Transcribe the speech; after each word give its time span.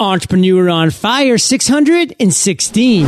Entrepreneur 0.00 0.70
on 0.70 0.90
Fire 0.90 1.36
616. 1.36 3.06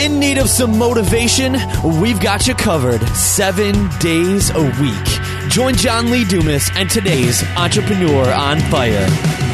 In 0.00 0.20
need 0.20 0.38
of 0.38 0.48
some 0.48 0.78
motivation? 0.78 1.56
We've 2.00 2.20
got 2.20 2.46
you 2.46 2.54
covered 2.54 3.00
seven 3.08 3.90
days 3.98 4.50
a 4.50 4.62
week. 4.80 5.50
Join 5.50 5.74
John 5.74 6.12
Lee 6.12 6.24
Dumas 6.24 6.70
and 6.76 6.88
today's 6.88 7.42
Entrepreneur 7.56 8.32
on 8.32 8.60
Fire. 8.70 9.47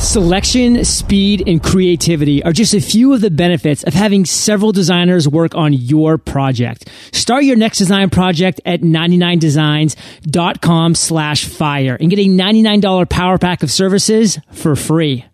Selection, 0.00 0.82
speed, 0.82 1.46
and 1.46 1.62
creativity 1.62 2.42
are 2.42 2.54
just 2.54 2.72
a 2.72 2.80
few 2.80 3.12
of 3.12 3.20
the 3.20 3.30
benefits 3.30 3.84
of 3.84 3.92
having 3.92 4.24
several 4.24 4.72
designers 4.72 5.28
work 5.28 5.54
on 5.54 5.74
your 5.74 6.16
project. 6.16 6.88
Start 7.12 7.44
your 7.44 7.56
next 7.56 7.76
design 7.76 8.08
project 8.08 8.62
at 8.64 8.80
99designs.com 8.80 10.94
slash 10.94 11.44
fire 11.44 11.98
and 12.00 12.08
get 12.08 12.18
a 12.18 12.24
$99 12.24 13.10
power 13.10 13.36
pack 13.36 13.62
of 13.62 13.70
services 13.70 14.38
for 14.52 14.74
free. 14.74 15.26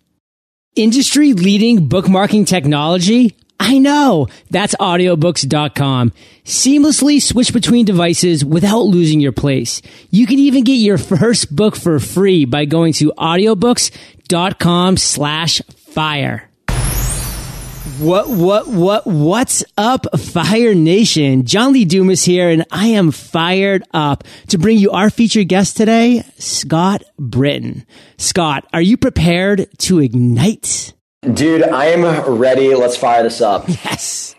Industry 0.74 1.32
leading 1.32 1.88
bookmarking 1.88 2.48
technology? 2.48 3.36
I 3.58 3.78
know. 3.78 4.28
That's 4.50 4.74
audiobooks.com. 4.74 6.12
Seamlessly 6.44 7.22
switch 7.22 7.54
between 7.54 7.86
devices 7.86 8.44
without 8.44 8.82
losing 8.82 9.20
your 9.20 9.32
place. 9.32 9.80
You 10.10 10.26
can 10.26 10.38
even 10.38 10.62
get 10.64 10.74
your 10.74 10.98
first 10.98 11.54
book 11.54 11.76
for 11.76 11.98
free 11.98 12.44
by 12.44 12.66
going 12.66 12.92
to 12.94 13.12
audiobooks.com 13.16 14.15
slash 14.96 15.60
fire. 15.92 16.50
What, 17.98 18.28
what, 18.28 18.66
what, 18.68 19.06
what's 19.06 19.64
up, 19.78 20.18
Fire 20.18 20.74
Nation? 20.74 21.46
John 21.46 21.72
Lee 21.72 21.86
Dumas 21.86 22.24
here, 22.24 22.50
and 22.50 22.66
I 22.70 22.88
am 22.88 23.10
fired 23.10 23.84
up 23.94 24.24
to 24.48 24.58
bring 24.58 24.76
you 24.76 24.90
our 24.90 25.08
featured 25.08 25.48
guest 25.48 25.76
today, 25.76 26.22
Scott 26.36 27.04
Britton. 27.18 27.86
Scott, 28.18 28.66
are 28.74 28.82
you 28.82 28.96
prepared 28.98 29.68
to 29.78 30.00
ignite? 30.00 30.92
Dude, 31.22 31.62
I 31.62 31.86
am 31.86 32.04
ready. 32.38 32.74
Let's 32.74 32.96
fire 32.96 33.22
this 33.22 33.40
up. 33.40 33.66
Yes. 33.68 34.34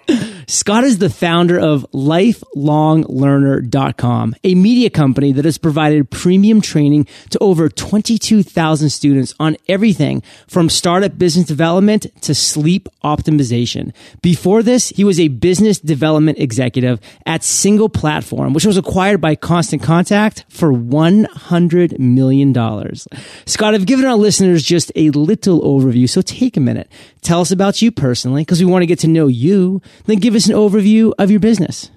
Scott 0.50 0.86
is 0.86 1.00
the 1.00 1.10
founder 1.10 1.60
of 1.60 1.86
lifelonglearner.com, 1.92 4.36
a 4.46 4.56
media 4.56 4.90
company 4.90 5.34
that 5.34 5.44
has 5.44 5.58
provided 5.58 6.10
premium 6.10 6.62
training 6.62 7.06
to 7.32 7.40
over 7.40 7.68
22,000 7.68 8.90
students 8.90 9.34
on 9.42 9.58
everything 9.68 10.24
from 10.48 10.70
startup 10.70 11.18
business 11.18 11.46
development 11.46 12.08
to 12.22 12.34
sleep 12.34 12.88
optimization. 13.04 13.92
Before 14.22 14.64
this, 14.64 14.88
he 14.88 15.04
was 15.04 15.20
a 15.20 15.28
business 15.28 15.80
development 15.80 16.40
executive 16.40 17.02
at 17.26 17.44
Single 17.44 17.90
Platform, 17.90 18.54
which 18.54 18.66
was 18.66 18.78
acquired 18.78 19.20
by 19.20 19.36
Constant 19.36 19.84
Contact 19.84 20.46
for 20.48 20.72
$100 20.72 22.00
million. 22.00 22.54
Scott, 23.46 23.74
I've 23.74 23.86
given 23.86 24.06
our 24.06 24.16
listeners 24.16 24.64
just 24.64 24.94
a 24.96 25.10
little 25.10 25.60
overview, 25.60 26.08
so 26.08 26.22
take 26.22 26.56
a 26.56 26.62
minute. 26.62 26.90
Tell 27.22 27.42
us 27.42 27.52
about 27.52 27.82
you 27.82 27.92
personally, 27.92 28.44
because 28.44 28.64
we 28.64 28.72
want 28.72 28.84
to 28.84 28.88
get 28.88 29.00
to 29.00 29.10
know 29.10 29.28
you. 29.28 29.82
Then 30.06 30.20
give 30.20 30.37
us 30.38 30.48
an 30.48 30.56
overview 30.56 31.14
of 31.20 31.30
your 31.30 31.40
business. 31.40 31.92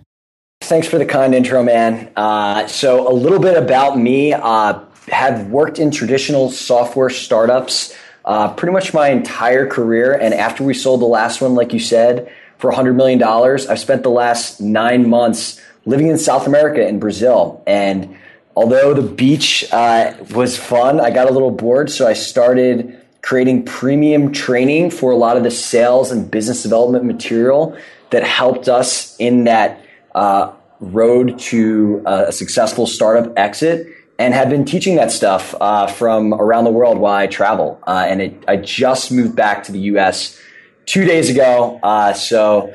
Thanks 0.62 0.86
for 0.86 0.98
the 0.98 1.06
kind 1.06 1.34
intro, 1.34 1.62
man. 1.62 2.10
Uh, 2.16 2.66
so, 2.66 3.10
a 3.10 3.14
little 3.14 3.38
bit 3.38 3.56
about 3.56 3.98
me. 3.98 4.32
Uh, 4.32 4.80
have 5.08 5.48
worked 5.48 5.78
in 5.78 5.90
traditional 5.90 6.50
software 6.50 7.10
startups 7.10 7.96
uh, 8.24 8.52
pretty 8.54 8.72
much 8.72 8.92
my 8.94 9.08
entire 9.08 9.66
career. 9.66 10.12
And 10.12 10.34
after 10.34 10.62
we 10.62 10.74
sold 10.74 11.00
the 11.00 11.06
last 11.06 11.40
one, 11.40 11.54
like 11.54 11.72
you 11.72 11.80
said, 11.80 12.30
for 12.58 12.70
$100 12.70 12.94
million, 12.94 13.22
I've 13.22 13.78
spent 13.78 14.02
the 14.02 14.10
last 14.10 14.60
nine 14.60 15.08
months 15.08 15.60
living 15.86 16.08
in 16.08 16.18
South 16.18 16.46
America 16.46 16.86
in 16.86 16.98
Brazil. 16.98 17.62
And 17.66 18.16
although 18.54 18.92
the 18.92 19.02
beach 19.02 19.64
uh, 19.72 20.14
was 20.32 20.56
fun, 20.56 21.00
I 21.00 21.10
got 21.10 21.28
a 21.28 21.32
little 21.32 21.50
bored. 21.50 21.90
So, 21.90 22.06
I 22.06 22.12
started 22.12 22.96
creating 23.22 23.64
premium 23.64 24.32
training 24.32 24.90
for 24.90 25.10
a 25.10 25.16
lot 25.16 25.36
of 25.36 25.42
the 25.42 25.50
sales 25.50 26.10
and 26.10 26.30
business 26.30 26.62
development 26.62 27.04
material 27.04 27.76
that 28.10 28.24
helped 28.24 28.68
us 28.68 29.16
in 29.18 29.44
that 29.44 29.84
uh, 30.14 30.52
road 30.80 31.38
to 31.38 32.02
a 32.06 32.32
successful 32.32 32.86
startup 32.86 33.32
exit 33.38 33.86
and 34.18 34.34
have 34.34 34.50
been 34.50 34.64
teaching 34.64 34.96
that 34.96 35.10
stuff 35.10 35.54
uh, 35.60 35.86
from 35.86 36.34
around 36.34 36.64
the 36.64 36.70
world 36.70 36.98
while 36.98 37.14
I 37.14 37.26
travel. 37.26 37.82
Uh, 37.86 38.04
and 38.06 38.20
it, 38.20 38.44
I 38.46 38.56
just 38.56 39.10
moved 39.10 39.34
back 39.34 39.64
to 39.64 39.72
the 39.72 39.80
US 39.80 40.38
two 40.84 41.04
days 41.04 41.30
ago. 41.30 41.80
Uh, 41.82 42.12
so 42.12 42.74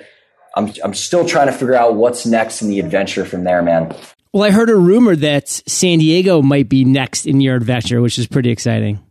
I'm, 0.56 0.74
I'm 0.84 0.94
still 0.94 1.26
trying 1.26 1.48
to 1.48 1.54
figure 1.54 1.76
out 1.76 1.96
what's 1.96 2.26
next 2.26 2.62
in 2.62 2.70
the 2.70 2.80
adventure 2.80 3.26
from 3.26 3.44
there, 3.44 3.62
man. 3.62 3.96
Well, 4.34 4.44
I 4.44 4.52
heard 4.52 4.70
a 4.70 4.76
rumor 4.76 5.16
that 5.16 5.48
San 5.48 6.00
Diego 6.00 6.42
might 6.42 6.68
be 6.68 6.84
next 6.84 7.26
in 7.26 7.42
your 7.42 7.56
adventure, 7.56 8.02
which 8.02 8.18
is 8.18 8.28
pretty 8.28 8.50
exciting. 8.50 9.05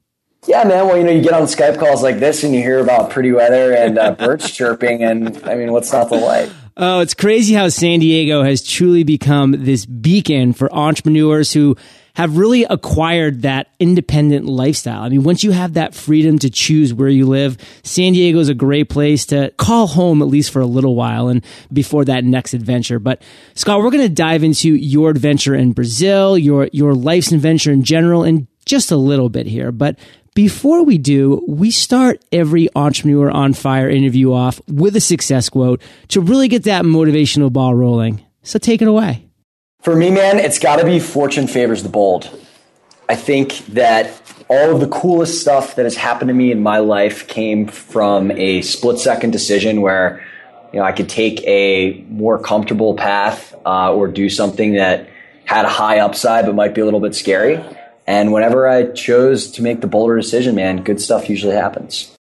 Yeah, 0.47 0.65
man. 0.65 0.87
Well, 0.87 0.97
you 0.99 1.05
know, 1.05 1.11
you 1.11 1.23
get 1.23 1.33
on 1.33 1.45
Skype 1.45 1.79
calls 1.79 2.03
like 2.03 2.19
this 2.19 2.45
and 2.45 2.55
you 2.55 2.61
hear 2.61 2.81
about 2.81 3.11
pretty 3.11 3.33
weather 3.33 3.73
and 3.75 3.99
uh, 3.99 4.13
birds 4.13 4.51
chirping, 4.57 5.03
and 5.03 5.43
I 5.45 5.55
mean, 5.55 5.73
what's 5.73 5.93
not 5.93 6.09
to 6.09 6.17
like? 6.17 6.51
Oh, 6.77 7.01
it's 7.01 7.15
crazy 7.15 7.55
how 7.55 7.69
San 7.69 8.01
Diego 8.01 8.43
has 8.43 8.63
truly 8.63 9.05
become 9.05 9.53
this 9.53 9.87
beacon 9.87 10.53
for 10.53 10.73
entrepreneurs 10.75 11.53
who 11.53 11.77
have 12.15 12.37
really 12.37 12.65
acquired 12.65 13.43
that 13.43 13.69
independent 13.81 14.47
lifestyle. 14.47 15.03
I 15.03 15.09
mean, 15.09 15.25
once 15.25 15.43
you 15.43 15.51
have 15.51 15.75
that 15.75 15.95
freedom 15.95 16.39
to 16.41 16.51
choose 16.51 16.95
where 16.95 17.09
you 17.09 17.27
live, 17.27 17.57
San 17.83 18.13
Diego 18.13 18.39
is 18.39 18.49
a 18.49 18.55
great 18.55 18.89
place 18.89 19.27
to 19.27 19.53
call 19.57 19.89
home 19.89 20.23
at 20.23 20.29
least 20.29 20.53
for 20.53 20.61
a 20.61 20.67
little 20.67 20.95
while 20.95 21.29
and 21.29 21.45
before 21.73 22.05
that 22.05 22.25
next 22.25 22.55
adventure. 22.55 22.99
But 22.99 23.23
Scott, 23.55 23.81
we're 23.81 23.91
going 23.91 24.07
to 24.07 24.15
dive 24.15 24.45
into 24.45 24.75
your 24.75 25.11
adventure 25.11 25.55
in 25.55 25.73
Brazil, 25.73 26.39
your 26.39 26.69
your 26.73 26.95
life's 26.95 27.33
adventure 27.33 27.73
in 27.73 27.83
general, 27.83 28.23
in 28.23 28.47
just 28.65 28.91
a 28.91 28.97
little 28.97 29.29
bit 29.29 29.47
here. 29.47 29.73
But 29.73 29.99
before 30.35 30.85
we 30.85 30.99
do, 30.99 31.45
we 31.47 31.71
start 31.71 32.23
every 32.33 32.69
entrepreneur 32.75 33.31
on 33.31 33.53
fire 33.53 33.89
interview 33.89 34.33
off 34.33 34.61
with 34.67 34.97
a 34.97 35.01
success 35.01 35.49
quote 35.49 35.81
to 36.09 36.21
really 36.21 36.49
get 36.49 36.65
that 36.65 36.85
motivational 36.85 37.53
ball 37.53 37.75
rolling. 37.75 38.25
So 38.43 38.59
take 38.59 38.83
it 38.83 38.89
away. 38.89 39.25
For 39.83 39.95
me, 39.95 40.11
man, 40.11 40.39
it's 40.39 40.59
got 40.59 40.77
to 40.77 40.85
be 40.85 40.99
fortune 40.99 41.47
favors 41.47 41.83
the 41.83 41.89
bold. 41.89 42.29
I 43.09 43.15
think 43.15 43.59
that 43.67 44.11
all 44.49 44.75
of 44.75 44.81
the 44.81 44.89
coolest 44.89 45.41
stuff 45.41 45.77
that 45.77 45.85
has 45.85 45.95
happened 45.95 46.29
to 46.29 46.35
me 46.35 46.51
in 46.51 46.63
my 46.63 46.79
life 46.79 47.29
came 47.29 47.67
from 47.67 48.31
a 48.33 48.63
split 48.63 48.99
second 48.99 49.31
decision 49.31 49.83
where 49.83 50.25
you 50.73 50.81
know 50.81 50.85
I 50.85 50.93
could 50.93 51.09
take 51.09 51.43
a 51.43 52.05
more 52.09 52.39
comfortable 52.39 52.95
path 52.95 53.55
uh, 53.65 53.93
or 53.93 54.09
do 54.09 54.29
something 54.29 54.75
that 54.75 55.09
had 55.45 55.65
a 55.65 55.69
high 55.69 56.01
upside 56.01 56.47
but 56.47 56.55
might 56.55 56.75
be 56.75 56.81
a 56.81 56.85
little 56.85 57.01
bit 57.01 57.15
scary 57.15 57.63
and 58.07 58.33
whenever 58.33 58.69
I 58.69 58.93
chose 58.93 59.51
to 59.53 59.63
make 59.63 59.81
the 59.81 59.87
bolder 59.87 60.17
decision, 60.17 60.55
man, 60.55 60.83
good 60.83 61.01
stuff 61.01 61.29
usually 61.29 61.55
happens. 61.55 62.15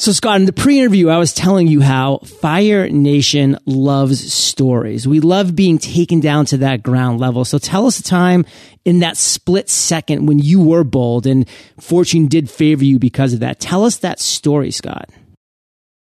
So, 0.00 0.12
Scott, 0.12 0.40
in 0.40 0.46
the 0.46 0.52
pre 0.54 0.78
interview, 0.78 1.10
I 1.10 1.18
was 1.18 1.34
telling 1.34 1.66
you 1.66 1.82
how 1.82 2.20
Fire 2.40 2.88
Nation 2.88 3.58
loves 3.66 4.32
stories. 4.32 5.06
We 5.06 5.20
love 5.20 5.54
being 5.54 5.76
taken 5.76 6.20
down 6.20 6.46
to 6.46 6.56
that 6.58 6.82
ground 6.82 7.20
level. 7.20 7.44
So, 7.44 7.58
tell 7.58 7.86
us 7.86 7.98
a 7.98 8.02
time 8.02 8.46
in 8.86 9.00
that 9.00 9.18
split 9.18 9.68
second 9.68 10.24
when 10.24 10.38
you 10.38 10.62
were 10.62 10.84
bold 10.84 11.26
and 11.26 11.46
fortune 11.78 12.28
did 12.28 12.48
favor 12.48 12.82
you 12.82 12.98
because 12.98 13.34
of 13.34 13.40
that. 13.40 13.60
Tell 13.60 13.84
us 13.84 13.98
that 13.98 14.20
story, 14.20 14.70
Scott. 14.70 15.10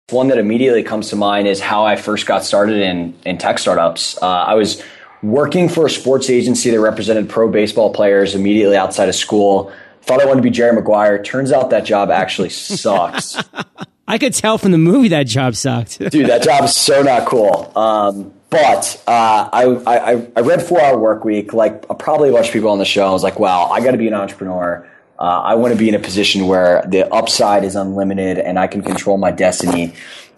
One 0.09 0.29
that 0.29 0.37
immediately 0.37 0.83
comes 0.83 1.09
to 1.09 1.17
mind 1.17 1.49
is 1.49 1.59
how 1.59 1.85
I 1.85 1.97
first 1.97 2.25
got 2.25 2.45
started 2.45 2.81
in, 2.81 3.13
in 3.25 3.39
tech 3.39 3.59
startups. 3.59 4.17
Uh, 4.21 4.25
I 4.25 4.53
was 4.53 4.81
working 5.21 5.69
for 5.69 5.85
a 5.85 5.89
sports 5.89 6.29
agency 6.29 6.69
that 6.71 6.79
represented 6.79 7.29
pro 7.29 7.49
baseball 7.49 7.93
players 7.93 8.35
immediately 8.35 8.75
outside 8.75 9.09
of 9.09 9.15
school. 9.15 9.71
Thought 10.01 10.21
I 10.21 10.25
wanted 10.25 10.37
to 10.37 10.43
be 10.43 10.49
Jerry 10.49 10.73
Maguire. 10.73 11.21
Turns 11.21 11.51
out 11.51 11.69
that 11.69 11.85
job 11.85 12.09
actually 12.09 12.49
sucks. 12.49 13.37
I 14.07 14.17
could 14.17 14.33
tell 14.33 14.57
from 14.57 14.71
the 14.71 14.77
movie 14.77 15.09
that 15.09 15.27
job 15.27 15.55
sucked. 15.55 15.99
Dude, 16.11 16.27
that 16.27 16.43
job 16.43 16.65
is 16.65 16.75
so 16.75 17.01
not 17.01 17.27
cool. 17.27 17.71
Um, 17.77 18.33
but 18.49 19.01
uh, 19.07 19.49
I, 19.53 19.63
I, 19.87 20.27
I 20.35 20.41
read 20.41 20.61
Four 20.61 20.81
Hour 20.81 20.97
Work 20.97 21.23
Week, 21.23 21.53
like 21.53 21.87
probably 21.99 22.29
a 22.29 22.33
bunch 22.33 22.47
of 22.47 22.53
people 22.53 22.69
on 22.69 22.79
the 22.79 22.85
show. 22.85 23.07
I 23.07 23.11
was 23.11 23.23
like, 23.23 23.39
wow, 23.39 23.67
I 23.67 23.81
got 23.81 23.91
to 23.91 23.97
be 23.97 24.07
an 24.07 24.13
entrepreneur. 24.13 24.85
Uh, 25.17 25.23
I 25.23 25.55
want 25.55 25.71
to 25.71 25.79
be 25.79 25.87
in 25.87 25.95
a 25.95 25.99
position 25.99 26.47
where 26.47 26.83
the 26.87 27.07
upside 27.13 27.63
is 27.63 27.75
unlimited 27.75 28.39
and 28.39 28.59
I 28.59 28.67
can 28.67 28.81
control 28.81 29.17
my 29.17 29.31
destiny. 29.31 29.93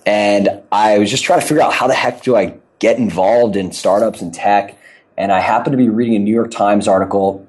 And 0.06 0.62
I 0.72 1.00
was 1.00 1.10
just 1.10 1.24
trying 1.24 1.40
to 1.40 1.46
figure 1.48 1.64
out 1.64 1.74
how 1.74 1.88
the 1.88 1.96
heck 1.96 2.22
do 2.22 2.36
I 2.36 2.58
get 2.84 2.98
involved 2.98 3.56
in 3.56 3.72
startups 3.72 4.22
and 4.22 4.34
tech. 4.34 4.78
And 5.18 5.32
I 5.32 5.40
happened 5.40 5.72
to 5.72 5.78
be 5.78 5.88
reading 5.88 6.16
a 6.18 6.20
New 6.20 6.34
York 6.34 6.52
Times 6.52 6.86
article 6.86 7.48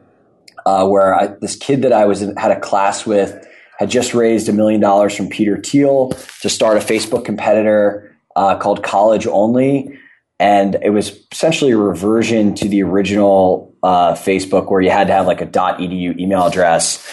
uh, 0.65 0.87
where 0.87 1.13
I, 1.13 1.27
this 1.27 1.57
kid 1.57 1.83
that 1.83 1.93
I 1.93 2.05
was 2.05 2.23
in, 2.23 2.37
had 2.37 2.53
a 2.53 2.61
class 2.61 3.05
with 3.05 3.45
had 3.81 3.91
just 3.91 4.15
raised 4.15 4.49
a 4.49 4.53
million 4.53 4.81
dollars 4.81 5.17
from 5.17 5.29
Peter 5.29 5.61
Thiel 5.61 6.11
to 6.43 6.49
start 6.49 6.77
a 6.77 6.81
Facebook 6.81 7.25
competitor 7.25 8.17
uh, 8.37 8.57
called 8.59 8.85
College 8.85 9.27
Only. 9.27 9.99
And 10.39 10.77
it 10.81 10.91
was 10.91 11.19
essentially 11.33 11.73
a 11.73 11.77
reversion 11.77 12.55
to 12.55 12.69
the 12.69 12.85
original 12.85 13.75
uh, 13.83 14.15
Facebook 14.15 14.71
where 14.71 14.81
you 14.81 14.91
had 14.91 15.09
to 15.09 15.13
have 15.15 15.27
like 15.27 15.41
a 15.41 15.47
.edu 15.47 16.17
email 16.17 16.47
address. 16.47 17.05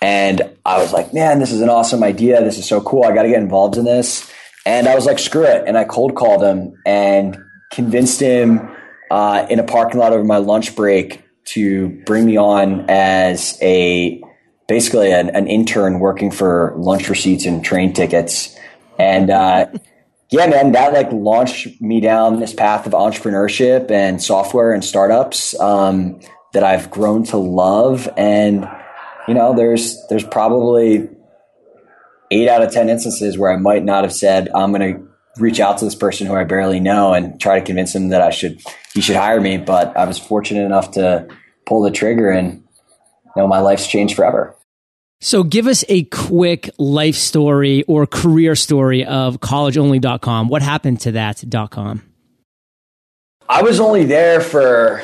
And 0.00 0.42
I 0.64 0.78
was 0.78 0.92
like, 0.92 1.12
man, 1.12 1.40
this 1.40 1.50
is 1.50 1.60
an 1.60 1.70
awesome 1.70 2.04
idea. 2.04 2.40
This 2.44 2.56
is 2.56 2.68
so 2.68 2.80
cool. 2.80 3.02
I 3.02 3.12
got 3.12 3.22
to 3.22 3.30
get 3.30 3.42
involved 3.42 3.76
in 3.76 3.84
this. 3.84 4.30
And 4.64 4.86
I 4.86 4.94
was 4.94 5.06
like, 5.06 5.18
screw 5.18 5.42
it. 5.44 5.64
And 5.66 5.76
I 5.76 5.82
cold 5.82 6.14
called 6.14 6.44
him 6.44 6.80
and 6.86 7.36
convinced 7.70 8.20
him 8.20 8.70
uh, 9.10 9.46
in 9.50 9.58
a 9.58 9.64
parking 9.64 10.00
lot 10.00 10.12
over 10.12 10.24
my 10.24 10.38
lunch 10.38 10.74
break 10.74 11.22
to 11.44 11.88
bring 12.04 12.24
me 12.24 12.36
on 12.36 12.86
as 12.88 13.58
a 13.60 14.22
basically 14.66 15.12
an, 15.12 15.30
an, 15.30 15.46
intern 15.46 16.00
working 16.00 16.30
for 16.30 16.74
lunch 16.76 17.08
receipts 17.08 17.44
and 17.44 17.64
train 17.64 17.92
tickets. 17.92 18.56
And 18.98 19.30
uh, 19.30 19.66
yeah, 20.30 20.46
man, 20.46 20.72
that 20.72 20.92
like 20.92 21.12
launched 21.12 21.80
me 21.80 22.00
down 22.00 22.40
this 22.40 22.54
path 22.54 22.86
of 22.86 22.92
entrepreneurship 22.92 23.90
and 23.90 24.22
software 24.22 24.72
and 24.72 24.84
startups 24.84 25.58
um, 25.60 26.20
that 26.54 26.64
I've 26.64 26.90
grown 26.90 27.24
to 27.24 27.36
love. 27.36 28.08
And 28.16 28.68
you 29.28 29.34
know, 29.34 29.54
there's 29.54 30.04
there's 30.08 30.24
probably 30.24 31.08
eight 32.30 32.48
out 32.48 32.62
of 32.62 32.72
ten 32.72 32.88
instances 32.88 33.36
where 33.36 33.52
I 33.52 33.56
might 33.56 33.84
not 33.84 34.04
have 34.04 34.14
said 34.14 34.48
I'm 34.54 34.72
going 34.72 34.94
to 34.94 35.13
reach 35.38 35.60
out 35.60 35.78
to 35.78 35.84
this 35.84 35.94
person 35.94 36.26
who 36.26 36.34
I 36.34 36.44
barely 36.44 36.80
know 36.80 37.14
and 37.14 37.40
try 37.40 37.58
to 37.58 37.64
convince 37.64 37.94
him 37.94 38.08
that 38.10 38.20
I 38.20 38.30
should 38.30 38.60
he 38.92 39.00
should 39.00 39.16
hire 39.16 39.40
me. 39.40 39.56
But 39.58 39.96
I 39.96 40.04
was 40.04 40.18
fortunate 40.18 40.64
enough 40.64 40.92
to 40.92 41.28
pull 41.66 41.82
the 41.82 41.90
trigger, 41.90 42.30
and 42.30 42.62
you 43.36 43.42
know, 43.42 43.46
my 43.46 43.60
life's 43.60 43.86
changed 43.86 44.16
forever. 44.16 44.56
So 45.20 45.42
give 45.42 45.66
us 45.66 45.84
a 45.88 46.04
quick 46.04 46.68
life 46.78 47.14
story 47.14 47.82
or 47.84 48.06
career 48.06 48.54
story 48.54 49.04
of 49.06 49.40
collegeonly.com. 49.40 50.48
What 50.48 50.60
happened 50.60 51.00
to 51.00 51.12
that.com? 51.12 52.02
I 53.48 53.62
was 53.62 53.80
only 53.80 54.04
there 54.04 54.40
for, 54.40 55.02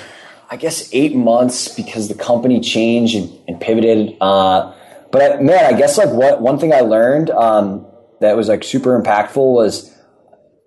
I 0.51 0.57
guess, 0.57 0.91
eight 0.93 1.15
months 1.15 1.69
because 1.75 2.09
the 2.09 2.15
company 2.15 2.61
changed 2.61 3.15
and, 3.15 3.31
and 3.49 3.61
pivoted. 3.61 4.17
Uh, 4.21 4.75
but 5.11 5.43
man, 5.43 5.65
I 5.65 5.77
guess 5.77 5.97
like 5.97 6.11
what 6.11 6.41
one 6.41 6.59
thing 6.59 6.73
I 6.73 6.81
learned 6.81 7.31
um, 7.31 7.87
that 8.21 8.37
was 8.37 8.49
like 8.49 8.63
super 8.63 9.01
impactful 9.01 9.37
was 9.37 9.95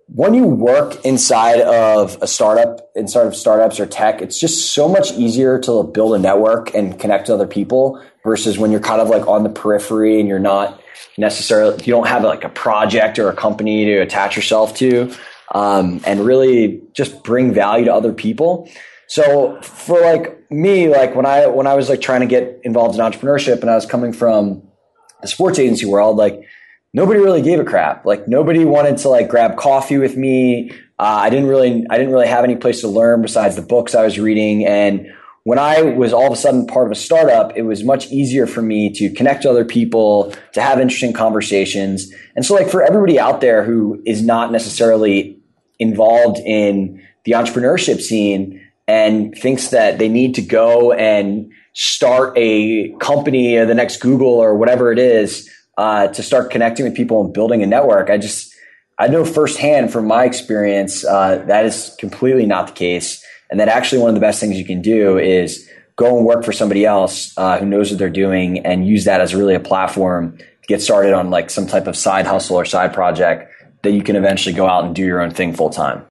when 0.06 0.34
you 0.34 0.44
work 0.44 1.04
inside 1.04 1.60
of 1.60 2.18
a 2.20 2.26
startup, 2.26 2.90
inside 2.94 3.26
of 3.26 3.34
startups 3.34 3.80
or 3.80 3.86
tech, 3.86 4.20
it's 4.20 4.38
just 4.38 4.72
so 4.72 4.88
much 4.88 5.12
easier 5.12 5.58
to 5.60 5.82
build 5.82 6.14
a 6.14 6.18
network 6.18 6.74
and 6.74 6.98
connect 7.00 7.26
to 7.26 7.34
other 7.34 7.46
people 7.46 8.02
versus 8.22 8.58
when 8.58 8.70
you're 8.70 8.80
kind 8.80 9.00
of 9.00 9.08
like 9.08 9.26
on 9.26 9.42
the 9.44 9.48
periphery 9.48 10.20
and 10.20 10.28
you're 10.28 10.38
not 10.38 10.80
necessarily, 11.16 11.76
you 11.84 11.92
don't 11.92 12.06
have 12.06 12.22
like 12.22 12.44
a 12.44 12.48
project 12.48 13.18
or 13.18 13.28
a 13.28 13.34
company 13.34 13.86
to 13.86 13.98
attach 13.98 14.36
yourself 14.36 14.74
to, 14.76 15.14
um, 15.54 16.00
and 16.06 16.20
really 16.20 16.82
just 16.92 17.22
bring 17.22 17.54
value 17.54 17.86
to 17.86 17.94
other 17.94 18.12
people. 18.12 18.68
So 19.06 19.60
for 19.62 20.00
like 20.00 20.50
me, 20.50 20.88
like 20.88 21.14
when 21.14 21.26
I, 21.26 21.46
when 21.46 21.66
I 21.66 21.74
was 21.74 21.88
like 21.88 22.00
trying 22.00 22.20
to 22.20 22.26
get 22.26 22.60
involved 22.62 22.94
in 22.94 23.00
entrepreneurship 23.00 23.60
and 23.62 23.70
I 23.70 23.74
was 23.74 23.86
coming 23.86 24.12
from 24.12 24.62
the 25.22 25.28
sports 25.28 25.58
agency 25.58 25.86
world, 25.86 26.16
like 26.16 26.43
nobody 26.94 27.20
really 27.20 27.42
gave 27.42 27.60
a 27.60 27.64
crap. 27.64 28.06
Like 28.06 28.26
nobody 28.26 28.64
wanted 28.64 28.96
to 28.98 29.10
like 29.10 29.28
grab 29.28 29.58
coffee 29.58 29.98
with 29.98 30.16
me. 30.16 30.70
Uh, 30.98 31.20
I 31.26 31.28
didn't 31.28 31.48
really, 31.48 31.84
I 31.90 31.98
didn't 31.98 32.12
really 32.12 32.28
have 32.28 32.44
any 32.44 32.56
place 32.56 32.80
to 32.80 32.88
learn 32.88 33.20
besides 33.20 33.56
the 33.56 33.62
books 33.62 33.94
I 33.94 34.04
was 34.04 34.18
reading. 34.18 34.64
And 34.64 35.12
when 35.42 35.58
I 35.58 35.82
was 35.82 36.12
all 36.14 36.28
of 36.28 36.32
a 36.32 36.36
sudden 36.36 36.66
part 36.66 36.86
of 36.86 36.92
a 36.92 36.94
startup, 36.94 37.54
it 37.56 37.62
was 37.62 37.84
much 37.84 38.10
easier 38.10 38.46
for 38.46 38.62
me 38.62 38.90
to 38.94 39.10
connect 39.10 39.42
to 39.42 39.50
other 39.50 39.64
people, 39.64 40.32
to 40.54 40.62
have 40.62 40.80
interesting 40.80 41.12
conversations. 41.12 42.10
And 42.34 42.46
so 42.46 42.54
like 42.54 42.70
for 42.70 42.82
everybody 42.82 43.18
out 43.18 43.42
there 43.42 43.64
who 43.64 44.00
is 44.06 44.22
not 44.22 44.52
necessarily 44.52 45.38
involved 45.78 46.38
in 46.38 47.04
the 47.24 47.32
entrepreneurship 47.32 48.00
scene 48.00 48.60
and 48.86 49.34
thinks 49.34 49.68
that 49.68 49.98
they 49.98 50.08
need 50.08 50.36
to 50.36 50.42
go 50.42 50.92
and 50.92 51.50
start 51.72 52.32
a 52.36 52.90
company 53.00 53.56
or 53.56 53.66
the 53.66 53.74
next 53.74 53.96
Google 53.96 54.28
or 54.28 54.54
whatever 54.54 54.92
it 54.92 54.98
is, 54.98 55.50
uh, 55.76 56.08
to 56.08 56.22
start 56.22 56.50
connecting 56.50 56.84
with 56.84 56.94
people 56.94 57.24
and 57.24 57.32
building 57.32 57.62
a 57.62 57.66
network. 57.66 58.10
I 58.10 58.18
just, 58.18 58.54
I 58.98 59.08
know 59.08 59.24
firsthand 59.24 59.92
from 59.92 60.06
my 60.06 60.24
experience, 60.24 61.04
uh, 61.04 61.44
that 61.46 61.64
is 61.64 61.94
completely 61.98 62.46
not 62.46 62.68
the 62.68 62.72
case. 62.72 63.24
And 63.50 63.60
that 63.60 63.68
actually 63.68 64.00
one 64.00 64.08
of 64.08 64.14
the 64.14 64.20
best 64.20 64.40
things 64.40 64.56
you 64.56 64.64
can 64.64 64.82
do 64.82 65.18
is 65.18 65.68
go 65.96 66.16
and 66.16 66.26
work 66.26 66.44
for 66.44 66.52
somebody 66.52 66.84
else 66.84 67.36
uh, 67.36 67.58
who 67.58 67.66
knows 67.66 67.90
what 67.90 67.98
they're 67.98 68.10
doing 68.10 68.64
and 68.66 68.86
use 68.86 69.04
that 69.04 69.20
as 69.20 69.34
really 69.34 69.54
a 69.54 69.60
platform 69.60 70.36
to 70.38 70.66
get 70.66 70.82
started 70.82 71.12
on 71.12 71.30
like 71.30 71.50
some 71.50 71.66
type 71.66 71.86
of 71.86 71.96
side 71.96 72.26
hustle 72.26 72.56
or 72.56 72.64
side 72.64 72.92
project 72.92 73.50
that 73.82 73.92
you 73.92 74.02
can 74.02 74.16
eventually 74.16 74.54
go 74.54 74.66
out 74.66 74.84
and 74.84 74.94
do 74.94 75.04
your 75.04 75.20
own 75.20 75.30
thing 75.30 75.54
full 75.54 75.70
time. 75.70 76.04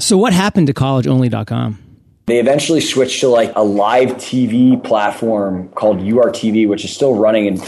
So 0.00 0.16
what 0.16 0.32
happened 0.32 0.66
to 0.68 0.74
collegeonly.com? 0.74 1.78
They 2.26 2.38
eventually 2.38 2.80
switched 2.80 3.20
to 3.20 3.28
like 3.28 3.52
a 3.56 3.62
live 3.62 4.10
TV 4.16 4.82
platform 4.82 5.68
called 5.70 5.98
URTV, 5.98 6.68
which 6.68 6.84
is 6.84 6.92
still 6.92 7.14
running 7.14 7.46
and 7.46 7.58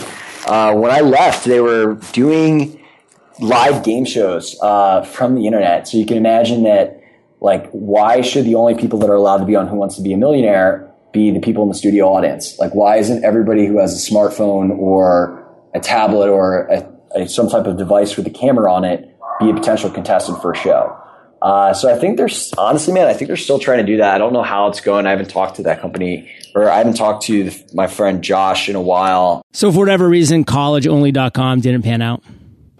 uh, 0.51 0.75
when 0.75 0.91
I 0.91 1.01
left, 1.01 1.45
they 1.45 1.61
were 1.61 1.95
doing 2.13 2.85
live 3.39 3.85
game 3.85 4.05
shows 4.05 4.59
uh, 4.61 5.05
from 5.05 5.37
the 5.37 5.47
internet. 5.47 5.87
So 5.87 5.97
you 5.97 6.05
can 6.05 6.17
imagine 6.17 6.65
that, 6.65 7.01
like, 7.41 7.71
why 7.71 8.21
should 8.21 8.45
the 8.45 8.57
only 8.57 8.75
people 8.75 8.99
that 8.99 9.09
are 9.09 9.15
allowed 9.15 9.39
to 9.39 9.45
be 9.45 9.55
on 9.55 9.69
Who 9.69 9.77
Wants 9.77 9.95
to 9.95 10.03
Be 10.03 10.13
a 10.13 10.17
Millionaire 10.17 10.93
be 11.13 11.31
the 11.31 11.39
people 11.39 11.63
in 11.63 11.69
the 11.69 11.75
studio 11.77 12.09
audience? 12.09 12.59
Like, 12.59 12.75
why 12.75 12.97
isn't 12.97 13.25
everybody 13.25 13.65
who 13.65 13.79
has 13.79 13.95
a 13.95 14.13
smartphone 14.13 14.77
or 14.77 15.41
a 15.73 15.79
tablet 15.79 16.29
or 16.29 16.67
a, 16.67 16.93
a, 17.15 17.29
some 17.29 17.49
type 17.49 17.67
of 17.67 17.77
device 17.77 18.17
with 18.17 18.27
a 18.27 18.31
camera 18.31 18.73
on 18.73 18.85
it 18.85 19.07
be 19.39 19.51
a 19.51 19.55
potential 19.55 19.89
contestant 19.89 20.43
for 20.43 20.51
a 20.51 20.57
show? 20.57 20.97
Uh, 21.41 21.73
so 21.73 21.95
I 21.95 21.97
think 21.97 22.17
there's 22.17 22.53
honestly, 22.59 22.93
man, 22.93 23.07
I 23.07 23.15
think 23.15 23.29
they're 23.29 23.37
still 23.37 23.61
trying 23.61 23.79
to 23.79 23.87
do 23.87 23.99
that. 23.99 24.15
I 24.15 24.19
don't 24.19 24.33
know 24.33 24.43
how 24.43 24.67
it's 24.67 24.81
going. 24.81 25.07
I 25.07 25.11
haven't 25.11 25.31
talked 25.31 25.57
to 25.57 25.63
that 25.63 25.81
company 25.81 26.29
or 26.55 26.71
I 26.71 26.79
haven't 26.79 26.97
talked 26.97 27.25
to 27.25 27.51
my 27.75 27.87
friend 27.87 28.23
Josh 28.23 28.69
in 28.69 28.77
a 28.77 28.81
while. 28.81 29.43
So 29.53 29.71
for 29.73 29.79
whatever 29.79 30.09
reason, 30.09 30.45
collegeonly.com 30.45 31.61
didn't 31.61 31.83
pan 31.83 32.03
out. 32.03 32.23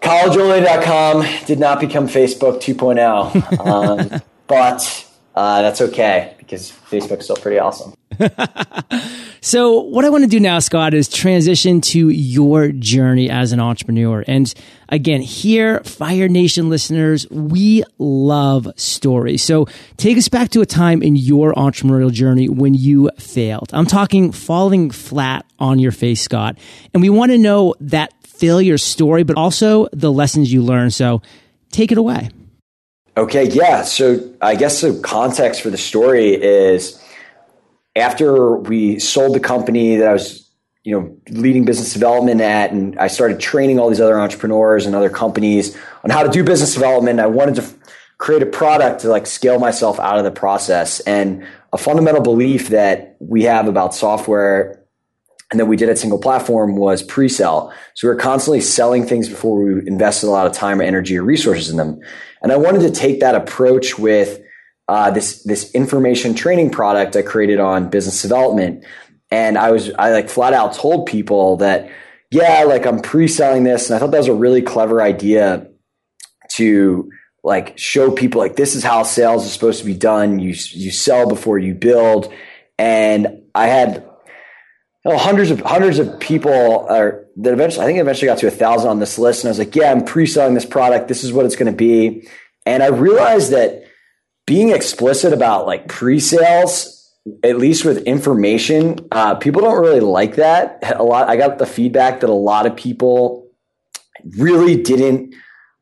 Collegeonly.com 0.03 1.47
did 1.47 1.59
not 1.59 1.79
become 1.79 2.09
Facebook 2.09 2.63
2.0, 2.63 3.67
um, 4.15 4.23
but 4.47 5.07
uh, 5.35 5.63
that's 5.63 5.81
okay 5.81 6.35
because 6.39 6.71
Facebook's 6.71 7.25
still 7.25 7.37
pretty 7.37 7.59
awesome. 7.59 7.95
so, 9.41 9.81
what 9.81 10.05
I 10.05 10.11
want 10.11 10.25
to 10.25 10.29
do 10.29 10.41
now, 10.41 10.59
Scott, 10.59 10.95
is 10.95 11.09
transition 11.09 11.81
to 11.83 12.09
your 12.09 12.73
journey 12.73 13.31
as 13.31 13.53
an 13.53 13.61
entrepreneur. 13.61 14.25
And 14.27 14.53
again, 14.91 15.23
here, 15.23 15.81
Fire 15.81 16.29
Nation 16.29 16.69
listeners, 16.69 17.29
we 17.31 17.83
love 17.99 18.69
stories. 18.77 19.43
So, 19.43 19.67
take 19.97 20.19
us 20.19 20.29
back 20.29 20.51
to 20.51 20.61
a 20.61 20.67
time 20.67 21.03
in 21.03 21.17
your 21.17 21.55
entrepreneurial 21.55 22.13
journey 22.13 22.49
when 22.49 22.75
you 22.75 23.11
failed. 23.19 23.71
I'm 23.73 23.87
talking 23.87 24.33
falling 24.33 24.91
flat 24.91 25.47
on 25.59 25.79
your 25.79 25.93
face, 25.93 26.21
Scott. 26.21 26.59
And 26.93 27.03
we 27.03 27.09
want 27.09 27.33
to 27.33 27.39
know 27.39 27.75
that 27.81 28.13
failure 28.27 28.79
story, 28.79 29.23
but 29.23 29.37
also 29.37 29.89
the 29.93 30.13
lessons 30.13 30.53
you 30.53 30.63
learned. 30.63 30.93
So, 30.93 31.23
take 31.71 31.93
it 31.93 31.99
away. 31.99 32.31
Okay, 33.17 33.49
yeah. 33.49 33.83
So, 33.83 34.35
I 34.41 34.57
guess 34.57 34.81
the 34.81 34.99
context 35.01 35.63
for 35.63 35.71
the 35.71 35.79
story 35.79 36.35
is 36.35 37.03
after 37.97 38.57
we 38.57 38.99
sold 38.99 39.35
the 39.35 39.41
company 39.41 39.97
that 39.97 40.09
I 40.09 40.13
was, 40.13 40.40
you 40.83 40.99
know, 40.99 41.17
leading 41.29 41.65
business 41.65 41.93
development 41.93 42.41
at, 42.41 42.73
and 42.73 42.99
I 42.99 43.09
started 43.09 43.39
training 43.39 43.79
all 43.79 43.91
these 43.91 44.01
other 44.01 44.19
entrepreneurs 44.19 44.87
and 44.87 44.95
other 44.95 45.11
companies 45.11 45.77
on 46.05 46.11
how 46.11 46.23
to 46.23 46.31
do 46.31 46.43
business 46.43 46.73
development, 46.73 47.21
I 47.21 47.27
wanted 47.27 47.57
to 47.57 47.65
create 48.17 48.43
a 48.43 48.47
product 48.47 49.01
to 49.01 49.09
like 49.09 49.27
scale 49.27 49.59
myself 49.59 50.01
out 50.01 50.19
of 50.19 50.25
the 50.25 50.31
process. 50.31 51.01
And 51.01 51.47
a 51.73 51.79
fundamental 51.79 52.23
belief 52.23 52.69
that 52.69 53.17
we 53.21 53.43
have 53.45 53.69
about 53.69 53.95
software 53.95 54.85
and 55.51 55.59
that 55.59 55.67
we 55.67 55.77
did 55.77 55.89
at 55.89 55.99
single 55.99 56.19
platform 56.19 56.77
was 56.77 57.03
pre-sell. 57.03 57.73
So 57.95 58.07
we 58.07 58.15
were 58.15 58.21
constantly 58.21 58.61
selling 58.61 59.05
things 59.05 59.29
before 59.29 59.63
we 59.63 59.87
invested 59.87 60.29
a 60.29 60.31
lot 60.31 60.47
of 60.47 60.53
time 60.53 60.81
or 60.81 60.85
energy 60.85 61.19
or 61.19 61.25
resources 61.25 61.71
in 61.71 61.77
them. 61.77 62.01
And 62.43 62.53
I 62.53 62.57
wanted 62.57 62.81
to 62.83 62.91
take 62.91 63.21
that 63.21 63.35
approach 63.35 63.99
with 63.99 64.41
uh, 64.89 65.11
this 65.11 65.45
this 65.45 65.73
information 65.73 66.35
training 66.35 66.71
product 66.71 67.15
I 67.15 67.23
created 67.23 67.61
on 67.61 67.91
business 67.91 68.23
development, 68.23 68.85
and 69.31 69.57
I 69.57 69.71
was 69.71 69.93
I 69.99 70.11
like 70.13 70.29
flat 70.29 70.53
out 70.53 70.75
told 70.75 71.07
people 71.07 71.59
that 71.59 71.91
yeah, 72.31 72.63
like 72.65 72.87
I'm 72.87 73.01
pre-selling 73.01 73.65
this, 73.65 73.91
and 73.91 73.97
I 73.97 73.99
thought 73.99 74.13
that 74.13 74.19
was 74.19 74.29
a 74.29 74.35
really 74.35 74.63
clever 74.63 75.03
idea 75.03 75.67
to 76.53 77.11
like 77.43 77.77
show 77.79 78.11
people 78.11 78.41
like 78.41 78.57
this 78.57 78.75
is 78.75 78.85
how 78.85 79.03
sales 79.03 79.45
is 79.45 79.53
supposed 79.53 79.81
to 79.81 79.85
be 79.85 79.95
done. 79.95 80.39
You 80.39 80.51
you 80.51 80.91
sell 80.91 81.29
before 81.29 81.59
you 81.59 81.75
build, 81.75 82.33
and 82.79 83.43
I 83.55 83.67
had 83.67 84.05
you 85.05 85.13
know, 85.13 85.19
hundreds 85.19 85.51
of 85.51 85.61
hundreds 85.61 85.99
of 85.99 86.21
people 86.21 86.87
are 86.89 87.27
that 87.37 87.53
eventually 87.53 87.85
I 87.85 87.87
think 87.87 87.99
eventually 87.99 88.27
got 88.27 88.39
to 88.39 88.47
a 88.47 88.53
thousand 88.53 88.91
on 88.91 89.01
this 89.01 89.19
list, 89.19 89.43
and 89.43 89.49
I 89.49 89.51
was 89.51 89.59
like, 89.59 89.75
yeah, 89.75 89.91
I'm 89.91 90.05
pre-selling 90.05 90.55
this 90.55 90.67
product. 90.67 91.09
This 91.09 91.25
is 91.25 91.33
what 91.33 91.47
it's 91.47 91.57
going 91.57 91.73
to 91.73 91.77
be, 91.77 92.29
and 92.65 92.83
I 92.83 92.89
realized 92.89 93.51
that 93.53 93.85
being 94.47 94.71
explicit 94.71 95.33
about 95.33 95.67
like 95.67 95.89
pre-sales 95.89 97.00
at 97.45 97.59
least 97.59 97.85
with 97.85 97.99
information 98.05 98.99
uh, 99.13 99.35
people 99.35 99.61
don't 99.61 99.81
really 99.81 100.01
like 100.01 100.37
that. 100.37 100.83
A 100.99 101.03
lot 101.03 101.29
i 101.29 101.37
got 101.37 101.59
the 101.59 101.67
feedback 101.67 102.21
that 102.21 102.31
a 102.31 102.35
lot 102.35 102.67
of 102.67 102.77
people 102.77 103.49
really 104.39 104.81
didn't 104.83 105.35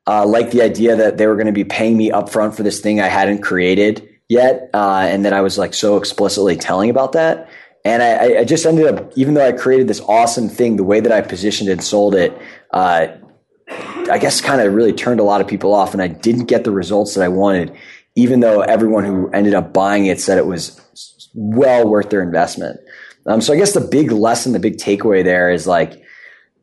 uh, 0.06 0.26
like 0.26 0.50
the 0.50 0.62
idea 0.62 0.96
that 0.96 1.18
they 1.18 1.26
were 1.26 1.34
going 1.34 1.46
to 1.46 1.52
be 1.52 1.64
paying 1.64 1.96
me 1.96 2.10
upfront 2.10 2.56
for 2.56 2.62
this 2.62 2.80
thing 2.80 3.00
i 3.00 3.06
hadn't 3.06 3.42
created 3.42 4.08
yet 4.28 4.70
uh, 4.74 5.06
and 5.08 5.24
that 5.24 5.32
i 5.32 5.40
was 5.40 5.58
like 5.58 5.74
so 5.74 5.96
explicitly 5.96 6.56
telling 6.56 6.90
about 6.90 7.12
that. 7.12 7.48
And 7.84 8.02
I, 8.02 8.40
I, 8.40 8.44
just 8.44 8.66
ended 8.66 8.86
up 8.86 9.12
even 9.16 9.34
though 9.34 9.46
i 9.46 9.52
created 9.52 9.86
this 9.86 10.00
awesome 10.00 10.48
thing 10.48 10.76
the 10.76 10.84
way 10.84 11.00
that 11.00 11.12
i 11.12 11.20
positioned 11.20 11.70
and 11.70 11.82
sold 11.82 12.14
it 12.14 12.36
uh, 12.72 13.06
i 14.10 14.18
guess 14.18 14.40
kind 14.40 14.60
of 14.60 14.74
really 14.74 14.92
turned 14.92 15.20
a 15.20 15.22
lot 15.22 15.40
of 15.40 15.46
people 15.46 15.72
off 15.72 15.92
and 15.92 16.02
i 16.02 16.08
didn't 16.08 16.46
get 16.46 16.64
the 16.64 16.72
results 16.72 17.14
that 17.14 17.22
i 17.22 17.28
wanted 17.28 17.74
even 18.16 18.40
though 18.40 18.60
everyone 18.62 19.04
who 19.04 19.30
ended 19.30 19.54
up 19.54 19.72
buying 19.72 20.06
it 20.06 20.20
said 20.20 20.38
it 20.38 20.46
was 20.46 20.80
well 21.38 21.88
worth 21.88 22.10
their 22.10 22.22
investment. 22.22 22.80
Um, 23.26 23.40
so 23.40 23.52
I 23.52 23.56
guess 23.56 23.72
the 23.72 23.80
big 23.80 24.10
lesson, 24.10 24.52
the 24.52 24.58
big 24.58 24.76
takeaway 24.76 25.22
there 25.22 25.50
is 25.50 25.66
like, 25.66 26.02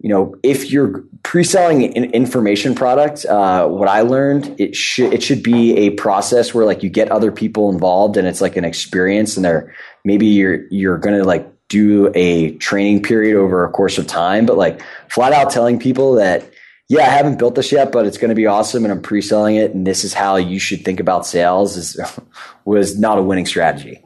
you 0.01 0.09
know, 0.09 0.35
if 0.43 0.69
you're 0.71 1.03
pre-selling 1.23 1.95
an 1.95 2.05
information 2.11 2.75
product, 2.75 3.25
uh, 3.25 3.67
what 3.67 3.87
I 3.87 4.01
learned, 4.01 4.59
it 4.59 4.75
should 4.75 5.13
it 5.13 5.23
should 5.23 5.41
be 5.41 5.77
a 5.77 5.91
process 5.91 6.53
where 6.53 6.65
like 6.65 6.83
you 6.83 6.89
get 6.89 7.09
other 7.09 7.31
people 7.31 7.71
involved 7.71 8.17
and 8.17 8.27
it's 8.27 8.41
like 8.41 8.57
an 8.57 8.65
experience, 8.65 9.37
and 9.37 9.45
they're 9.45 9.73
maybe 10.03 10.27
you're 10.27 10.67
you're 10.69 10.97
gonna 10.97 11.23
like 11.23 11.49
do 11.69 12.11
a 12.13 12.51
training 12.57 13.03
period 13.03 13.37
over 13.37 13.63
a 13.63 13.71
course 13.71 13.97
of 13.97 14.05
time, 14.05 14.45
but 14.45 14.57
like 14.57 14.81
flat 15.09 15.31
out 15.31 15.49
telling 15.49 15.79
people 15.79 16.15
that 16.15 16.43
yeah, 16.87 17.01
I 17.01 17.09
haven't 17.09 17.39
built 17.39 17.55
this 17.55 17.71
yet, 17.71 17.91
but 17.91 18.05
it's 18.05 18.19
going 18.19 18.29
to 18.29 18.35
be 18.35 18.45
awesome, 18.45 18.83
and 18.83 18.91
I'm 18.91 19.01
pre-selling 19.01 19.55
it, 19.55 19.73
and 19.73 19.87
this 19.87 20.03
is 20.03 20.13
how 20.13 20.35
you 20.35 20.59
should 20.59 20.85
think 20.85 20.99
about 20.99 21.25
sales 21.25 21.77
is 21.77 21.99
was 22.65 22.99
not 22.99 23.17
a 23.17 23.23
winning 23.23 23.47
strategy. 23.47 24.03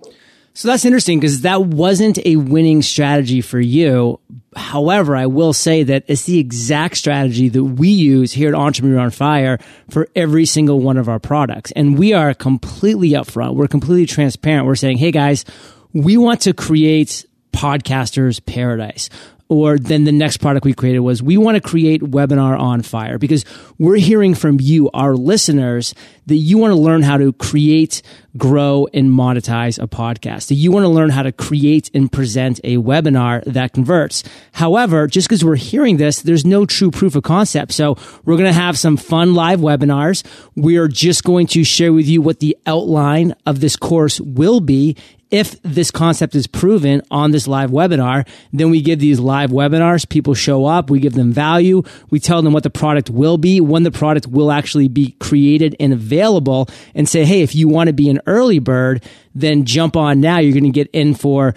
So 0.53 0.67
that's 0.67 0.83
interesting 0.85 1.19
because 1.19 1.41
that 1.41 1.63
wasn't 1.63 2.19
a 2.25 2.35
winning 2.35 2.81
strategy 2.81 3.41
for 3.41 3.59
you. 3.59 4.19
However, 4.55 5.15
I 5.15 5.27
will 5.27 5.53
say 5.53 5.83
that 5.83 6.03
it's 6.07 6.23
the 6.23 6.39
exact 6.39 6.97
strategy 6.97 7.49
that 7.49 7.63
we 7.63 7.89
use 7.89 8.31
here 8.31 8.49
at 8.49 8.55
Entrepreneur 8.55 8.99
on 8.99 9.11
Fire 9.11 9.59
for 9.89 10.09
every 10.15 10.45
single 10.45 10.79
one 10.81 10.97
of 10.97 11.07
our 11.07 11.19
products. 11.19 11.71
And 11.71 11.97
we 11.97 12.13
are 12.13 12.33
completely 12.33 13.11
upfront. 13.11 13.55
We're 13.55 13.67
completely 13.67 14.05
transparent. 14.05 14.65
We're 14.65 14.75
saying, 14.75 14.97
Hey 14.97 15.11
guys, 15.11 15.45
we 15.93 16.17
want 16.17 16.41
to 16.41 16.53
create 16.53 17.25
podcasters 17.53 18.43
paradise 18.45 19.09
or 19.49 19.79
then 19.79 20.03
the 20.03 20.11
next 20.11 20.37
product 20.37 20.63
we 20.63 20.73
created 20.73 20.99
was 20.99 21.23
we 21.23 21.35
want 21.35 21.55
to 21.55 21.61
create 21.61 22.01
webinar 22.01 22.57
on 22.57 22.83
fire 22.83 23.17
because 23.17 23.43
we're 23.79 23.97
hearing 23.97 24.35
from 24.35 24.59
you, 24.59 24.91
our 24.93 25.15
listeners, 25.15 25.95
that 26.27 26.35
you 26.35 26.59
want 26.59 26.71
to 26.71 26.79
learn 26.79 27.01
how 27.01 27.17
to 27.17 27.33
create, 27.33 28.03
grow, 28.37 28.87
and 28.93 29.09
monetize 29.09 29.81
a 29.81 29.87
podcast. 29.87 30.49
That 30.49 30.55
you 30.55 30.71
want 30.71 30.83
to 30.83 30.89
learn 30.89 31.09
how 31.09 31.23
to 31.23 31.31
create 31.31 31.89
and 31.95 32.11
present 32.11 32.59
a 32.63 32.77
webinar 32.77 33.43
that 33.45 33.73
converts. 33.73 34.23
However, 34.51 35.07
just 35.07 35.27
because 35.27 35.43
we're 35.43 35.55
hearing 35.55 35.97
this, 35.97 36.21
there's 36.21 36.45
no 36.45 36.67
true 36.67 36.91
proof 36.91 37.15
of 37.15 37.23
concept. 37.23 37.71
So 37.71 37.97
we're 38.25 38.37
going 38.37 38.53
to 38.53 38.53
have 38.53 38.77
some 38.77 38.97
fun 38.97 39.33
live 39.33 39.61
webinars. 39.61 40.23
We're 40.55 40.87
just 40.87 41.23
going 41.23 41.47
to 41.47 41.63
share 41.63 41.91
with 41.91 42.07
you 42.07 42.21
what 42.21 42.39
the 42.39 42.55
outline 42.67 43.33
of 43.47 43.61
this 43.61 43.75
course 43.75 44.21
will 44.21 44.59
be 44.59 44.95
if 45.31 45.61
this 45.61 45.91
concept 45.91 46.33
is 46.35 46.47
proven 46.47 47.01
on 47.11 47.31
this 47.31 47.47
live 47.47 47.69
webinar, 47.69 48.27
then 48.51 48.69
we 48.69 48.81
give 48.81 48.99
these 48.99 49.19
live 49.19 49.51
webinars. 49.51 50.07
People 50.07 50.33
show 50.33 50.65
up. 50.65 50.89
We 50.89 50.99
give 50.99 51.13
them 51.13 51.31
value. 51.31 51.83
We 52.09 52.19
tell 52.19 52.41
them 52.41 52.53
what 52.53 52.63
the 52.63 52.69
product 52.69 53.09
will 53.09 53.37
be, 53.37 53.61
when 53.61 53.83
the 53.83 53.91
product 53.91 54.27
will 54.27 54.51
actually 54.51 54.87
be 54.87 55.11
created 55.19 55.75
and 55.79 55.93
available 55.93 56.67
and 56.95 57.07
say, 57.07 57.25
Hey, 57.25 57.41
if 57.41 57.55
you 57.55 57.67
want 57.67 57.87
to 57.87 57.93
be 57.93 58.09
an 58.09 58.21
early 58.25 58.59
bird, 58.59 59.03
then 59.35 59.65
jump 59.65 59.95
on 59.95 60.19
now. 60.19 60.39
You're 60.39 60.53
going 60.53 60.63
to 60.63 60.69
get 60.71 60.89
in 60.91 61.13
for 61.13 61.53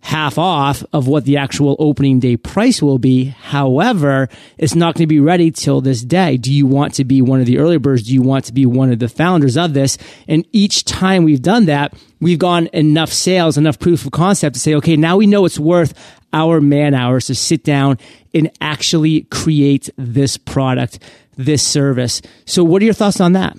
half 0.00 0.38
off 0.38 0.84
of 0.92 1.08
what 1.08 1.24
the 1.24 1.36
actual 1.36 1.74
opening 1.80 2.20
day 2.20 2.36
price 2.36 2.80
will 2.80 2.98
be. 2.98 3.24
However, 3.24 4.28
it's 4.56 4.74
not 4.74 4.94
going 4.94 5.02
to 5.02 5.06
be 5.08 5.18
ready 5.18 5.50
till 5.50 5.80
this 5.80 6.02
day. 6.02 6.36
Do 6.36 6.52
you 6.52 6.64
want 6.66 6.94
to 6.94 7.04
be 7.04 7.20
one 7.20 7.40
of 7.40 7.46
the 7.46 7.58
early 7.58 7.78
birds? 7.78 8.04
Do 8.04 8.14
you 8.14 8.22
want 8.22 8.44
to 8.44 8.52
be 8.52 8.66
one 8.66 8.92
of 8.92 9.00
the 9.00 9.08
founders 9.08 9.56
of 9.56 9.74
this? 9.74 9.98
And 10.28 10.46
each 10.52 10.84
time 10.84 11.24
we've 11.24 11.42
done 11.42 11.66
that, 11.66 11.92
we've 12.20 12.38
gone 12.38 12.68
enough 12.72 13.12
sales, 13.12 13.58
enough 13.58 13.80
proof 13.80 14.04
of 14.04 14.12
concept 14.12 14.54
to 14.54 14.60
say, 14.60 14.74
okay, 14.76 14.96
now 14.96 15.16
we 15.16 15.26
know 15.26 15.44
it's 15.44 15.58
worth 15.58 15.92
our 16.32 16.60
man 16.60 16.94
hours 16.94 17.26
to 17.26 17.34
sit 17.34 17.64
down 17.64 17.98
and 18.32 18.50
actually 18.60 19.22
create 19.22 19.90
this 19.96 20.36
product, 20.36 21.00
this 21.36 21.62
service. 21.62 22.22
So 22.44 22.62
what 22.62 22.80
are 22.80 22.84
your 22.84 22.94
thoughts 22.94 23.20
on 23.20 23.32
that? 23.32 23.56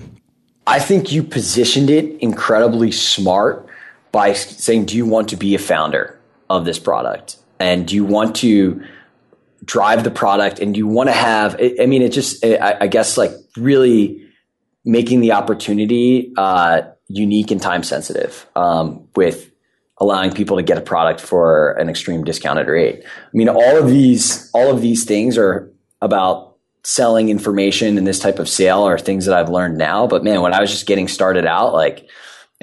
I 0.65 0.79
think 0.79 1.11
you 1.11 1.23
positioned 1.23 1.89
it 1.89 2.21
incredibly 2.21 2.91
smart 2.91 3.67
by 4.11 4.33
saying, 4.33 4.85
do 4.85 4.95
you 4.95 5.05
want 5.05 5.29
to 5.29 5.35
be 5.35 5.55
a 5.55 5.59
founder? 5.59 6.16
Of 6.49 6.65
this 6.65 6.79
product. 6.79 7.37
And 7.59 7.91
you 7.91 8.05
want 8.05 8.35
to 8.37 8.83
drive 9.65 10.03
the 10.03 10.11
product? 10.11 10.59
And 10.59 10.75
you 10.77 10.87
want 10.87 11.09
to 11.09 11.13
have 11.13 11.59
i 11.59 11.85
mean 11.85 12.01
it 12.01 12.11
just 12.11 12.43
i, 12.45 12.87
guess 12.87 13.17
like 13.17 13.31
really 13.57 14.23
making 14.85 15.19
the 15.19 15.33
opportunity 15.33 16.31
uh, 16.37 16.81
unique 17.09 17.51
and 17.51 17.61
time 17.61 17.83
sensitive 17.83 18.47
um, 18.55 19.07
with 19.15 19.51
allowing 19.99 20.31
people 20.31 20.57
to 20.57 20.63
get 20.63 20.77
a 20.77 20.81
product 20.81 21.19
for 21.19 21.71
an 21.73 21.89
extreme 21.89 22.23
discounted 22.23 22.67
rate. 22.67 23.03
I 23.03 23.29
mean 23.33 23.49
all 23.49 23.77
of 23.77 23.87
these 23.87 24.49
all 24.53 24.71
of 24.71 24.81
these 24.81 25.05
things 25.05 25.37
are 25.37 25.71
about 26.01 26.55
selling 26.83 27.29
information 27.29 27.97
and 27.97 28.07
this 28.07 28.19
type 28.19 28.39
of 28.39 28.47
sale 28.47 28.83
are 28.83 28.97
things 28.97 29.25
that 29.25 29.35
i've 29.35 29.49
learned 29.49 29.77
now. 29.77 30.07
But 30.07 30.23
man 30.23 30.41
when 30.41 30.53
i 30.53 30.61
was 30.61 30.71
just 30.71 30.85
getting 30.85 31.07
started 31.07 31.45
out 31.45 31.73
like 31.73 32.07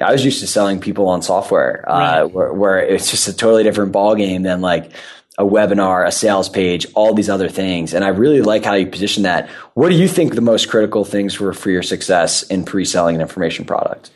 I 0.01 0.11
was 0.11 0.25
used 0.25 0.41
to 0.41 0.47
selling 0.47 0.79
people 0.79 1.07
on 1.07 1.21
software, 1.21 1.89
uh, 1.89 1.97
right. 1.97 2.19
uh, 2.19 2.27
where, 2.27 2.53
where, 2.53 2.79
it's 2.79 3.09
just 3.11 3.27
a 3.29 3.33
totally 3.33 3.63
different 3.63 3.93
ballgame 3.93 4.43
than 4.43 4.59
like 4.59 4.91
a 5.37 5.43
webinar, 5.43 6.05
a 6.05 6.11
sales 6.11 6.49
page, 6.49 6.85
all 6.95 7.13
these 7.13 7.29
other 7.29 7.47
things. 7.47 7.93
And 7.93 8.03
I 8.03 8.09
really 8.09 8.41
like 8.41 8.65
how 8.65 8.73
you 8.73 8.87
position 8.87 9.23
that. 9.23 9.49
What 9.73 9.89
do 9.89 9.95
you 9.95 10.07
think 10.07 10.35
the 10.35 10.41
most 10.41 10.69
critical 10.69 11.05
things 11.05 11.39
were 11.39 11.53
for 11.53 11.69
your 11.69 11.83
success 11.83 12.43
in 12.43 12.65
pre-selling 12.65 13.15
an 13.15 13.21
information 13.21 13.65
product? 13.65 14.11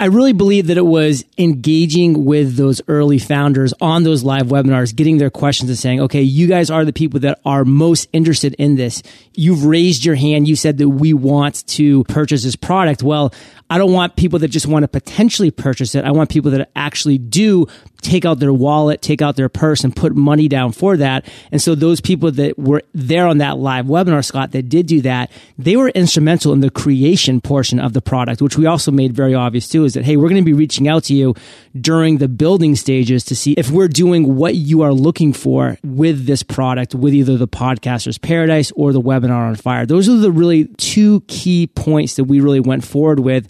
I 0.00 0.06
really 0.06 0.32
believe 0.32 0.68
that 0.68 0.78
it 0.78 0.86
was 0.86 1.26
engaging 1.36 2.24
with 2.24 2.56
those 2.56 2.80
early 2.88 3.18
founders 3.18 3.74
on 3.82 4.02
those 4.02 4.24
live 4.24 4.46
webinars, 4.46 4.96
getting 4.96 5.18
their 5.18 5.28
questions 5.28 5.68
and 5.68 5.78
saying, 5.78 6.00
okay, 6.00 6.22
you 6.22 6.46
guys 6.46 6.70
are 6.70 6.86
the 6.86 6.92
people 6.94 7.20
that 7.20 7.38
are 7.44 7.66
most 7.66 8.08
interested 8.14 8.54
in 8.54 8.76
this. 8.76 9.02
You've 9.34 9.66
raised 9.66 10.06
your 10.06 10.14
hand. 10.14 10.48
You 10.48 10.56
said 10.56 10.78
that 10.78 10.88
we 10.88 11.12
want 11.12 11.66
to 11.68 12.04
purchase 12.04 12.44
this 12.44 12.56
product. 12.56 13.02
Well, 13.02 13.34
I 13.68 13.78
don't 13.78 13.92
want 13.92 14.16
people 14.16 14.38
that 14.40 14.48
just 14.48 14.66
want 14.66 14.82
to 14.84 14.88
potentially 14.88 15.50
purchase 15.50 15.94
it. 15.94 16.04
I 16.04 16.10
want 16.10 16.30
people 16.30 16.50
that 16.52 16.70
actually 16.74 17.18
do 17.18 17.66
take 18.00 18.24
out 18.24 18.40
their 18.40 18.52
wallet, 18.52 19.00
take 19.02 19.22
out 19.22 19.36
their 19.36 19.48
purse 19.48 19.84
and 19.84 19.94
put 19.94 20.16
money 20.16 20.48
down 20.48 20.72
for 20.72 20.96
that. 20.96 21.24
And 21.52 21.62
so 21.62 21.74
those 21.74 22.00
people 22.00 22.32
that 22.32 22.58
were 22.58 22.82
there 22.94 23.26
on 23.26 23.38
that 23.38 23.58
live 23.58 23.86
webinar, 23.86 24.24
Scott, 24.24 24.52
that 24.52 24.68
did 24.68 24.86
do 24.86 25.02
that, 25.02 25.30
they 25.58 25.76
were 25.76 25.90
instrumental 25.90 26.52
in 26.52 26.60
the 26.60 26.70
creation 26.70 27.40
portion 27.40 27.78
of 27.78 27.92
the 27.92 28.02
product, 28.02 28.42
which 28.42 28.56
we 28.56 28.66
also 28.66 28.90
made 28.90 29.12
very 29.12 29.34
obvious 29.34 29.68
too, 29.68 29.84
is 29.90 29.94
that, 29.94 30.04
hey, 30.04 30.16
we're 30.16 30.28
going 30.28 30.42
to 30.42 30.44
be 30.44 30.52
reaching 30.52 30.88
out 30.88 31.04
to 31.04 31.14
you 31.14 31.34
during 31.78 32.18
the 32.18 32.28
building 32.28 32.76
stages 32.76 33.24
to 33.24 33.36
see 33.36 33.52
if 33.52 33.70
we're 33.70 33.88
doing 33.88 34.36
what 34.36 34.54
you 34.54 34.82
are 34.82 34.92
looking 34.92 35.32
for 35.32 35.76
with 35.84 36.26
this 36.26 36.42
product, 36.42 36.94
with 36.94 37.12
either 37.14 37.36
the 37.36 37.48
podcaster's 37.48 38.18
paradise 38.18 38.72
or 38.76 38.92
the 38.92 39.00
webinar 39.00 39.48
on 39.48 39.56
fire. 39.56 39.86
Those 39.86 40.08
are 40.08 40.16
the 40.16 40.32
really 40.32 40.66
two 40.76 41.20
key 41.22 41.66
points 41.66 42.16
that 42.16 42.24
we 42.24 42.40
really 42.40 42.60
went 42.60 42.84
forward 42.84 43.20
with 43.20 43.48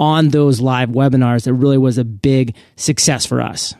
on 0.00 0.30
those 0.30 0.60
live 0.60 0.88
webinars 0.88 1.44
that 1.44 1.54
really 1.54 1.78
was 1.78 1.98
a 1.98 2.04
big 2.04 2.56
success 2.76 3.24
for 3.24 3.40
us. 3.40 3.74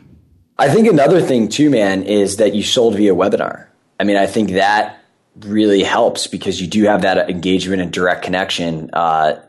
I 0.58 0.68
think 0.68 0.86
another 0.86 1.20
thing 1.20 1.48
too, 1.48 1.70
man, 1.70 2.04
is 2.04 2.36
that 2.36 2.54
you 2.54 2.62
sold 2.62 2.96
via 2.96 3.14
webinar. 3.14 3.66
I 3.98 4.04
mean, 4.04 4.16
I 4.16 4.26
think 4.26 4.50
that 4.50 5.02
really 5.40 5.82
helps 5.82 6.26
because 6.26 6.60
you 6.60 6.66
do 6.66 6.84
have 6.84 7.02
that 7.02 7.30
engagement 7.30 7.82
and 7.82 7.92
direct 7.92 8.22
connection 8.22 8.90
uh, 8.92 9.40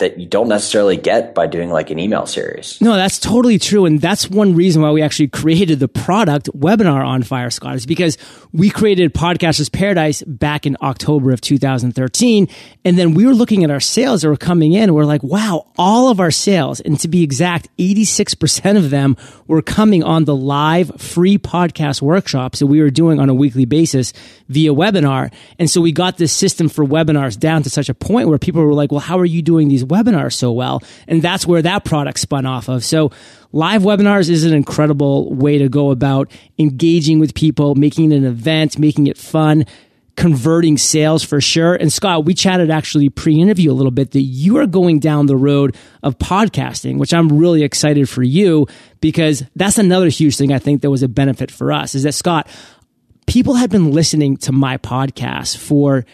that 0.00 0.18
you 0.18 0.26
don't 0.26 0.48
necessarily 0.48 0.96
get 0.96 1.34
by 1.34 1.46
doing 1.46 1.70
like 1.70 1.90
an 1.90 1.98
email 1.98 2.26
series. 2.26 2.80
No, 2.80 2.94
that's 2.94 3.18
totally 3.18 3.58
true. 3.58 3.86
And 3.86 4.00
that's 4.00 4.28
one 4.28 4.54
reason 4.54 4.82
why 4.82 4.90
we 4.90 5.00
actually 5.00 5.28
created 5.28 5.78
the 5.78 5.88
product 5.88 6.50
webinar 6.52 7.06
on 7.06 7.22
Fire 7.22 7.50
Scott 7.50 7.76
is 7.76 7.86
because 7.86 8.18
we 8.52 8.68
created 8.68 9.14
Podcasters 9.14 9.72
Paradise 9.72 10.22
back 10.22 10.66
in 10.66 10.76
October 10.82 11.32
of 11.32 11.40
2013. 11.40 12.48
And 12.84 12.98
then 12.98 13.14
we 13.14 13.24
were 13.24 13.34
looking 13.34 13.64
at 13.64 13.70
our 13.70 13.80
sales 13.80 14.22
that 14.22 14.28
were 14.28 14.36
coming 14.36 14.72
in. 14.72 14.92
We're 14.92 15.04
like, 15.04 15.22
wow, 15.22 15.66
all 15.78 16.10
of 16.10 16.20
our 16.20 16.30
sales, 16.30 16.80
and 16.80 16.98
to 17.00 17.08
be 17.08 17.22
exact, 17.22 17.68
86% 17.78 18.76
of 18.76 18.90
them 18.90 19.16
were 19.46 19.62
coming 19.62 20.02
on 20.02 20.24
the 20.24 20.34
live 20.34 21.00
free 21.00 21.38
podcast 21.38 22.02
workshops 22.02 22.58
that 22.58 22.66
we 22.66 22.80
were 22.80 22.90
doing 22.90 23.20
on 23.20 23.28
a 23.28 23.34
weekly 23.34 23.64
basis 23.64 24.12
via 24.48 24.72
webinar. 24.72 25.32
And 25.58 25.70
so 25.70 25.80
we 25.80 25.92
got 25.92 26.16
this 26.18 26.32
system 26.32 26.68
for 26.68 26.84
webinars 26.84 27.38
down 27.38 27.62
to 27.62 27.70
such 27.70 27.88
a 27.88 27.94
point 27.94 28.28
where 28.28 28.38
people 28.38 28.64
were 28.64 28.74
like, 28.74 28.90
well, 28.90 29.00
how 29.00 29.18
are 29.18 29.24
you 29.24 29.42
doing 29.42 29.68
these 29.68 29.84
webinars 29.90 30.32
so 30.32 30.52
well. 30.52 30.82
And 31.06 31.20
that's 31.20 31.46
where 31.46 31.62
that 31.62 31.84
product 31.84 32.18
spun 32.18 32.46
off 32.46 32.68
of. 32.68 32.84
So 32.84 33.10
live 33.52 33.82
webinars 33.82 34.30
is 34.30 34.44
an 34.44 34.54
incredible 34.54 35.34
way 35.34 35.58
to 35.58 35.68
go 35.68 35.90
about 35.90 36.30
engaging 36.58 37.18
with 37.18 37.34
people, 37.34 37.74
making 37.74 38.12
an 38.12 38.24
event, 38.24 38.78
making 38.78 39.06
it 39.06 39.18
fun 39.18 39.66
converting 40.20 40.76
sales 40.76 41.24
for 41.24 41.40
sure. 41.40 41.74
And 41.74 41.90
Scott, 41.90 42.26
we 42.26 42.34
chatted 42.34 42.70
actually 42.70 43.08
pre-interview 43.08 43.70
a 43.70 43.72
little 43.72 43.90
bit 43.90 44.10
that 44.10 44.20
you 44.20 44.58
are 44.58 44.66
going 44.66 44.98
down 44.98 45.24
the 45.24 45.36
road 45.36 45.74
of 46.02 46.18
podcasting, 46.18 46.98
which 46.98 47.14
I'm 47.14 47.38
really 47.38 47.62
excited 47.62 48.06
for 48.06 48.22
you 48.22 48.66
because 49.00 49.42
that's 49.56 49.78
another 49.78 50.08
huge 50.08 50.36
thing 50.36 50.52
I 50.52 50.58
think 50.58 50.82
that 50.82 50.90
was 50.90 51.02
a 51.02 51.08
benefit 51.08 51.50
for 51.50 51.72
us 51.72 51.94
is 51.94 52.02
that 52.02 52.12
Scott, 52.12 52.48
people 53.26 53.54
had 53.54 53.70
been 53.70 53.92
listening 53.92 54.36
to 54.38 54.52
my 54.52 54.76
podcast 54.76 55.56
for 55.56 56.04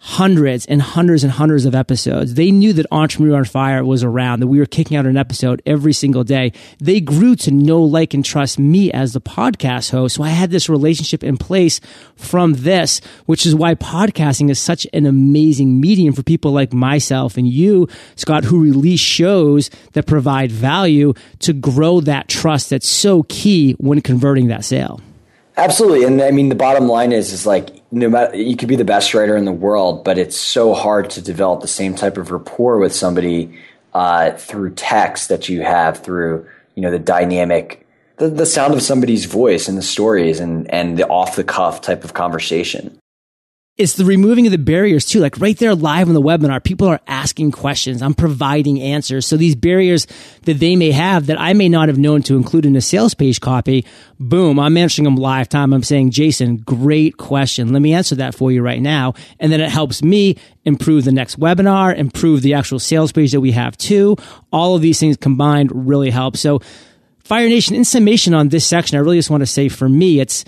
hundreds 0.00 0.64
and 0.66 0.80
hundreds 0.80 1.24
and 1.24 1.32
hundreds 1.32 1.64
of 1.64 1.74
episodes. 1.74 2.34
They 2.34 2.50
knew 2.50 2.72
that 2.74 2.86
Entrepreneur 2.92 3.36
on 3.36 3.44
Fire 3.44 3.84
was 3.84 4.04
around, 4.04 4.40
that 4.40 4.46
we 4.46 4.58
were 4.58 4.66
kicking 4.66 4.96
out 4.96 5.06
an 5.06 5.16
episode 5.16 5.60
every 5.66 5.92
single 5.92 6.24
day. 6.24 6.52
They 6.78 7.00
grew 7.00 7.34
to 7.36 7.50
know, 7.50 7.82
like, 7.82 8.14
and 8.14 8.24
trust 8.24 8.58
me 8.58 8.92
as 8.92 9.12
the 9.12 9.20
podcast 9.20 9.90
host. 9.90 10.16
So 10.16 10.22
I 10.22 10.28
had 10.28 10.50
this 10.50 10.68
relationship 10.68 11.24
in 11.24 11.36
place 11.36 11.80
from 12.16 12.54
this, 12.54 13.00
which 13.26 13.44
is 13.44 13.54
why 13.54 13.74
podcasting 13.74 14.50
is 14.50 14.58
such 14.58 14.86
an 14.92 15.04
amazing 15.04 15.80
medium 15.80 16.14
for 16.14 16.22
people 16.22 16.52
like 16.52 16.72
myself 16.72 17.36
and 17.36 17.48
you, 17.48 17.88
Scott, 18.14 18.44
who 18.44 18.62
release 18.62 19.00
shows 19.00 19.68
that 19.92 20.06
provide 20.06 20.52
value 20.52 21.12
to 21.40 21.52
grow 21.52 22.00
that 22.00 22.28
trust 22.28 22.70
that's 22.70 22.88
so 22.88 23.24
key 23.24 23.72
when 23.74 24.00
converting 24.00 24.48
that 24.48 24.64
sale. 24.64 25.00
Absolutely, 25.56 26.04
and 26.04 26.22
I 26.22 26.30
mean 26.30 26.50
the 26.50 26.54
bottom 26.54 26.86
line 26.86 27.10
is 27.10 27.32
is 27.32 27.44
like 27.44 27.77
no 27.90 28.08
matter 28.08 28.36
you 28.36 28.56
could 28.56 28.68
be 28.68 28.76
the 28.76 28.84
best 28.84 29.14
writer 29.14 29.36
in 29.36 29.44
the 29.44 29.52
world, 29.52 30.04
but 30.04 30.18
it's 30.18 30.36
so 30.36 30.74
hard 30.74 31.10
to 31.10 31.22
develop 31.22 31.60
the 31.60 31.68
same 31.68 31.94
type 31.94 32.16
of 32.16 32.30
rapport 32.30 32.78
with 32.78 32.94
somebody 32.94 33.58
uh, 33.94 34.32
through 34.32 34.70
text 34.74 35.28
that 35.28 35.48
you 35.48 35.62
have 35.62 36.02
through 36.02 36.46
you 36.74 36.82
know 36.82 36.90
the 36.90 36.98
dynamic, 36.98 37.86
the, 38.18 38.28
the 38.28 38.46
sound 38.46 38.74
of 38.74 38.82
somebody's 38.82 39.24
voice 39.24 39.68
and 39.68 39.78
the 39.78 39.82
stories 39.82 40.40
and 40.40 40.70
and 40.70 40.98
the 40.98 41.06
off 41.08 41.36
the 41.36 41.44
cuff 41.44 41.80
type 41.80 42.04
of 42.04 42.14
conversation 42.14 42.98
it's 43.78 43.92
the 43.94 44.04
removing 44.04 44.44
of 44.44 44.50
the 44.50 44.58
barriers 44.58 45.06
too. 45.06 45.20
Like 45.20 45.38
right 45.38 45.56
there 45.56 45.72
live 45.72 46.08
on 46.08 46.14
the 46.14 46.20
webinar, 46.20 46.62
people 46.62 46.88
are 46.88 47.00
asking 47.06 47.52
questions. 47.52 48.02
I'm 48.02 48.12
providing 48.12 48.82
answers. 48.82 49.24
So 49.24 49.36
these 49.36 49.54
barriers 49.54 50.08
that 50.42 50.58
they 50.58 50.74
may 50.74 50.90
have 50.90 51.26
that 51.26 51.40
I 51.40 51.52
may 51.52 51.68
not 51.68 51.88
have 51.88 51.96
known 51.96 52.22
to 52.24 52.36
include 52.36 52.66
in 52.66 52.74
a 52.74 52.80
sales 52.80 53.14
page 53.14 53.40
copy, 53.40 53.86
boom, 54.18 54.58
I'm 54.58 54.76
answering 54.76 55.04
them 55.04 55.14
live 55.14 55.48
time. 55.48 55.72
I'm 55.72 55.84
saying, 55.84 56.10
Jason, 56.10 56.56
great 56.56 57.18
question. 57.18 57.72
Let 57.72 57.80
me 57.80 57.94
answer 57.94 58.16
that 58.16 58.34
for 58.34 58.50
you 58.50 58.62
right 58.62 58.82
now. 58.82 59.14
And 59.38 59.52
then 59.52 59.60
it 59.60 59.70
helps 59.70 60.02
me 60.02 60.36
improve 60.64 61.04
the 61.04 61.12
next 61.12 61.38
webinar, 61.38 61.96
improve 61.96 62.42
the 62.42 62.54
actual 62.54 62.80
sales 62.80 63.12
page 63.12 63.30
that 63.30 63.40
we 63.40 63.52
have 63.52 63.78
too. 63.78 64.16
All 64.52 64.74
of 64.74 64.82
these 64.82 64.98
things 64.98 65.16
combined 65.16 65.70
really 65.72 66.10
help. 66.10 66.36
So 66.36 66.60
Fire 67.22 67.48
Nation, 67.48 67.76
in 67.76 67.84
summation 67.84 68.34
on 68.34 68.48
this 68.48 68.66
section, 68.66 68.98
I 68.98 69.02
really 69.02 69.18
just 69.18 69.30
want 69.30 69.42
to 69.42 69.46
say 69.46 69.68
for 69.68 69.88
me, 69.88 70.18
it's 70.18 70.44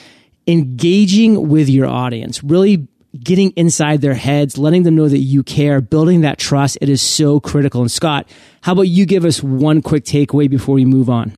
engaging 0.49 1.49
with 1.49 1.69
your 1.69 1.87
audience, 1.87 2.43
really 2.43 2.89
getting 3.19 3.51
inside 3.51 4.01
their 4.01 4.15
heads, 4.15 4.57
letting 4.59 4.85
them 4.85 4.95
know 4.95 5.09
that 5.09 5.19
you 5.19 5.43
care, 5.43 5.81
building 5.81 6.21
that 6.21 6.39
trust. 6.39 6.79
It 6.81 6.89
is 6.89 7.03
so 7.03 7.41
critical. 7.41 7.81
And 7.81 7.91
Scott, 7.91 8.29
how 8.63 8.73
about 8.73 8.83
you 8.83 9.07
give 9.07 9.25
us 9.25 9.43
one 9.43 9.83
quick 9.83 10.05
takeaway 10.05 10.49
before 10.49 10.75
we 10.75 10.85
move 10.85 11.11
on? 11.11 11.35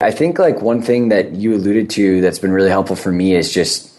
I 0.00 0.10
think 0.10 0.38
like 0.38 0.60
one 0.60 0.82
thing 0.82 1.10
that 1.10 1.32
you 1.32 1.54
alluded 1.54 1.90
to 1.90 2.20
that's 2.20 2.40
been 2.40 2.50
really 2.50 2.70
helpful 2.70 2.96
for 2.96 3.12
me 3.12 3.34
is 3.34 3.52
just 3.52 3.92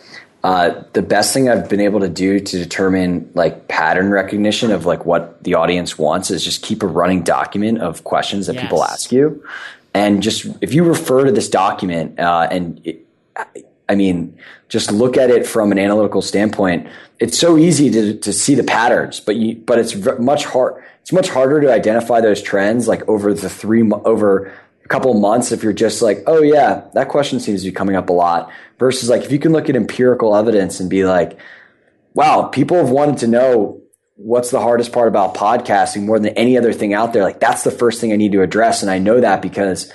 uh, 0.43 0.83
the 0.91 1.01
best 1.01 1.33
thing 1.33 1.49
I've 1.49 1.69
been 1.69 1.79
able 1.79 2.01
to 2.01 2.09
do 2.09 2.41
to 2.41 2.57
determine 2.57 3.31
like 3.33 3.69
pattern 3.69 4.09
recognition 4.09 4.71
of 4.71 4.85
like 4.85 5.05
what 5.05 5.41
the 5.43 5.53
audience 5.53 5.97
wants 5.97 6.29
is 6.29 6.43
just 6.43 6.61
keep 6.61 6.83
a 6.83 6.87
running 6.87 7.23
document 7.23 7.79
of 7.79 8.03
questions 8.03 8.47
that 8.47 8.55
yes. 8.55 8.63
people 8.63 8.83
ask 8.83 9.13
you, 9.13 9.41
and 9.93 10.21
just 10.21 10.45
if 10.59 10.73
you 10.73 10.83
refer 10.83 11.23
to 11.23 11.31
this 11.31 11.47
document 11.47 12.19
uh, 12.19 12.49
and 12.51 12.81
it, 12.85 13.07
I 13.93 13.95
mean, 13.95 14.35
just 14.69 14.91
look 14.91 15.17
at 15.17 15.29
it 15.29 15.45
from 15.45 15.71
an 15.71 15.77
analytical 15.77 16.23
standpoint. 16.23 16.87
It's 17.19 17.37
so 17.37 17.57
easy 17.57 17.91
to, 17.91 18.17
to 18.17 18.33
see 18.33 18.55
the 18.55 18.63
patterns, 18.63 19.19
but 19.19 19.35
you, 19.35 19.55
but 19.55 19.77
it's 19.77 19.95
much 20.17 20.45
hard. 20.45 20.83
It's 21.01 21.13
much 21.13 21.29
harder 21.29 21.61
to 21.61 21.71
identify 21.71 22.19
those 22.21 22.41
trends 22.41 22.87
like 22.87 23.07
over 23.07 23.35
the 23.35 23.49
three 23.49 23.87
over 23.91 24.51
a 24.83 24.87
couple 24.87 25.13
months 25.13 25.51
if 25.51 25.61
you're 25.61 25.73
just 25.73 26.01
like, 26.01 26.23
oh 26.25 26.41
yeah, 26.41 26.85
that 26.93 27.09
question 27.09 27.39
seems 27.39 27.61
to 27.61 27.69
be 27.69 27.71
coming 27.71 27.95
up 27.95 28.09
a 28.09 28.13
lot. 28.13 28.51
Versus 28.79 29.09
like 29.09 29.21
if 29.21 29.31
you 29.31 29.37
can 29.37 29.51
look 29.51 29.69
at 29.69 29.75
empirical 29.75 30.35
evidence 30.35 30.79
and 30.79 30.89
be 30.89 31.05
like, 31.05 31.37
wow, 32.15 32.47
people 32.47 32.77
have 32.77 32.89
wanted 32.89 33.19
to 33.19 33.27
know 33.27 33.79
what's 34.15 34.49
the 34.49 34.59
hardest 34.59 34.91
part 34.91 35.07
about 35.07 35.35
podcasting 35.35 36.03
more 36.03 36.17
than 36.17 36.33
any 36.35 36.57
other 36.57 36.73
thing 36.73 36.95
out 36.95 37.13
there. 37.13 37.21
Like 37.21 37.39
that's 37.39 37.63
the 37.63 37.71
first 37.71 38.01
thing 38.01 38.11
I 38.11 38.15
need 38.15 38.31
to 38.31 38.41
address, 38.41 38.81
and 38.81 38.89
I 38.89 38.97
know 38.97 39.21
that 39.21 39.43
because 39.43 39.91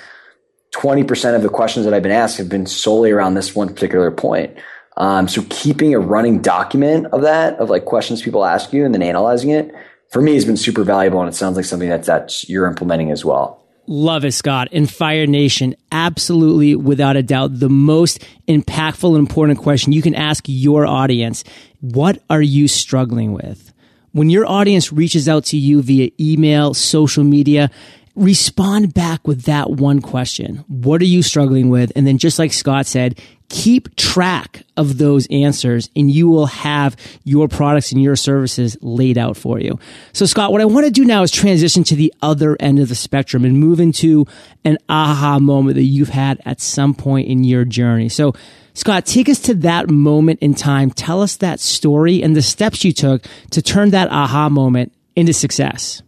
20% 0.71 1.35
of 1.35 1.41
the 1.41 1.49
questions 1.49 1.85
that 1.85 1.93
I've 1.93 2.03
been 2.03 2.11
asked 2.11 2.37
have 2.37 2.49
been 2.49 2.65
solely 2.65 3.11
around 3.11 3.33
this 3.33 3.55
one 3.55 3.69
particular 3.69 4.11
point. 4.11 4.55
Um, 4.97 5.27
so 5.27 5.43
keeping 5.49 5.93
a 5.93 5.99
running 5.99 6.41
document 6.41 7.07
of 7.07 7.21
that, 7.21 7.57
of 7.59 7.69
like 7.69 7.85
questions 7.85 8.21
people 8.21 8.45
ask 8.45 8.73
you 8.73 8.85
and 8.85 8.93
then 8.93 9.01
analyzing 9.01 9.49
it, 9.49 9.73
for 10.11 10.21
me 10.21 10.33
has 10.33 10.45
been 10.45 10.57
super 10.57 10.83
valuable. 10.83 11.21
And 11.21 11.29
it 11.29 11.35
sounds 11.35 11.55
like 11.55 11.65
something 11.65 11.89
that 11.89 12.03
that 12.03 12.47
you're 12.49 12.67
implementing 12.67 13.11
as 13.11 13.23
well. 13.23 13.59
Love 13.91 14.23
it, 14.23 14.33
Scott. 14.33 14.71
In 14.71 14.85
Fire 14.85 15.25
Nation, 15.25 15.75
absolutely, 15.91 16.75
without 16.75 17.15
a 17.15 17.23
doubt, 17.23 17.59
the 17.59 17.69
most 17.69 18.23
impactful 18.47 19.09
and 19.09 19.17
important 19.17 19.57
question 19.57 19.93
you 19.93 20.03
can 20.03 20.13
ask 20.13 20.43
your 20.47 20.85
audience. 20.85 21.43
What 21.81 22.21
are 22.29 22.41
you 22.41 22.67
struggling 22.67 23.31
with? 23.31 23.73
When 24.11 24.29
your 24.29 24.45
audience 24.45 24.93
reaches 24.93 25.27
out 25.27 25.45
to 25.45 25.57
you 25.57 25.81
via 25.81 26.11
email, 26.19 26.75
social 26.75 27.23
media, 27.23 27.71
respond 28.19 28.93
back 28.93 29.27
with 29.27 29.43
that 29.43 29.69
one 29.69 30.01
question. 30.01 30.57
What 30.67 31.01
are 31.01 31.05
you 31.05 31.23
struggling 31.23 31.69
with? 31.69 31.91
And 31.95 32.05
then 32.05 32.17
just 32.17 32.37
like 32.39 32.53
Scott 32.53 32.85
said, 32.85 33.19
keep 33.49 33.95
track 33.95 34.63
of 34.77 34.97
those 34.97 35.27
answers 35.31 35.89
and 35.95 36.11
you 36.11 36.29
will 36.29 36.45
have 36.45 36.95
your 37.23 37.47
products 37.47 37.91
and 37.91 38.01
your 38.01 38.15
services 38.15 38.77
laid 38.81 39.17
out 39.17 39.35
for 39.35 39.59
you. 39.59 39.79
So 40.13 40.25
Scott, 40.25 40.51
what 40.51 40.61
I 40.61 40.65
want 40.65 40.85
to 40.85 40.91
do 40.91 41.03
now 41.03 41.23
is 41.23 41.31
transition 41.31 41.83
to 41.85 41.95
the 41.95 42.13
other 42.21 42.55
end 42.59 42.79
of 42.79 42.89
the 42.89 42.95
spectrum 42.95 43.45
and 43.45 43.59
move 43.59 43.79
into 43.79 44.25
an 44.63 44.77
aha 44.87 45.39
moment 45.39 45.75
that 45.75 45.83
you've 45.83 46.09
had 46.09 46.39
at 46.45 46.61
some 46.61 46.93
point 46.93 47.27
in 47.27 47.43
your 47.43 47.65
journey. 47.65 48.09
So 48.09 48.33
Scott, 48.73 49.05
take 49.05 49.27
us 49.29 49.39
to 49.41 49.55
that 49.55 49.89
moment 49.89 50.39
in 50.41 50.53
time. 50.53 50.91
Tell 50.91 51.21
us 51.21 51.37
that 51.37 51.59
story 51.59 52.21
and 52.21 52.35
the 52.35 52.41
steps 52.41 52.83
you 52.83 52.93
took 52.93 53.23
to 53.51 53.61
turn 53.61 53.89
that 53.91 54.11
aha 54.11 54.49
moment 54.49 54.93
into 55.15 55.33
success. 55.33 56.01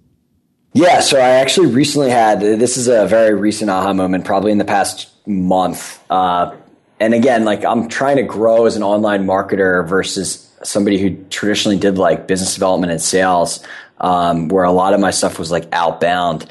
Yeah, 0.74 1.02
so 1.02 1.20
I 1.20 1.32
actually 1.32 1.68
recently 1.68 2.10
had 2.10 2.40
this 2.40 2.78
is 2.78 2.88
a 2.88 3.06
very 3.06 3.34
recent 3.34 3.70
aha 3.70 3.92
moment, 3.94 4.24
probably 4.24 4.54
in 4.54 4.58
the 4.58 4.66
past 4.66 5.10
month. 5.28 6.02
Uh, 6.10 6.56
and 7.00 7.14
again, 7.14 7.44
like 7.44 7.66
I'm 7.66 7.90
trying 7.90 8.18
to 8.18 8.24
grow 8.24 8.66
as 8.66 8.78
an 8.78 8.84
online 8.84 9.26
marketer 9.26 9.86
versus 9.88 10.50
somebody 10.64 10.98
who 10.98 11.22
traditionally 11.26 11.78
did 11.78 11.98
like 11.98 12.26
business 12.26 12.54
development 12.54 12.92
and 12.92 13.02
sales, 13.02 13.66
um, 14.00 14.48
where 14.48 14.64
a 14.64 14.72
lot 14.72 14.94
of 14.94 15.02
my 15.02 15.12
stuff 15.12 15.38
was 15.38 15.52
like 15.52 15.68
outbound. 15.74 16.46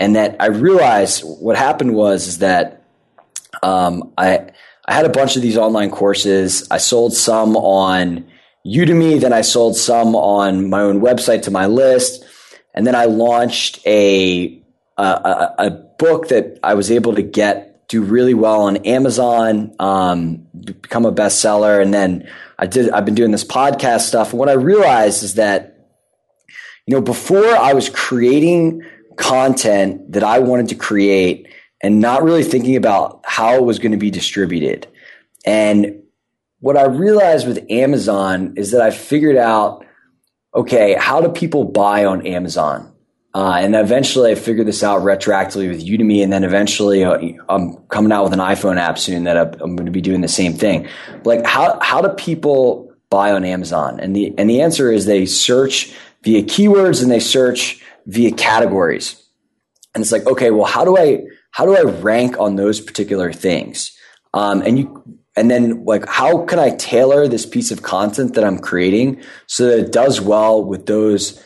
And 0.00 0.16
that 0.16 0.36
I 0.40 0.46
realized 0.46 1.22
what 1.22 1.56
happened 1.56 1.94
was 1.94 2.26
is 2.26 2.38
that 2.38 2.82
um, 3.62 4.12
I 4.18 4.50
I 4.86 4.94
had 4.94 5.06
a 5.06 5.10
bunch 5.10 5.36
of 5.36 5.42
these 5.42 5.56
online 5.56 5.90
courses. 5.90 6.66
I 6.72 6.78
sold 6.78 7.14
some 7.14 7.56
on 7.56 8.26
Udemy, 8.66 9.20
then 9.20 9.32
I 9.32 9.42
sold 9.42 9.76
some 9.76 10.16
on 10.16 10.68
my 10.68 10.80
own 10.80 11.00
website 11.00 11.42
to 11.42 11.52
my 11.52 11.66
list 11.66 12.24
and 12.74 12.86
then 12.86 12.94
I 12.94 13.06
launched 13.06 13.84
a, 13.86 14.62
a, 14.96 15.54
a 15.58 15.70
book 15.70 16.28
that 16.28 16.58
I 16.62 16.74
was 16.74 16.90
able 16.90 17.14
to 17.14 17.22
get 17.22 17.70
do 17.90 18.02
really 18.02 18.34
well 18.34 18.62
on 18.62 18.76
Amazon, 18.78 19.74
um, 19.80 20.46
become 20.64 21.04
a 21.04 21.12
bestseller. 21.12 21.82
And 21.82 21.92
then 21.92 22.28
I 22.56 22.66
did, 22.66 22.88
I've 22.90 23.04
been 23.04 23.16
doing 23.16 23.32
this 23.32 23.42
podcast 23.42 24.02
stuff. 24.02 24.30
And 24.30 24.38
what 24.38 24.48
I 24.48 24.52
realized 24.52 25.24
is 25.24 25.34
that, 25.34 25.88
you 26.86 26.94
know, 26.94 27.00
before 27.00 27.44
I 27.44 27.72
was 27.72 27.90
creating 27.90 28.82
content 29.16 30.12
that 30.12 30.22
I 30.22 30.38
wanted 30.38 30.68
to 30.68 30.76
create 30.76 31.48
and 31.82 32.00
not 32.00 32.22
really 32.22 32.44
thinking 32.44 32.76
about 32.76 33.22
how 33.24 33.56
it 33.56 33.64
was 33.64 33.80
going 33.80 33.92
to 33.92 33.98
be 33.98 34.10
distributed. 34.10 34.86
And 35.44 36.02
what 36.60 36.76
I 36.76 36.84
realized 36.84 37.48
with 37.48 37.66
Amazon 37.70 38.54
is 38.56 38.70
that 38.70 38.82
I 38.82 38.92
figured 38.92 39.36
out 39.36 39.84
okay, 40.54 40.94
how 40.94 41.20
do 41.20 41.28
people 41.28 41.64
buy 41.64 42.04
on 42.04 42.26
Amazon? 42.26 42.92
Uh, 43.32 43.58
and 43.60 43.76
eventually 43.76 44.32
I 44.32 44.34
figured 44.34 44.66
this 44.66 44.82
out 44.82 45.02
retroactively 45.02 45.68
with 45.68 45.86
Udemy. 45.86 46.22
And 46.24 46.32
then 46.32 46.42
eventually 46.42 47.04
uh, 47.04 47.18
I'm 47.48 47.76
coming 47.88 48.10
out 48.10 48.24
with 48.24 48.32
an 48.32 48.40
iPhone 48.40 48.78
app 48.78 48.98
soon 48.98 49.24
that 49.24 49.36
I'm 49.36 49.76
going 49.76 49.86
to 49.86 49.92
be 49.92 50.00
doing 50.00 50.20
the 50.20 50.28
same 50.28 50.52
thing. 50.52 50.88
Like 51.24 51.46
how, 51.46 51.78
how 51.80 52.02
do 52.02 52.08
people 52.08 52.92
buy 53.08 53.32
on 53.32 53.44
Amazon? 53.44 54.00
And 54.00 54.16
the, 54.16 54.34
and 54.36 54.50
the 54.50 54.62
answer 54.62 54.90
is 54.90 55.06
they 55.06 55.26
search 55.26 55.94
via 56.24 56.42
keywords 56.42 57.02
and 57.02 57.10
they 57.10 57.20
search 57.20 57.80
via 58.06 58.32
categories. 58.32 59.22
And 59.94 60.02
it's 60.02 60.12
like, 60.12 60.26
okay, 60.26 60.50
well, 60.50 60.66
how 60.66 60.84
do 60.84 60.98
I, 60.98 61.22
how 61.52 61.66
do 61.66 61.76
I 61.76 61.82
rank 61.82 62.38
on 62.38 62.56
those 62.56 62.80
particular 62.80 63.32
things? 63.32 63.96
Um, 64.34 64.62
and 64.62 64.78
you, 64.78 65.19
and 65.36 65.50
then 65.50 65.84
like 65.84 66.06
how 66.08 66.44
can 66.44 66.58
i 66.58 66.70
tailor 66.70 67.28
this 67.28 67.46
piece 67.46 67.70
of 67.70 67.82
content 67.82 68.34
that 68.34 68.44
i'm 68.44 68.58
creating 68.58 69.20
so 69.46 69.66
that 69.66 69.78
it 69.78 69.92
does 69.92 70.20
well 70.20 70.62
with 70.62 70.86
those 70.86 71.42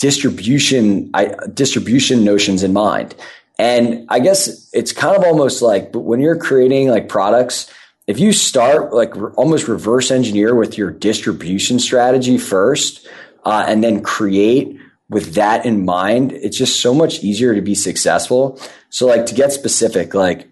distribution 0.00 1.10
I, 1.14 1.34
distribution 1.54 2.24
notions 2.24 2.62
in 2.62 2.72
mind? 2.72 3.14
And 3.58 4.06
i 4.10 4.18
guess 4.18 4.68
it's 4.72 4.92
kind 4.92 5.16
of 5.16 5.24
almost 5.24 5.62
like 5.62 5.92
but 5.92 6.00
when 6.00 6.20
you're 6.20 6.36
creating 6.36 6.88
like 6.88 7.08
products 7.08 7.72
if 8.06 8.18
you 8.18 8.32
start 8.32 8.92
like 8.92 9.14
re- 9.16 9.32
almost 9.36 9.68
reverse 9.68 10.10
engineer 10.10 10.54
with 10.54 10.76
your 10.76 10.90
distribution 10.90 11.78
strategy 11.78 12.36
first 12.36 13.06
uh, 13.44 13.64
and 13.66 13.82
then 13.82 14.02
create 14.02 14.76
with 15.08 15.34
that 15.34 15.64
in 15.64 15.84
mind 15.84 16.32
it's 16.32 16.56
just 16.56 16.80
so 16.80 16.92
much 16.92 17.22
easier 17.22 17.54
to 17.54 17.62
be 17.62 17.74
successful. 17.74 18.58
So 18.90 19.06
like 19.06 19.26
to 19.26 19.34
get 19.34 19.52
specific 19.52 20.14
like 20.14 20.48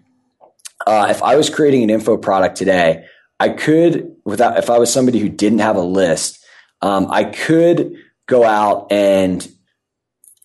uh, 0.85 1.07
if 1.09 1.21
I 1.23 1.35
was 1.35 1.49
creating 1.49 1.83
an 1.83 1.89
info 1.89 2.17
product 2.17 2.57
today, 2.57 3.05
I 3.39 3.49
could, 3.49 4.15
without, 4.25 4.57
if 4.57 4.69
I 4.69 4.77
was 4.77 4.91
somebody 4.91 5.19
who 5.19 5.29
didn't 5.29 5.59
have 5.59 5.75
a 5.75 5.81
list, 5.81 6.43
um, 6.81 7.07
I 7.09 7.23
could 7.23 7.93
go 8.27 8.43
out 8.43 8.91
and 8.91 9.47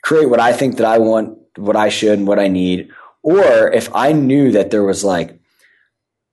create 0.02 0.30
what 0.30 0.40
I 0.40 0.52
think 0.52 0.76
that 0.76 0.86
I 0.86 0.98
want, 0.98 1.38
what 1.56 1.76
I 1.76 1.88
should, 1.88 2.18
and 2.18 2.28
what 2.28 2.38
I 2.38 2.48
need. 2.48 2.90
Or 3.22 3.70
if 3.72 3.94
I 3.94 4.12
knew 4.12 4.52
that 4.52 4.70
there 4.70 4.84
was 4.84 5.04
like 5.04 5.38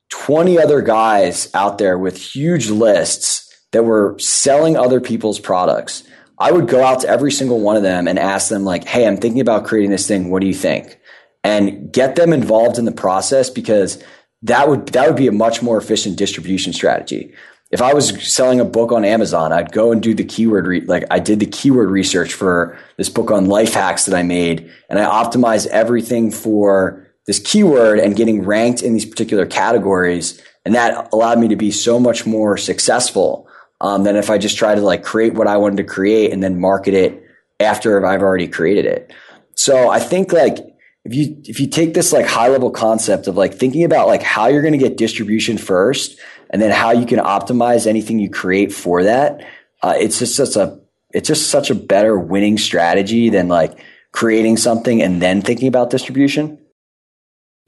20 0.09 0.59
other 0.59 0.81
guys 0.81 1.53
out 1.53 1.77
there 1.77 1.97
with 1.97 2.17
huge 2.17 2.69
lists 2.69 3.65
that 3.71 3.83
were 3.83 4.17
selling 4.19 4.77
other 4.77 5.01
people's 5.01 5.39
products, 5.39 6.03
I 6.37 6.51
would 6.51 6.67
go 6.67 6.83
out 6.83 7.01
to 7.01 7.09
every 7.09 7.31
single 7.31 7.59
one 7.59 7.77
of 7.77 7.83
them 7.83 8.07
and 8.07 8.19
ask 8.19 8.49
them, 8.49 8.63
like, 8.63 8.85
hey, 8.85 9.07
I'm 9.07 9.17
thinking 9.17 9.41
about 9.41 9.65
creating 9.65 9.91
this 9.91 10.07
thing. 10.07 10.29
What 10.29 10.41
do 10.41 10.47
you 10.47 10.53
think? 10.53 10.99
And 11.45 11.93
get 11.93 12.15
them 12.15 12.33
involved 12.33 12.79
in 12.79 12.85
the 12.85 12.91
process 12.91 13.51
because 13.51 14.03
that 14.41 14.67
would 14.67 14.87
that 14.87 15.07
would 15.07 15.15
be 15.15 15.27
a 15.27 15.31
much 15.31 15.61
more 15.61 15.77
efficient 15.77 16.17
distribution 16.17 16.73
strategy. 16.73 17.33
If 17.69 17.83
I 17.83 17.93
was 17.93 18.33
selling 18.33 18.59
a 18.59 18.65
book 18.65 18.91
on 18.91 19.05
Amazon, 19.05 19.53
I'd 19.53 19.71
go 19.71 19.91
and 19.91 20.01
do 20.01 20.15
the 20.15 20.23
keyword 20.23 20.65
re- 20.65 20.81
like 20.81 21.03
I 21.11 21.19
did 21.19 21.39
the 21.39 21.45
keyword 21.45 21.91
research 21.91 22.33
for 22.33 22.79
this 22.97 23.09
book 23.09 23.29
on 23.29 23.45
life 23.45 23.75
hacks 23.75 24.05
that 24.05 24.15
I 24.15 24.23
made, 24.23 24.71
and 24.89 24.97
I 24.97 25.05
optimized 25.05 25.67
everything 25.67 26.31
for 26.31 27.07
this 27.27 27.37
keyword 27.37 27.99
and 27.99 28.15
getting 28.15 28.43
ranked 28.43 28.81
in 28.81 28.93
these 28.93 29.05
particular 29.05 29.45
categories, 29.45 30.41
and 30.65 30.73
that 30.73 31.09
allowed 31.13 31.37
me 31.37 31.47
to 31.49 31.55
be 31.55 31.69
so 31.69 31.99
much 31.99 32.25
more 32.25 32.57
successful 32.57 33.47
um, 33.81 34.03
than 34.03 34.15
if 34.15 34.31
I 34.31 34.39
just 34.39 34.57
tried 34.57 34.75
to 34.75 34.81
like 34.81 35.03
create 35.03 35.35
what 35.35 35.47
I 35.47 35.57
wanted 35.57 35.77
to 35.77 35.83
create 35.83 36.33
and 36.33 36.41
then 36.41 36.59
market 36.59 36.95
it 36.95 37.23
after 37.59 38.03
I've 38.03 38.23
already 38.23 38.47
created 38.47 38.85
it. 38.85 39.13
So 39.53 39.89
I 39.89 39.99
think 39.99 40.33
like 40.33 40.74
if 41.05 41.13
you 41.13 41.41
if 41.45 41.59
you 41.59 41.67
take 41.67 41.93
this 41.93 42.11
like 42.11 42.25
high 42.25 42.49
level 42.49 42.71
concept 42.71 43.27
of 43.27 43.37
like 43.37 43.53
thinking 43.53 43.83
about 43.83 44.07
like 44.07 44.23
how 44.23 44.47
you're 44.47 44.63
going 44.63 44.73
to 44.73 44.79
get 44.79 44.97
distribution 44.97 45.57
first 45.57 46.19
and 46.49 46.61
then 46.61 46.71
how 46.71 46.91
you 46.91 47.05
can 47.05 47.19
optimize 47.19 47.87
anything 47.87 48.19
you 48.19 48.29
create 48.29 48.73
for 48.73 49.03
that 49.03 49.45
uh, 49.83 49.93
it's 49.97 50.19
just 50.19 50.35
such 50.35 50.55
a 50.55 50.79
it's 51.11 51.27
just 51.27 51.49
such 51.49 51.69
a 51.69 51.75
better 51.75 52.19
winning 52.19 52.57
strategy 52.57 53.29
than 53.29 53.47
like 53.47 53.79
creating 54.11 54.57
something 54.57 55.01
and 55.01 55.21
then 55.21 55.41
thinking 55.41 55.67
about 55.67 55.89
distribution 55.89 56.59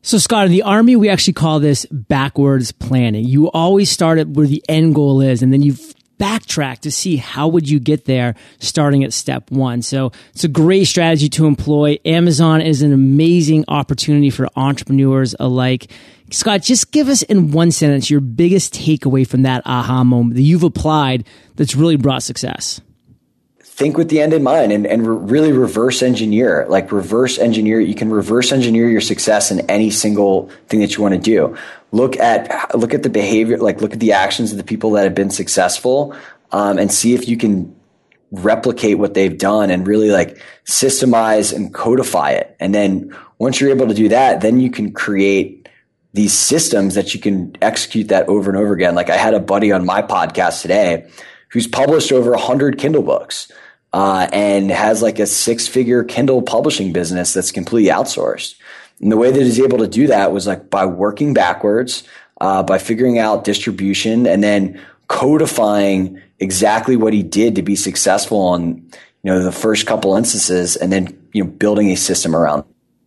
so 0.04 0.20
Scott, 0.20 0.46
in 0.46 0.52
the 0.52 0.62
army, 0.62 0.96
we 0.96 1.10
actually 1.10 1.34
call 1.34 1.60
this 1.60 1.86
backwards 1.88 2.72
planning. 2.72 3.26
You 3.26 3.52
always 3.52 3.90
start 3.90 4.20
at 4.20 4.28
where 4.28 4.48
the 4.48 4.64
end 4.70 4.96
goal 4.96 5.20
is, 5.22 5.42
and 5.42 5.52
then 5.52 5.62
you 5.62 5.76
backtrack 6.20 6.80
to 6.80 6.92
see 6.92 7.18
how 7.18 7.48
would 7.48 7.70
you 7.70 7.80
get 7.80 8.06
there 8.06 8.36
starting 8.60 9.04
at 9.04 9.14
step 9.14 9.52
one. 9.52 9.82
So 9.82 10.12
it's 10.34 10.44
a 10.44 10.50
great 10.50 10.86
strategy 10.86 11.30
to 11.30 11.46
employ. 11.46 12.00
Amazon 12.06 12.62
is 12.62 12.82
an 12.82 12.94
amazing 12.94 13.66
opportunity 13.68 14.30
for 14.30 14.48
entrepreneurs 14.56 15.36
alike. 15.40 15.92
Scott, 16.32 16.62
just 16.62 16.92
give 16.92 17.08
us 17.08 17.22
in 17.22 17.52
one 17.52 17.72
sentence 17.72 18.10
your 18.10 18.20
biggest 18.20 18.74
takeaway 18.74 19.26
from 19.26 19.44
that 19.44 19.62
aha 19.66 20.04
moment 20.04 20.36
that 20.36 20.42
you've 20.42 20.64
applied 20.64 21.26
that's 21.56 21.76
really 21.76 21.96
brought 21.96 22.24
success 22.24 22.82
think 23.78 23.96
with 23.96 24.10
the 24.10 24.20
end 24.20 24.34
in 24.34 24.42
mind 24.42 24.72
and, 24.72 24.88
and 24.88 25.06
re- 25.06 25.32
really 25.32 25.52
reverse 25.52 26.02
engineer 26.02 26.66
like 26.68 26.92
reverse 26.92 27.38
engineer 27.38 27.80
you 27.80 27.94
can 27.94 28.10
reverse 28.10 28.52
engineer 28.52 28.90
your 28.90 29.02
success 29.02 29.52
in 29.52 29.60
any 29.70 29.92
single 29.92 30.50
thing 30.68 30.80
that 30.80 30.98
you 30.98 31.04
want 31.04 31.14
to 31.14 31.20
do. 31.20 31.56
Look 31.92 32.18
at 32.18 32.76
look 32.76 32.96
at 32.96 33.04
the 33.04 33.10
behavior 33.10 33.60
like 33.60 33.80
look 33.80 33.94
at 33.94 34.00
the 34.00 34.14
actions 34.14 34.52
of 34.52 34.58
the 34.58 34.64
people 34.64 34.92
that 34.92 35.04
have 35.04 35.14
been 35.14 35.30
successful 35.30 36.16
um, 36.52 36.80
and 36.80 36.92
see 36.92 37.14
if 37.14 37.28
you 37.28 37.38
can 37.38 37.76
replicate 38.32 38.98
what 38.98 39.14
they've 39.14 39.38
done 39.38 39.70
and 39.70 39.86
really 39.86 40.10
like 40.10 40.42
systemize 40.66 41.56
and 41.56 41.72
codify 41.72 42.32
it. 42.32 42.58
And 42.60 42.74
then 42.74 43.16
once 43.38 43.62
you're 43.62 43.70
able 43.70 43.88
to 43.88 43.94
do 43.94 44.10
that 44.10 44.42
then 44.42 44.60
you 44.60 44.72
can 44.72 44.92
create 44.92 45.70
these 46.14 46.34
systems 46.34 46.96
that 46.96 47.14
you 47.14 47.20
can 47.20 47.56
execute 47.62 48.08
that 48.08 48.28
over 48.28 48.50
and 48.50 48.60
over 48.60 48.74
again. 48.74 48.96
Like 48.96 49.12
i 49.12 49.18
had 49.18 49.36
a 49.36 49.40
buddy 49.40 49.72
on 49.72 49.86
my 49.86 50.02
podcast 50.02 50.64
today 50.64 51.08
who's 51.50 51.68
published 51.68 52.12
over 52.12 52.32
100 52.32 52.80
kindle 52.80 53.04
books 53.04 53.52
uh, 53.94 54.28
and 54.32 54.70
has 54.70 55.02
like 55.02 55.20
a 55.20 55.26
six 55.26 55.68
figure 55.68 56.04
Kindle 56.04 56.42
publishing 56.42 56.94
business 56.94 57.34
that's 57.34 57.52
completely 57.52 57.92
outsourced. 57.92 58.56
And 59.02 59.12
the 59.12 59.18
way 59.18 59.32
that 59.32 59.42
he's 59.42 59.60
able 59.60 59.78
to 59.80 59.88
do 59.88 60.08
that 60.08 60.32
was 60.32 60.48
like 60.48 60.70
by 60.70 60.86
working 60.86 61.34
backwards, 61.34 62.04
uh, 62.42 62.64
by 62.64 62.78
figuring 62.78 63.20
out 63.20 63.44
distribution 63.44 64.26
and 64.28 64.44
then 64.44 64.80
codifying 65.08 66.22
exactly 66.40 66.96
what 66.96 67.14
he 67.14 67.24
did 67.24 67.56
to 67.56 67.62
be 67.62 67.76
successful 67.76 68.40
on, 68.40 68.68
you 69.24 69.32
know, 69.32 69.44
the 69.44 69.52
first 69.52 69.88
couple 69.88 70.16
instances 70.16 70.76
and 70.76 70.92
then, 70.92 71.08
you 71.34 71.44
know, 71.44 71.50
building 71.50 71.90
a 71.90 71.96
system 71.96 72.36
around. 72.36 72.64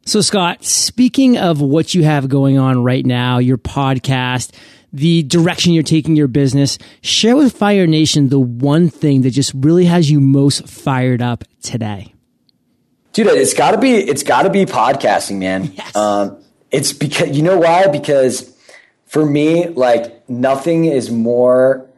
So 0.07 0.21
Scott, 0.21 0.65
speaking 0.65 1.37
of 1.37 1.61
what 1.61 1.95
you 1.95 2.03
have 2.05 2.29
going 2.29 2.59
on 2.59 2.83
right 2.83 3.05
now, 3.05 3.39
your 3.39 3.59
podcast, 3.59 4.53
the 4.93 5.23
direction 5.23 5.73
you're 5.73 5.83
taking 5.83 6.17
your 6.17 6.29
business, 6.29 6.79
share 7.03 7.37
with 7.37 7.57
Fire 7.57 7.87
Nation 7.87 8.29
the 8.29 8.41
one 8.41 8.89
thing 8.89 9.23
that 9.23 9.31
just 9.31 9.53
really 9.55 9.85
has 9.85 10.11
you 10.11 10.21
most 10.21 10.69
fired 10.69 11.23
up 11.23 11.45
today. 11.63 12.15
Dude, 13.13 13.27
it's 13.29 13.55
gotta 13.55 13.79
be, 13.79 13.95
it's 13.95 14.23
gotta 14.23 14.51
be 14.51 14.67
podcasting, 14.67 15.39
man. 15.39 15.73
Yes. 15.75 15.97
Um, 15.97 16.39
it's 16.71 16.93
because, 16.93 17.37
you 17.37 17.43
know 17.43 17.59
why? 17.59 17.89
Because 17.89 18.57
for 19.07 19.27
me, 19.27 19.69
like 19.69 20.29
nothing 20.29 20.85
is 20.85 21.11
more 21.11 21.91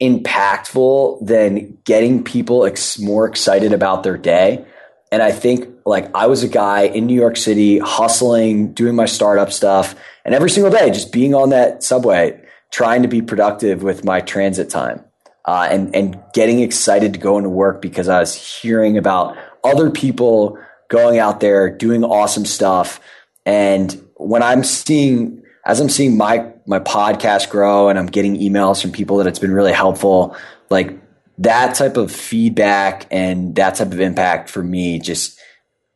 impactful 0.00 1.26
than 1.26 1.78
getting 1.84 2.24
people 2.24 2.64
ex- 2.64 2.98
more 2.98 3.26
excited 3.26 3.72
about 3.72 4.02
their 4.02 4.16
day. 4.16 4.64
And 5.12 5.22
I 5.22 5.32
think 5.32 5.68
like 5.84 6.14
I 6.14 6.26
was 6.26 6.42
a 6.42 6.48
guy 6.48 6.82
in 6.82 7.06
New 7.06 7.14
York 7.14 7.36
City 7.36 7.78
hustling, 7.78 8.72
doing 8.72 8.94
my 8.96 9.06
startup 9.06 9.52
stuff 9.52 9.94
and 10.26 10.34
every 10.34 10.50
single 10.50 10.72
day, 10.72 10.90
just 10.90 11.12
being 11.12 11.34
on 11.36 11.50
that 11.50 11.84
subway, 11.84 12.38
trying 12.72 13.02
to 13.02 13.08
be 13.08 13.22
productive 13.22 13.84
with 13.84 14.04
my 14.04 14.20
transit 14.20 14.68
time. 14.68 15.04
Uh, 15.44 15.68
and 15.70 15.94
and 15.94 16.20
getting 16.34 16.58
excited 16.58 17.12
to 17.12 17.20
go 17.20 17.38
into 17.38 17.48
work 17.48 17.80
because 17.80 18.08
I 18.08 18.18
was 18.18 18.34
hearing 18.34 18.98
about 18.98 19.36
other 19.62 19.90
people 19.90 20.58
going 20.88 21.20
out 21.20 21.38
there 21.38 21.70
doing 21.70 22.02
awesome 22.02 22.44
stuff. 22.44 22.98
And 23.46 24.04
when 24.16 24.42
I'm 24.42 24.64
seeing, 24.64 25.44
as 25.64 25.78
I'm 25.78 25.88
seeing 25.88 26.16
my 26.16 26.52
my 26.66 26.80
podcast 26.80 27.48
grow, 27.48 27.88
and 27.88 27.96
I'm 27.96 28.06
getting 28.06 28.36
emails 28.36 28.82
from 28.82 28.90
people 28.90 29.18
that 29.18 29.28
it's 29.28 29.38
been 29.38 29.52
really 29.52 29.72
helpful, 29.72 30.36
like 30.68 30.98
that 31.38 31.76
type 31.76 31.96
of 31.96 32.10
feedback 32.10 33.06
and 33.12 33.54
that 33.54 33.76
type 33.76 33.92
of 33.92 34.00
impact 34.00 34.50
for 34.50 34.64
me, 34.64 34.98
just 34.98 35.38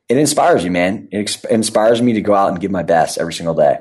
it 0.09 0.17
inspires 0.17 0.63
you, 0.63 0.71
man. 0.71 1.09
It 1.11 1.45
inspires 1.51 2.01
me 2.01 2.13
to 2.13 2.21
go 2.21 2.35
out 2.35 2.53
and 2.53 2.61
give 2.61 2.71
my 2.71 2.85
best 2.85 3.19
every 3.19 3.33
single 3.33 3.57
day. 3.57 3.81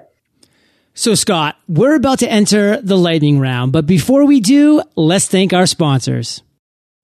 So, 0.93 1.15
Scott, 1.15 1.57
we're 1.67 1.95
about 1.95 2.19
to 2.19 2.29
enter 2.29 2.81
the 2.81 2.97
lightning 2.97 3.39
round, 3.39 3.71
but 3.71 3.85
before 3.85 4.25
we 4.25 4.41
do, 4.41 4.81
let's 4.95 5.27
thank 5.27 5.53
our 5.53 5.65
sponsors. 5.65 6.43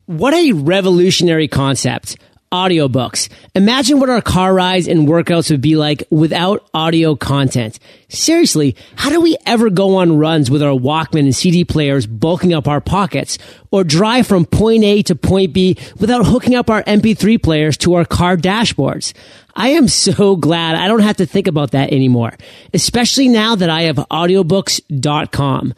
What 0.06 0.34
a 0.34 0.52
revolutionary 0.52 1.48
concept 1.48 2.18
audiobooks. 2.56 3.28
Imagine 3.54 4.00
what 4.00 4.10
our 4.10 4.22
car 4.22 4.54
rides 4.54 4.88
and 4.88 5.08
workouts 5.08 5.52
would 5.52 5.60
be 5.60 5.76
like 5.76 6.04
without 6.10 6.68
audio 6.74 7.16
content. 7.16 7.80
Seriously, 8.08 8.78
how 8.96 9.10
do 9.10 9.20
we 9.20 9.36
ever 9.46 9.70
go 9.70 9.98
on 9.98 10.18
runs 10.18 10.50
with 10.50 10.64
our 10.64 10.78
Walkman 10.78 11.20
and 11.20 11.36
CD 11.36 11.66
players 11.66 12.08
bulking 12.08 12.54
up 12.54 12.68
our 12.68 12.80
pockets 12.80 13.38
or 13.72 13.84
drive 13.84 14.26
from 14.26 14.46
point 14.46 14.86
A 14.86 15.04
to 15.04 15.16
point 15.16 15.52
B 15.52 15.78
without 16.00 16.26
hooking 16.26 16.56
up 16.56 16.70
our 16.70 16.82
MP3 16.84 17.42
players 17.44 17.76
to 17.78 17.96
our 17.96 18.06
car 18.06 18.38
dashboards? 18.38 19.14
I 19.54 19.70
am 19.70 19.88
so 19.88 20.36
glad 20.48 20.76
I 20.76 20.88
don't 20.88 21.00
have 21.02 21.18
to 21.18 21.26
think 21.26 21.48
about 21.48 21.72
that 21.72 21.92
anymore, 21.92 22.34
especially 22.74 23.28
now 23.28 23.56
that 23.56 23.70
I 23.70 23.84
have 23.84 23.98
audiobooks.com. 23.98 25.74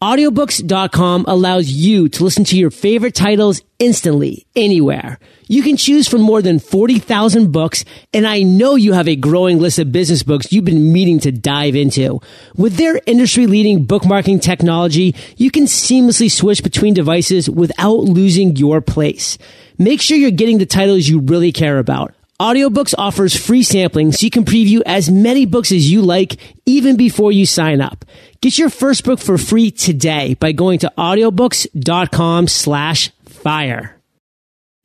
Audiobooks.com 0.00 1.24
allows 1.26 1.68
you 1.68 2.08
to 2.08 2.22
listen 2.22 2.44
to 2.44 2.56
your 2.56 2.70
favorite 2.70 3.16
titles 3.16 3.62
instantly, 3.80 4.46
anywhere. 4.54 5.18
You 5.48 5.64
can 5.64 5.76
choose 5.76 6.06
from 6.06 6.20
more 6.20 6.40
than 6.40 6.60
40,000 6.60 7.50
books, 7.50 7.84
and 8.12 8.24
I 8.24 8.42
know 8.42 8.76
you 8.76 8.92
have 8.92 9.08
a 9.08 9.16
growing 9.16 9.58
list 9.58 9.80
of 9.80 9.90
business 9.90 10.22
books 10.22 10.52
you've 10.52 10.64
been 10.64 10.92
meaning 10.92 11.18
to 11.20 11.32
dive 11.32 11.74
into. 11.74 12.20
With 12.54 12.76
their 12.76 13.00
industry 13.06 13.48
leading 13.48 13.86
bookmarking 13.86 14.40
technology, 14.40 15.16
you 15.36 15.50
can 15.50 15.64
seamlessly 15.64 16.30
switch 16.30 16.62
between 16.62 16.94
devices 16.94 17.50
without 17.50 17.98
losing 17.98 18.54
your 18.54 18.80
place. 18.80 19.36
Make 19.78 20.00
sure 20.00 20.16
you're 20.16 20.30
getting 20.30 20.58
the 20.58 20.66
titles 20.66 21.08
you 21.08 21.18
really 21.18 21.50
care 21.50 21.78
about. 21.78 22.14
Audiobooks 22.40 22.94
offers 22.96 23.34
free 23.34 23.64
sampling 23.64 24.12
so 24.12 24.24
you 24.24 24.30
can 24.30 24.44
preview 24.44 24.80
as 24.86 25.10
many 25.10 25.44
books 25.44 25.72
as 25.72 25.90
you 25.90 26.02
like 26.02 26.36
even 26.66 26.96
before 26.96 27.32
you 27.32 27.44
sign 27.44 27.80
up. 27.80 28.04
Get 28.40 28.56
your 28.56 28.70
first 28.70 29.02
book 29.02 29.18
for 29.18 29.36
free 29.38 29.72
today 29.72 30.34
by 30.34 30.52
going 30.52 30.78
to 30.80 30.92
audiobooks.com 30.96 32.46
slash 32.46 33.10
fire. 33.24 33.96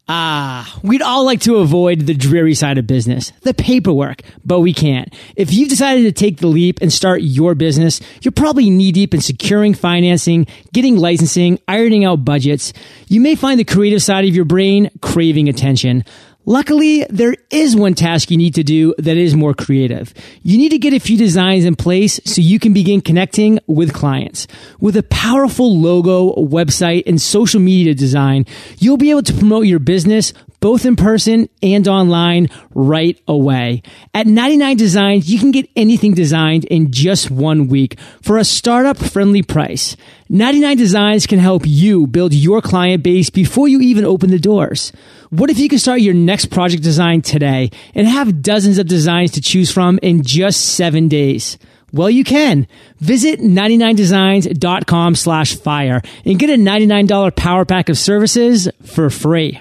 Ah, 0.07 0.79
we'd 0.83 1.03
all 1.03 1.25
like 1.25 1.41
to 1.41 1.57
avoid 1.57 2.01
the 2.01 2.15
dreary 2.15 2.55
side 2.55 2.79
of 2.79 2.87
business, 2.87 3.31
the 3.43 3.53
paperwork, 3.53 4.21
but 4.43 4.59
we 4.59 4.73
can't. 4.73 5.13
If 5.35 5.53
you've 5.53 5.69
decided 5.69 6.03
to 6.03 6.11
take 6.11 6.39
the 6.39 6.47
leap 6.47 6.79
and 6.81 6.91
start 6.91 7.21
your 7.21 7.53
business, 7.53 8.01
you're 8.21 8.33
probably 8.33 8.71
knee 8.71 8.91
deep 8.91 9.13
in 9.13 9.21
securing 9.21 9.75
financing, 9.75 10.47
getting 10.73 10.97
licensing, 10.97 11.59
ironing 11.67 12.03
out 12.03 12.25
budgets. 12.25 12.73
You 13.07 13.21
may 13.21 13.35
find 13.35 13.59
the 13.59 13.63
creative 13.63 14.01
side 14.01 14.25
of 14.25 14.35
your 14.35 14.43
brain 14.43 14.89
craving 15.01 15.47
attention. 15.47 16.03
Luckily, 16.45 17.05
there 17.09 17.35
is 17.49 17.73
one 17.73 17.93
task 17.93 18.29
you 18.29 18.35
need 18.35 18.55
to 18.55 18.63
do 18.63 18.93
that 18.97 19.15
is 19.15 19.33
more 19.33 19.53
creative. 19.53 20.13
You 20.41 20.57
need 20.57 20.69
to 20.69 20.77
get 20.77 20.93
a 20.93 20.99
few 20.99 21.17
designs 21.17 21.63
in 21.63 21.77
place 21.77 22.19
so 22.25 22.41
you 22.41 22.59
can 22.59 22.73
begin 22.73 22.99
connecting 22.99 23.59
with 23.65 23.93
clients. 23.93 24.47
With 24.81 24.97
a 24.97 25.03
powerful 25.03 25.79
logo, 25.79 26.33
website, 26.35 27.03
and 27.05 27.21
social 27.21 27.61
media 27.61 27.95
design, 27.95 28.45
you'll 28.77 28.97
be 28.97 29.11
able 29.11 29.23
to 29.23 29.33
promote 29.33 29.67
your 29.67 29.79
business 29.79 30.33
both 30.63 30.85
in 30.85 30.95
person 30.95 31.49
and 31.61 31.89
online 31.89 32.47
right 32.73 33.21
away. 33.27 33.83
At 34.13 34.27
99 34.27 34.77
Designs, 34.77 35.29
you 35.29 35.37
can 35.37 35.51
get 35.51 35.69
anything 35.75 36.13
designed 36.13 36.63
in 36.63 36.89
just 36.89 37.29
one 37.29 37.67
week 37.67 37.99
for 38.21 38.37
a 38.37 38.45
startup 38.45 38.95
friendly 38.95 39.41
price. 39.41 39.97
99 40.29 40.77
Designs 40.77 41.27
can 41.27 41.39
help 41.39 41.63
you 41.65 42.07
build 42.07 42.33
your 42.33 42.61
client 42.61 43.03
base 43.03 43.29
before 43.29 43.67
you 43.67 43.81
even 43.81 44.05
open 44.05 44.29
the 44.29 44.39
doors. 44.39 44.93
What 45.31 45.49
if 45.49 45.59
you 45.59 45.67
could 45.67 45.81
start 45.81 45.99
your 45.99 46.13
next 46.13 46.45
project 46.45 46.81
design 46.81 47.21
today 47.21 47.69
and 47.93 48.07
have 48.07 48.41
dozens 48.41 48.77
of 48.77 48.87
designs 48.87 49.31
to 49.31 49.41
choose 49.41 49.69
from 49.69 49.99
in 50.01 50.23
just 50.23 50.75
seven 50.75 51.09
days? 51.09 51.57
Well, 51.91 52.09
you 52.09 52.23
can. 52.23 52.67
Visit 52.99 53.41
99designs.com 53.41 55.15
slash 55.15 55.57
fire 55.57 56.01
and 56.23 56.39
get 56.39 56.49
a 56.49 56.53
$99 56.53 57.35
power 57.35 57.65
pack 57.65 57.89
of 57.89 57.97
services 57.97 58.69
for 58.85 59.09
free. 59.09 59.59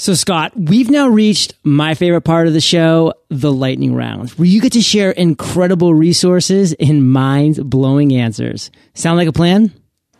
So, 0.00 0.14
Scott, 0.14 0.54
we've 0.56 0.88
now 0.88 1.08
reached 1.08 1.52
my 1.62 1.92
favorite 1.92 2.22
part 2.22 2.46
of 2.46 2.54
the 2.54 2.60
show, 2.62 3.12
the 3.28 3.52
lightning 3.52 3.94
round, 3.94 4.30
where 4.30 4.48
you 4.48 4.62
get 4.62 4.72
to 4.72 4.80
share 4.80 5.10
incredible 5.10 5.92
resources 5.92 6.72
and 6.80 7.12
mind 7.12 7.68
blowing 7.68 8.14
answers. 8.14 8.70
Sound 8.94 9.18
like 9.18 9.28
a 9.28 9.32
plan? 9.32 9.74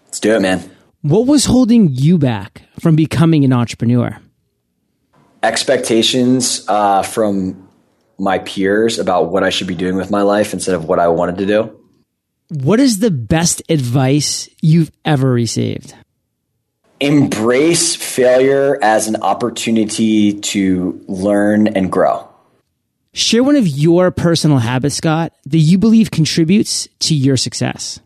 Let's 0.04 0.20
do 0.20 0.34
it, 0.34 0.40
man. 0.40 0.70
What 1.00 1.26
was 1.26 1.46
holding 1.46 1.88
you 1.88 2.18
back 2.18 2.60
from 2.78 2.94
becoming 2.94 3.42
an 3.42 3.54
entrepreneur? 3.54 4.20
Expectations 5.42 6.62
uh, 6.68 7.02
from 7.02 7.66
my 8.18 8.40
peers 8.40 8.98
about 8.98 9.30
what 9.30 9.44
I 9.44 9.48
should 9.48 9.66
be 9.66 9.74
doing 9.74 9.96
with 9.96 10.10
my 10.10 10.20
life 10.20 10.52
instead 10.52 10.74
of 10.74 10.84
what 10.84 10.98
I 10.98 11.08
wanted 11.08 11.38
to 11.38 11.46
do. 11.46 11.80
What 12.50 12.80
is 12.80 12.98
the 12.98 13.10
best 13.10 13.62
advice 13.70 14.46
you've 14.60 14.90
ever 15.06 15.32
received? 15.32 15.94
Embrace 17.00 17.96
failure 17.96 18.78
as 18.82 19.08
an 19.08 19.16
opportunity 19.16 20.34
to 20.34 21.02
learn 21.08 21.66
and 21.66 21.90
grow. 21.90 22.28
Share 23.12 23.42
one 23.42 23.56
of 23.56 23.66
your 23.66 24.10
personal 24.10 24.58
habits, 24.58 24.96
Scott, 24.96 25.32
that 25.46 25.58
you 25.58 25.78
believe 25.78 26.10
contributes 26.10 26.88
to 27.00 27.14
your 27.14 27.36
success. 27.36 28.00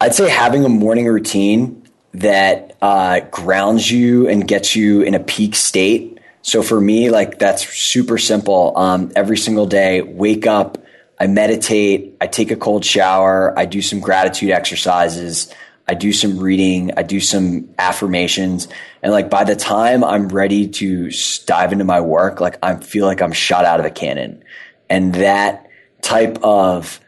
I'd 0.00 0.14
say 0.14 0.28
having 0.28 0.64
a 0.64 0.68
morning 0.68 1.06
routine 1.06 1.88
that 2.14 2.76
uh, 2.82 3.20
grounds 3.30 3.90
you 3.90 4.28
and 4.28 4.46
gets 4.46 4.76
you 4.76 5.02
in 5.02 5.14
a 5.14 5.20
peak 5.20 5.54
state. 5.54 6.20
So 6.42 6.62
for 6.62 6.80
me, 6.80 7.10
like 7.10 7.38
that's 7.38 7.66
super 7.68 8.18
simple. 8.18 8.76
Um, 8.76 9.12
every 9.16 9.36
single 9.36 9.66
day, 9.66 10.02
wake 10.02 10.46
up, 10.46 10.78
I 11.18 11.26
meditate, 11.26 12.16
I 12.20 12.26
take 12.26 12.50
a 12.50 12.56
cold 12.56 12.84
shower, 12.84 13.56
I 13.58 13.64
do 13.64 13.80
some 13.80 14.00
gratitude 14.00 14.50
exercises. 14.50 15.52
I 15.92 15.94
do 15.94 16.10
some 16.10 16.38
reading, 16.38 16.92
I 16.96 17.02
do 17.02 17.20
some 17.20 17.68
affirmations, 17.78 18.66
and 19.02 19.12
like 19.12 19.28
by 19.28 19.44
the 19.44 19.54
time 19.54 20.02
I'm 20.02 20.28
ready 20.28 20.68
to 20.68 21.10
dive 21.44 21.70
into 21.70 21.84
my 21.84 22.00
work, 22.00 22.40
like 22.40 22.56
I 22.62 22.76
feel 22.76 23.04
like 23.04 23.20
I'm 23.20 23.32
shot 23.32 23.66
out 23.66 23.78
of 23.78 23.84
a 23.84 23.90
cannon. 23.90 24.42
And 24.88 25.14
that 25.16 25.66
type 26.00 26.38
of 26.42 26.98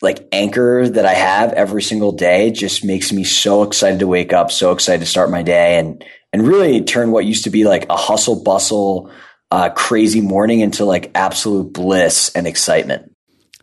like 0.00 0.28
anchor 0.30 0.88
that 0.88 1.04
I 1.04 1.14
have 1.14 1.54
every 1.54 1.82
single 1.82 2.12
day 2.12 2.52
just 2.52 2.84
makes 2.84 3.12
me 3.12 3.24
so 3.24 3.64
excited 3.64 3.98
to 3.98 4.06
wake 4.06 4.32
up, 4.32 4.52
so 4.52 4.70
excited 4.70 5.00
to 5.00 5.06
start 5.06 5.28
my 5.28 5.42
day 5.42 5.80
and 5.80 6.04
and 6.32 6.46
really 6.46 6.84
turn 6.84 7.10
what 7.10 7.24
used 7.24 7.42
to 7.44 7.50
be 7.50 7.64
like 7.64 7.86
a 7.90 7.96
hustle 7.96 8.44
bustle 8.44 9.10
uh, 9.50 9.70
crazy 9.70 10.20
morning 10.20 10.60
into 10.60 10.84
like 10.84 11.10
absolute 11.16 11.72
bliss 11.72 12.30
and 12.36 12.46
excitement. 12.46 13.12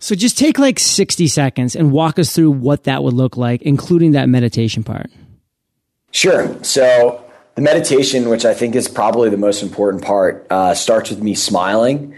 So 0.01 0.15
just 0.15 0.35
take 0.35 0.57
like 0.57 0.79
60 0.79 1.27
seconds 1.27 1.75
and 1.75 1.91
walk 1.91 2.17
us 2.17 2.35
through 2.35 2.51
what 2.51 2.85
that 2.85 3.03
would 3.03 3.13
look 3.13 3.37
like, 3.37 3.61
including 3.61 4.13
that 4.13 4.27
meditation 4.27 4.83
part. 4.83 5.11
Sure. 6.09 6.61
So 6.63 7.23
the 7.53 7.61
meditation, 7.61 8.27
which 8.27 8.43
I 8.43 8.55
think 8.55 8.75
is 8.75 8.87
probably 8.87 9.29
the 9.29 9.37
most 9.37 9.61
important 9.61 10.03
part, 10.03 10.47
uh, 10.49 10.73
starts 10.73 11.11
with 11.11 11.21
me 11.21 11.35
smiling, 11.35 12.15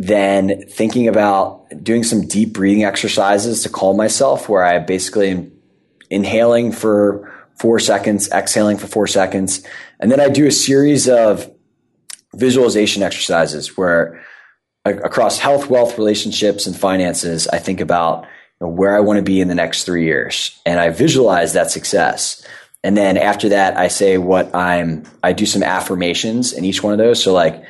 then 0.00 0.66
thinking 0.68 1.06
about 1.06 1.64
doing 1.82 2.02
some 2.02 2.26
deep 2.26 2.52
breathing 2.54 2.82
exercises 2.82 3.62
to 3.62 3.68
calm 3.68 3.96
myself, 3.96 4.48
where 4.48 4.64
I 4.64 4.80
basically 4.80 5.30
am 5.30 5.52
inhaling 6.10 6.72
for 6.72 7.32
four 7.54 7.78
seconds, 7.78 8.28
exhaling 8.32 8.78
for 8.78 8.88
four 8.88 9.06
seconds. 9.06 9.64
And 10.00 10.10
then 10.10 10.18
I 10.18 10.28
do 10.28 10.44
a 10.46 10.52
series 10.52 11.08
of 11.08 11.48
visualization 12.34 13.04
exercises 13.04 13.76
where 13.76 14.24
across 14.84 15.38
health, 15.38 15.70
wealth, 15.70 15.98
relationships, 15.98 16.66
and 16.66 16.76
finances, 16.76 17.48
I 17.48 17.58
think 17.58 17.80
about 17.80 18.22
you 18.22 18.66
know, 18.66 18.68
where 18.68 18.96
I 18.96 19.00
want 19.00 19.18
to 19.18 19.22
be 19.22 19.40
in 19.40 19.48
the 19.48 19.54
next 19.54 19.84
three 19.84 20.04
years, 20.04 20.60
and 20.66 20.80
I 20.80 20.90
visualize 20.90 21.52
that 21.52 21.70
success. 21.70 22.44
And 22.84 22.96
then 22.96 23.16
after 23.16 23.50
that, 23.50 23.76
I 23.76 23.88
say 23.88 24.18
what 24.18 24.54
I'm. 24.54 25.04
I 25.22 25.32
do 25.32 25.46
some 25.46 25.62
affirmations 25.62 26.52
in 26.52 26.64
each 26.64 26.82
one 26.82 26.92
of 26.92 26.98
those. 26.98 27.22
So, 27.22 27.32
like 27.32 27.64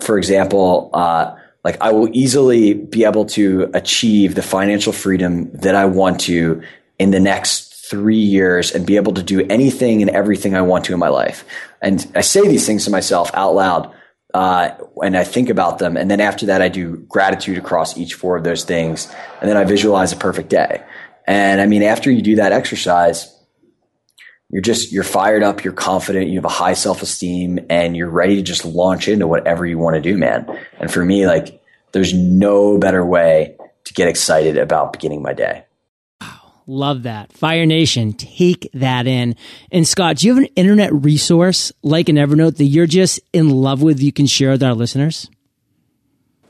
for 0.00 0.18
example, 0.18 0.90
uh, 0.92 1.34
like 1.64 1.80
I 1.80 1.92
will 1.92 2.08
easily 2.12 2.74
be 2.74 3.04
able 3.04 3.26
to 3.26 3.70
achieve 3.74 4.34
the 4.34 4.42
financial 4.42 4.92
freedom 4.92 5.50
that 5.52 5.74
I 5.74 5.86
want 5.86 6.20
to 6.22 6.62
in 6.98 7.10
the 7.10 7.20
next 7.20 7.74
three 7.90 8.16
years 8.16 8.72
and 8.72 8.86
be 8.86 8.96
able 8.96 9.14
to 9.14 9.22
do 9.22 9.46
anything 9.48 10.02
and 10.02 10.10
everything 10.10 10.54
I 10.54 10.62
want 10.62 10.84
to 10.86 10.92
in 10.92 10.98
my 10.98 11.08
life. 11.08 11.44
And 11.80 12.06
I 12.14 12.20
say 12.20 12.46
these 12.46 12.66
things 12.66 12.84
to 12.84 12.90
myself 12.90 13.30
out 13.34 13.54
loud 13.54 13.92
uh, 14.34 14.70
and 15.02 15.16
I 15.16 15.24
think 15.24 15.48
about 15.48 15.78
them. 15.78 15.96
And 15.96 16.10
then 16.10 16.20
after 16.20 16.46
that, 16.46 16.60
I 16.60 16.68
do 16.68 16.96
gratitude 17.08 17.58
across 17.58 17.96
each 17.96 18.14
four 18.14 18.36
of 18.36 18.44
those 18.44 18.64
things. 18.64 19.12
And 19.40 19.48
then 19.48 19.56
I 19.56 19.64
visualize 19.64 20.12
a 20.12 20.16
perfect 20.16 20.50
day. 20.50 20.82
And 21.26 21.60
I 21.60 21.66
mean, 21.66 21.82
after 21.82 22.10
you 22.10 22.22
do 22.22 22.36
that 22.36 22.52
exercise, 22.52 23.34
you're 24.50 24.62
just, 24.62 24.92
you're 24.92 25.04
fired 25.04 25.42
up, 25.42 25.62
you're 25.62 25.74
confident, 25.74 26.28
you 26.28 26.36
have 26.36 26.44
a 26.44 26.48
high 26.48 26.72
self 26.72 27.02
esteem, 27.02 27.58
and 27.68 27.96
you're 27.96 28.08
ready 28.08 28.36
to 28.36 28.42
just 28.42 28.64
launch 28.64 29.08
into 29.08 29.26
whatever 29.26 29.66
you 29.66 29.78
want 29.78 29.96
to 29.96 30.00
do, 30.00 30.16
man. 30.16 30.46
And 30.78 30.90
for 30.90 31.04
me, 31.04 31.26
like, 31.26 31.62
there's 31.92 32.14
no 32.14 32.78
better 32.78 33.04
way 33.04 33.56
to 33.84 33.94
get 33.94 34.08
excited 34.08 34.56
about 34.56 34.92
beginning 34.92 35.22
my 35.22 35.34
day. 35.34 35.64
Love 36.70 37.04
that. 37.04 37.32
Fire 37.32 37.64
Nation, 37.64 38.12
take 38.12 38.68
that 38.74 39.06
in. 39.06 39.34
And 39.72 39.88
Scott, 39.88 40.18
do 40.18 40.26
you 40.26 40.34
have 40.34 40.44
an 40.44 40.50
internet 40.54 40.92
resource 40.92 41.72
like 41.82 42.10
an 42.10 42.16
Evernote 42.16 42.58
that 42.58 42.64
you're 42.64 42.86
just 42.86 43.20
in 43.32 43.48
love 43.48 43.80
with 43.80 44.02
you 44.02 44.12
can 44.12 44.26
share 44.26 44.50
with 44.50 44.62
our 44.62 44.74
listeners? 44.74 45.30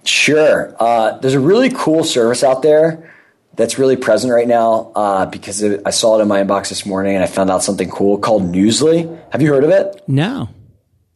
Sure. 0.02 0.74
Uh, 0.80 1.18
there's 1.18 1.34
a 1.34 1.40
really 1.40 1.70
cool 1.70 2.02
service 2.02 2.42
out 2.42 2.62
there 2.62 3.14
that's 3.54 3.78
really 3.78 3.94
present 3.94 4.32
right 4.32 4.48
now 4.48 4.90
uh, 4.96 5.26
because 5.26 5.62
I 5.62 5.90
saw 5.90 6.18
it 6.18 6.22
in 6.22 6.26
my 6.26 6.42
inbox 6.42 6.68
this 6.68 6.84
morning 6.84 7.14
and 7.14 7.22
I 7.22 7.28
found 7.28 7.48
out 7.48 7.62
something 7.62 7.88
cool 7.88 8.18
called 8.18 8.42
Newsle. 8.42 9.20
Have 9.30 9.40
you 9.40 9.52
heard 9.52 9.62
of 9.62 9.70
it? 9.70 10.02
No. 10.08 10.48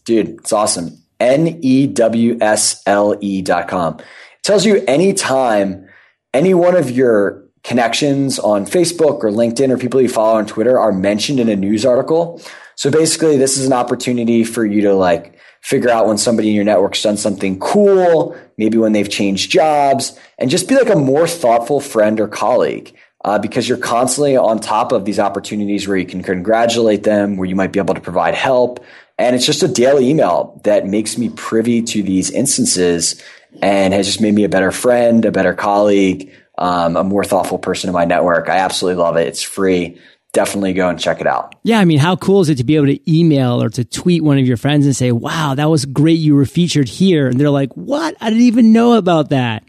Dude, 0.05 0.29
it's 0.29 0.53
awesome. 0.53 1.03
N 1.19 1.59
E 1.61 1.89
W 1.89 2.39
S 2.41 2.81
L 2.87 3.17
E 3.21 3.43
dot 3.43 3.67
com. 3.67 3.99
It 3.99 4.43
tells 4.45 4.65
you 4.65 4.85
anytime 4.87 5.89
any 6.33 6.55
one 6.55 6.77
of 6.77 6.91
your 6.91 7.42
connections 7.65 8.39
on 8.39 8.67
Facebook 8.67 9.23
or 9.23 9.31
LinkedIn 9.31 9.71
or 9.71 9.79
people 9.79 10.01
you 10.01 10.09
follow 10.09 10.39
on 10.39 10.47
Twitter 10.47 10.79
are 10.79 10.93
mentioned 10.93 11.39
in 11.41 11.49
a 11.49 11.57
news 11.57 11.87
article. 11.87 12.41
So 12.75 12.91
basically, 12.91 13.37
this 13.37 13.57
is 13.57 13.67
an 13.67 13.73
opportunity 13.73 14.45
for 14.45 14.65
you 14.67 14.81
to 14.83 14.95
like 14.95 15.39
figure 15.61 15.91
out 15.91 16.07
when 16.07 16.19
somebody 16.19 16.49
in 16.49 16.55
your 16.55 16.65
network's 16.65 17.03
done 17.03 17.17
something 17.17 17.59
cool, 17.61 18.37
maybe 18.59 18.79
when 18.79 18.93
they've 18.93 19.09
changed 19.09 19.51
jobs, 19.51 20.19
and 20.39 20.51
just 20.51 20.69
be 20.69 20.75
like 20.75 20.91
a 20.91 20.97
more 20.97 21.29
thoughtful 21.29 21.81
friend 21.81 22.19
or 22.21 22.29
colleague. 22.29 22.95
Uh, 23.25 23.39
because 23.39 23.69
you're 23.69 23.79
constantly 23.79 24.37
on 24.37 24.59
top 24.59 24.91
of 24.91 25.05
these 25.05 25.21
opportunities 25.21 25.87
where 25.87 25.97
you 25.97 26.05
can 26.05 26.25
congratulate 26.25 27.05
them, 27.05 27.37
where 27.37 27.49
you 27.49 27.55
might 27.55 27.71
be 27.71 27.79
able 27.79 27.95
to 27.95 28.01
provide 28.01 28.35
help. 28.35 28.85
And 29.17 29.37
it's 29.37 29.47
just 29.47 29.63
a 29.63 29.69
daily 29.69 30.11
email 30.11 30.61
that 30.65 30.89
makes 30.89 31.17
me 31.17 31.29
privy 31.29 31.83
to 31.83 32.03
these 32.03 32.33
instances 32.33 33.23
and 33.61 33.95
has 33.95 34.07
just 34.07 34.21
made 34.21 34.35
me 34.35 34.43
a 34.43 34.49
better 34.49 34.73
friend, 34.73 35.25
a 35.25 35.31
better 35.31 35.55
colleague, 35.55 36.33
um, 36.63 36.97
a 36.97 37.03
more 37.03 37.25
thoughtful 37.25 37.59
person 37.59 37.89
in 37.89 37.93
my 37.93 38.05
network. 38.05 38.49
I 38.49 38.59
absolutely 38.59 39.03
love 39.03 39.17
it. 39.17 39.27
It's 39.27 39.43
free. 39.43 40.01
Definitely 40.33 40.75
go 40.75 40.89
and 40.89 40.99
check 40.99 41.21
it 41.21 41.27
out. 41.27 41.57
Yeah, 41.65 41.81
I 41.81 41.85
mean, 41.85 41.99
how 41.99 42.15
cool 42.15 42.41
is 42.41 42.49
it 42.49 42.55
to 42.59 42.65
be 42.65 42.77
able 42.77 42.87
to 42.87 43.13
email 43.13 43.61
or 43.61 43.69
to 43.71 43.85
tweet 43.85 44.23
one 44.23 44.39
of 44.39 44.47
your 44.47 44.57
friends 44.57 44.87
and 44.87 44.97
say, 44.97 45.11
"Wow, 45.13 45.55
that 45.57 45.69
was 45.69 45.85
great! 45.85 46.21
You 46.21 46.37
were 46.37 46.47
featured 46.47 46.89
here," 46.89 47.27
and 47.27 47.39
they're 47.39 47.51
like, 47.51 47.71
"What? 47.75 48.15
I 48.21 48.31
didn't 48.31 48.45
even 48.45 48.73
know 48.73 48.95
about 48.95 49.31
that." 49.31 49.65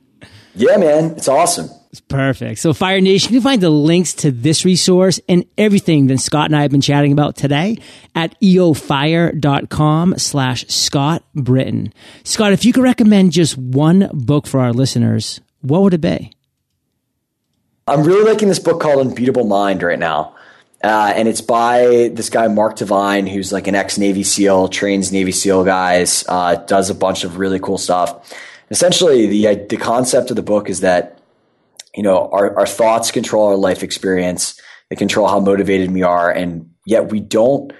Yeah, 0.56 0.78
man, 0.78 1.16
it's 1.18 1.28
awesome. 1.28 1.70
It's 1.92 2.00
perfect. 2.00 2.60
So, 2.60 2.74
Fire 2.74 3.02
Nation, 3.02 3.34
you 3.34 3.40
can 3.40 3.44
find 3.44 3.62
the 3.62 3.70
links 3.72 4.14
to 4.16 4.32
this 4.32 4.64
resource 4.64 5.20
and 5.28 5.46
everything 5.58 6.08
that 6.08 6.20
Scott 6.20 6.46
and 6.46 6.56
I 6.56 6.62
have 6.62 6.72
been 6.72 6.80
chatting 6.80 7.12
about 7.12 7.36
today 7.36 7.80
at 8.16 8.40
eofire.com 8.40 10.16
slash 10.18 10.66
Scott 10.68 11.24
Britton. 11.36 11.92
Scott, 12.24 12.54
if 12.54 12.64
you 12.64 12.72
could 12.72 12.84
recommend 12.84 13.32
just 13.32 13.58
one 13.58 14.10
book 14.14 14.48
for 14.48 14.60
our 14.60 14.72
listeners, 14.72 15.42
what 15.62 15.82
would 15.82 15.94
it 15.94 16.02
be? 16.02 16.32
I'm 17.86 18.04
really 18.04 18.24
liking 18.24 18.48
this 18.48 18.60
book 18.60 18.80
called 18.80 19.06
Unbeatable 19.06 19.46
Mind 19.46 19.84
right 19.84 20.00
now. 20.00 20.36
Uh, 20.82 21.14
and 21.16 21.28
it's 21.28 21.42
by 21.42 22.10
this 22.14 22.30
guy 22.30 22.48
Mark 22.48 22.78
Divine, 22.78 23.28
who's 23.28 23.52
like 23.52 23.68
an 23.68 23.76
ex 23.76 23.98
Navy 23.98 24.24
SEAL, 24.24 24.70
trains 24.70 25.12
Navy 25.12 25.32
SEAL 25.32 25.64
guys, 25.64 26.26
uh, 26.28 26.56
does 26.56 26.90
a 26.90 26.96
bunch 26.96 27.24
of 27.24 27.38
really 27.38 27.60
cool 27.60 27.78
stuff. 27.78 28.34
Essentially, 28.70 29.28
the 29.28 29.66
the 29.70 29.78
concept 29.78 30.30
of 30.30 30.36
the 30.36 30.42
book 30.42 30.70
is 30.70 30.82
that 30.82 31.20
you 31.96 32.04
know 32.04 32.30
our, 32.32 32.58
our 32.60 32.66
thoughts 32.66 33.12
control 33.12 33.48
our 33.48 33.56
life 33.56 33.84
experience, 33.84 34.60
they 34.90 34.96
control 34.96 35.28
how 35.28 35.40
motivated 35.40 35.92
we 35.92 36.04
are, 36.04 36.30
and 36.30 36.72
yet 36.86 37.12
we 37.12 37.22
don't 37.22 37.72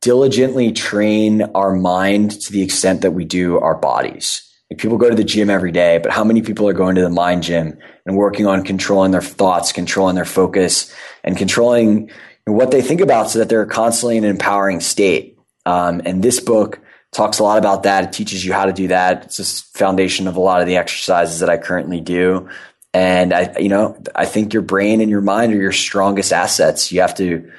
diligently 0.00 0.72
train 0.72 1.42
our 1.42 1.74
mind 1.74 2.32
to 2.42 2.52
the 2.52 2.62
extent 2.62 3.02
that 3.02 3.10
we 3.10 3.24
do 3.24 3.58
our 3.58 3.74
bodies. 3.74 4.47
Like 4.70 4.78
people 4.78 4.98
go 4.98 5.08
to 5.08 5.16
the 5.16 5.24
gym 5.24 5.48
every 5.48 5.72
day, 5.72 5.98
but 5.98 6.12
how 6.12 6.24
many 6.24 6.42
people 6.42 6.68
are 6.68 6.74
going 6.74 6.96
to 6.96 7.00
the 7.00 7.08
mind 7.08 7.42
gym 7.42 7.78
and 8.04 8.16
working 8.16 8.46
on 8.46 8.64
controlling 8.64 9.12
their 9.12 9.22
thoughts, 9.22 9.72
controlling 9.72 10.14
their 10.14 10.26
focus, 10.26 10.92
and 11.24 11.36
controlling 11.36 12.10
what 12.44 12.70
they 12.70 12.82
think 12.82 13.00
about 13.00 13.30
so 13.30 13.38
that 13.38 13.48
they're 13.48 13.66
constantly 13.66 14.18
in 14.18 14.24
an 14.24 14.30
empowering 14.30 14.80
state? 14.80 15.38
Um, 15.64 16.02
and 16.04 16.22
this 16.22 16.40
book 16.40 16.80
talks 17.12 17.38
a 17.38 17.42
lot 17.42 17.56
about 17.56 17.84
that. 17.84 18.04
It 18.04 18.12
teaches 18.12 18.44
you 18.44 18.52
how 18.52 18.66
to 18.66 18.72
do 18.72 18.88
that. 18.88 19.24
It's 19.24 19.38
just 19.38 19.76
foundation 19.76 20.28
of 20.28 20.36
a 20.36 20.40
lot 20.40 20.60
of 20.60 20.66
the 20.66 20.76
exercises 20.76 21.40
that 21.40 21.48
I 21.48 21.56
currently 21.56 22.02
do. 22.02 22.50
And 22.92 23.32
I, 23.32 23.56
you 23.58 23.68
know, 23.70 24.02
I 24.14 24.26
think 24.26 24.52
your 24.52 24.62
brain 24.62 25.00
and 25.00 25.10
your 25.10 25.20
mind 25.22 25.52
are 25.54 25.60
your 25.60 25.72
strongest 25.72 26.32
assets. 26.32 26.92
You 26.92 27.00
have 27.00 27.14
to 27.16 27.50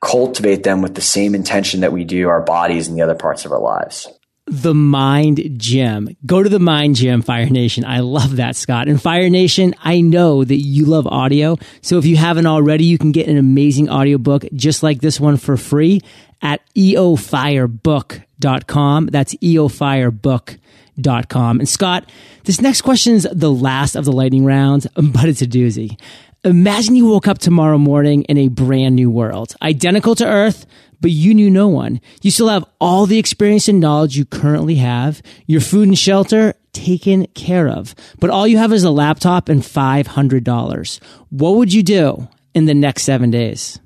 cultivate 0.00 0.62
them 0.62 0.80
with 0.80 0.94
the 0.94 1.02
same 1.02 1.34
intention 1.34 1.80
that 1.80 1.92
we 1.92 2.04
do 2.04 2.28
our 2.28 2.40
bodies 2.40 2.88
and 2.88 2.96
the 2.96 3.02
other 3.02 3.14
parts 3.14 3.44
of 3.44 3.52
our 3.52 3.60
lives 3.60 4.08
the 4.50 4.74
Mind 4.74 5.58
Gym. 5.58 6.14
Go 6.26 6.42
to 6.42 6.48
the 6.48 6.58
Mind 6.58 6.96
Gym, 6.96 7.22
Fire 7.22 7.48
Nation. 7.48 7.84
I 7.84 8.00
love 8.00 8.34
that, 8.36 8.56
Scott. 8.56 8.88
And 8.88 9.00
Fire 9.00 9.30
Nation, 9.30 9.76
I 9.82 10.00
know 10.00 10.42
that 10.42 10.56
you 10.56 10.86
love 10.86 11.06
audio. 11.06 11.56
So 11.82 11.98
if 11.98 12.04
you 12.04 12.16
haven't 12.16 12.46
already, 12.46 12.84
you 12.84 12.98
can 12.98 13.12
get 13.12 13.28
an 13.28 13.38
amazing 13.38 13.88
audiobook 13.88 14.46
just 14.52 14.82
like 14.82 15.00
this 15.00 15.20
one 15.20 15.36
for 15.36 15.56
free 15.56 16.00
at 16.42 16.62
eofirebook.com. 16.74 19.06
That's 19.06 19.36
eofirebook.com. 19.36 21.60
And 21.60 21.68
Scott, 21.68 22.10
this 22.44 22.60
next 22.60 22.82
question 22.82 23.14
is 23.14 23.28
the 23.30 23.52
last 23.52 23.94
of 23.94 24.04
the 24.04 24.12
lightning 24.12 24.44
rounds, 24.44 24.88
but 24.96 25.28
it's 25.28 25.42
a 25.42 25.46
doozy. 25.46 25.96
Imagine 26.42 26.96
you 26.96 27.06
woke 27.06 27.28
up 27.28 27.38
tomorrow 27.38 27.78
morning 27.78 28.24
in 28.24 28.36
a 28.38 28.48
brand 28.48 28.96
new 28.96 29.10
world, 29.10 29.54
identical 29.62 30.16
to 30.16 30.26
Earth, 30.26 30.66
but 31.00 31.10
you 31.10 31.34
knew 31.34 31.50
no 31.50 31.68
one. 31.68 32.00
You 32.22 32.30
still 32.30 32.48
have 32.48 32.64
all 32.80 33.06
the 33.06 33.18
experience 33.18 33.68
and 33.68 33.80
knowledge 33.80 34.16
you 34.16 34.24
currently 34.24 34.76
have, 34.76 35.22
your 35.46 35.60
food 35.60 35.88
and 35.88 35.98
shelter 35.98 36.54
taken 36.72 37.26
care 37.28 37.68
of, 37.68 37.94
but 38.20 38.30
all 38.30 38.46
you 38.46 38.58
have 38.58 38.72
is 38.72 38.84
a 38.84 38.90
laptop 38.90 39.48
and 39.48 39.62
$500. 39.62 41.00
What 41.30 41.56
would 41.56 41.72
you 41.72 41.82
do 41.82 42.28
in 42.54 42.66
the 42.66 42.74
next 42.74 43.02
seven 43.02 43.30
days? 43.30 43.80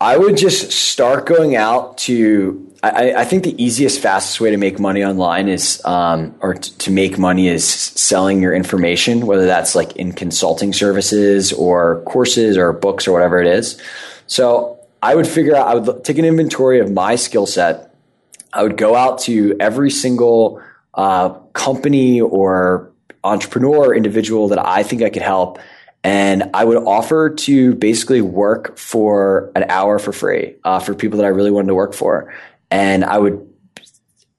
I 0.00 0.18
would 0.18 0.36
just 0.36 0.72
start 0.72 1.26
going 1.26 1.56
out 1.56 1.98
to. 1.98 2.62
I, 2.82 3.14
I 3.14 3.24
think 3.24 3.44
the 3.44 3.60
easiest, 3.62 4.00
fastest 4.00 4.40
way 4.40 4.50
to 4.50 4.58
make 4.58 4.78
money 4.78 5.02
online 5.02 5.48
is, 5.48 5.82
um, 5.86 6.34
or 6.40 6.54
t- 6.54 6.70
to 6.70 6.90
make 6.90 7.18
money 7.18 7.48
is 7.48 7.66
selling 7.66 8.42
your 8.42 8.54
information, 8.54 9.26
whether 9.26 9.46
that's 9.46 9.74
like 9.74 9.96
in 9.96 10.12
consulting 10.12 10.74
services 10.74 11.54
or 11.54 12.02
courses 12.02 12.58
or 12.58 12.74
books 12.74 13.08
or 13.08 13.12
whatever 13.12 13.40
it 13.40 13.46
is. 13.46 13.80
So 14.26 14.75
I 15.06 15.14
would 15.14 15.28
figure 15.28 15.54
out, 15.54 15.68
I 15.68 15.74
would 15.76 16.02
take 16.04 16.18
an 16.18 16.24
inventory 16.24 16.80
of 16.80 16.90
my 16.90 17.14
skill 17.14 17.46
set. 17.46 17.94
I 18.52 18.64
would 18.64 18.76
go 18.76 18.96
out 18.96 19.20
to 19.20 19.56
every 19.60 19.88
single 19.88 20.60
uh, 20.94 21.28
company 21.52 22.20
or 22.20 22.92
entrepreneur 23.22 23.90
or 23.90 23.94
individual 23.94 24.48
that 24.48 24.58
I 24.58 24.82
think 24.82 25.02
I 25.02 25.10
could 25.10 25.22
help. 25.22 25.60
And 26.02 26.50
I 26.54 26.64
would 26.64 26.78
offer 26.78 27.30
to 27.30 27.76
basically 27.76 28.20
work 28.20 28.78
for 28.78 29.52
an 29.54 29.66
hour 29.68 30.00
for 30.00 30.12
free 30.12 30.56
uh, 30.64 30.80
for 30.80 30.92
people 30.92 31.18
that 31.18 31.24
I 31.24 31.28
really 31.28 31.52
wanted 31.52 31.68
to 31.68 31.76
work 31.76 31.94
for. 31.94 32.34
And 32.72 33.04
I 33.04 33.16
would, 33.16 33.48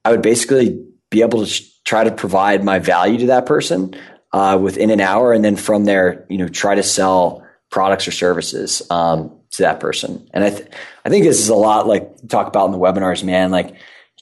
I 0.04 0.12
would 0.12 0.22
basically 0.22 0.86
be 1.10 1.22
able 1.22 1.46
to 1.46 1.64
try 1.86 2.04
to 2.04 2.12
provide 2.12 2.66
my 2.66 2.80
value 2.80 3.20
to 3.20 3.28
that 3.28 3.46
person 3.46 3.96
uh, 4.34 4.60
within 4.62 4.90
an 4.90 5.00
hour. 5.00 5.32
And 5.32 5.46
then 5.46 5.56
from 5.56 5.86
there, 5.86 6.26
you 6.30 6.38
know, 6.38 6.50
try 6.50 6.76
to 6.76 6.84
sell 6.84 7.47
products 7.70 8.08
or 8.08 8.12
services. 8.12 8.82
Um, 8.90 9.38
to 9.52 9.64
that 9.64 9.80
person. 9.80 10.28
And 10.34 10.44
I, 10.44 10.50
th- 10.50 10.70
I 11.06 11.10
think 11.10 11.26
this 11.26 11.40
is 11.40 11.50
a 11.50 11.56
lot 11.56 11.88
like 11.88 12.28
talk 12.28 12.48
about 12.48 12.66
in 12.66 12.72
the 12.72 12.78
webinars, 12.78 13.24
man. 13.24 13.52
Like 13.52 13.76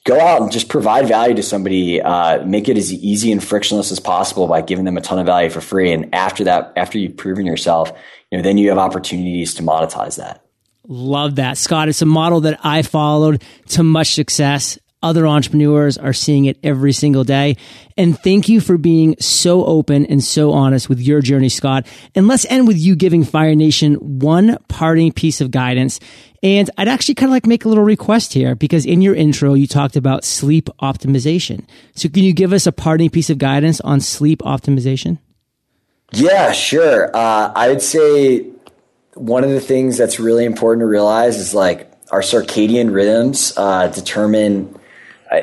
go 0.04 0.20
out 0.20 0.40
and 0.40 0.52
just 0.52 0.68
provide 0.68 1.08
value 1.08 1.34
to 1.34 1.42
somebody, 1.42 2.00
uh, 2.00 2.44
make 2.44 2.68
it 2.68 2.76
as 2.76 2.92
easy 2.92 3.32
and 3.32 3.42
frictionless 3.42 3.90
as 3.90 4.00
possible 4.00 4.46
by 4.46 4.62
giving 4.62 4.84
them 4.84 4.96
a 4.96 5.00
ton 5.00 5.18
of 5.18 5.26
value 5.26 5.50
for 5.50 5.60
free. 5.60 5.92
And 5.92 6.14
after 6.14 6.44
that, 6.44 6.72
after 6.76 6.98
you've 6.98 7.16
proven 7.16 7.46
yourself, 7.46 7.92
you 8.30 8.38
know, 8.38 8.42
then 8.42 8.58
you 8.58 8.68
have 8.68 8.78
opportunities 8.78 9.54
to 9.54 9.62
monetize 9.62 10.16
that. 10.16 10.42
Love 10.88 11.36
that, 11.36 11.58
Scott. 11.58 11.88
It's 11.88 12.02
a 12.02 12.06
model 12.06 12.42
that 12.42 12.60
I 12.64 12.82
followed 12.82 13.42
to 13.70 13.82
much 13.82 14.14
success. 14.14 14.78
Other 15.06 15.24
entrepreneurs 15.24 15.96
are 15.96 16.12
seeing 16.12 16.46
it 16.46 16.58
every 16.64 16.92
single 16.92 17.22
day. 17.22 17.56
And 17.96 18.18
thank 18.18 18.48
you 18.48 18.60
for 18.60 18.76
being 18.76 19.14
so 19.20 19.64
open 19.64 20.04
and 20.06 20.22
so 20.22 20.50
honest 20.50 20.88
with 20.88 21.00
your 21.00 21.20
journey, 21.20 21.48
Scott. 21.48 21.86
And 22.16 22.26
let's 22.26 22.44
end 22.46 22.66
with 22.66 22.76
you 22.76 22.96
giving 22.96 23.22
Fire 23.22 23.54
Nation 23.54 23.94
one 24.18 24.58
parting 24.66 25.12
piece 25.12 25.40
of 25.40 25.52
guidance. 25.52 26.00
And 26.42 26.68
I'd 26.76 26.88
actually 26.88 27.14
kind 27.14 27.30
of 27.30 27.34
like 27.34 27.46
make 27.46 27.64
a 27.64 27.68
little 27.68 27.84
request 27.84 28.32
here 28.32 28.56
because 28.56 28.84
in 28.84 29.00
your 29.00 29.14
intro, 29.14 29.54
you 29.54 29.68
talked 29.68 29.94
about 29.94 30.24
sleep 30.24 30.68
optimization. 30.82 31.64
So 31.94 32.08
can 32.08 32.24
you 32.24 32.32
give 32.32 32.52
us 32.52 32.66
a 32.66 32.72
parting 32.72 33.08
piece 33.08 33.30
of 33.30 33.38
guidance 33.38 33.80
on 33.82 34.00
sleep 34.00 34.40
optimization? 34.40 35.18
Yeah, 36.12 36.50
sure. 36.50 37.14
Uh, 37.14 37.52
I 37.54 37.68
would 37.68 37.80
say 37.80 38.44
one 39.14 39.44
of 39.44 39.50
the 39.50 39.60
things 39.60 39.96
that's 39.96 40.18
really 40.18 40.44
important 40.44 40.80
to 40.80 40.86
realize 40.86 41.38
is 41.38 41.54
like 41.54 41.92
our 42.10 42.22
circadian 42.22 42.92
rhythms 42.92 43.52
uh, 43.56 43.86
determine 43.86 44.76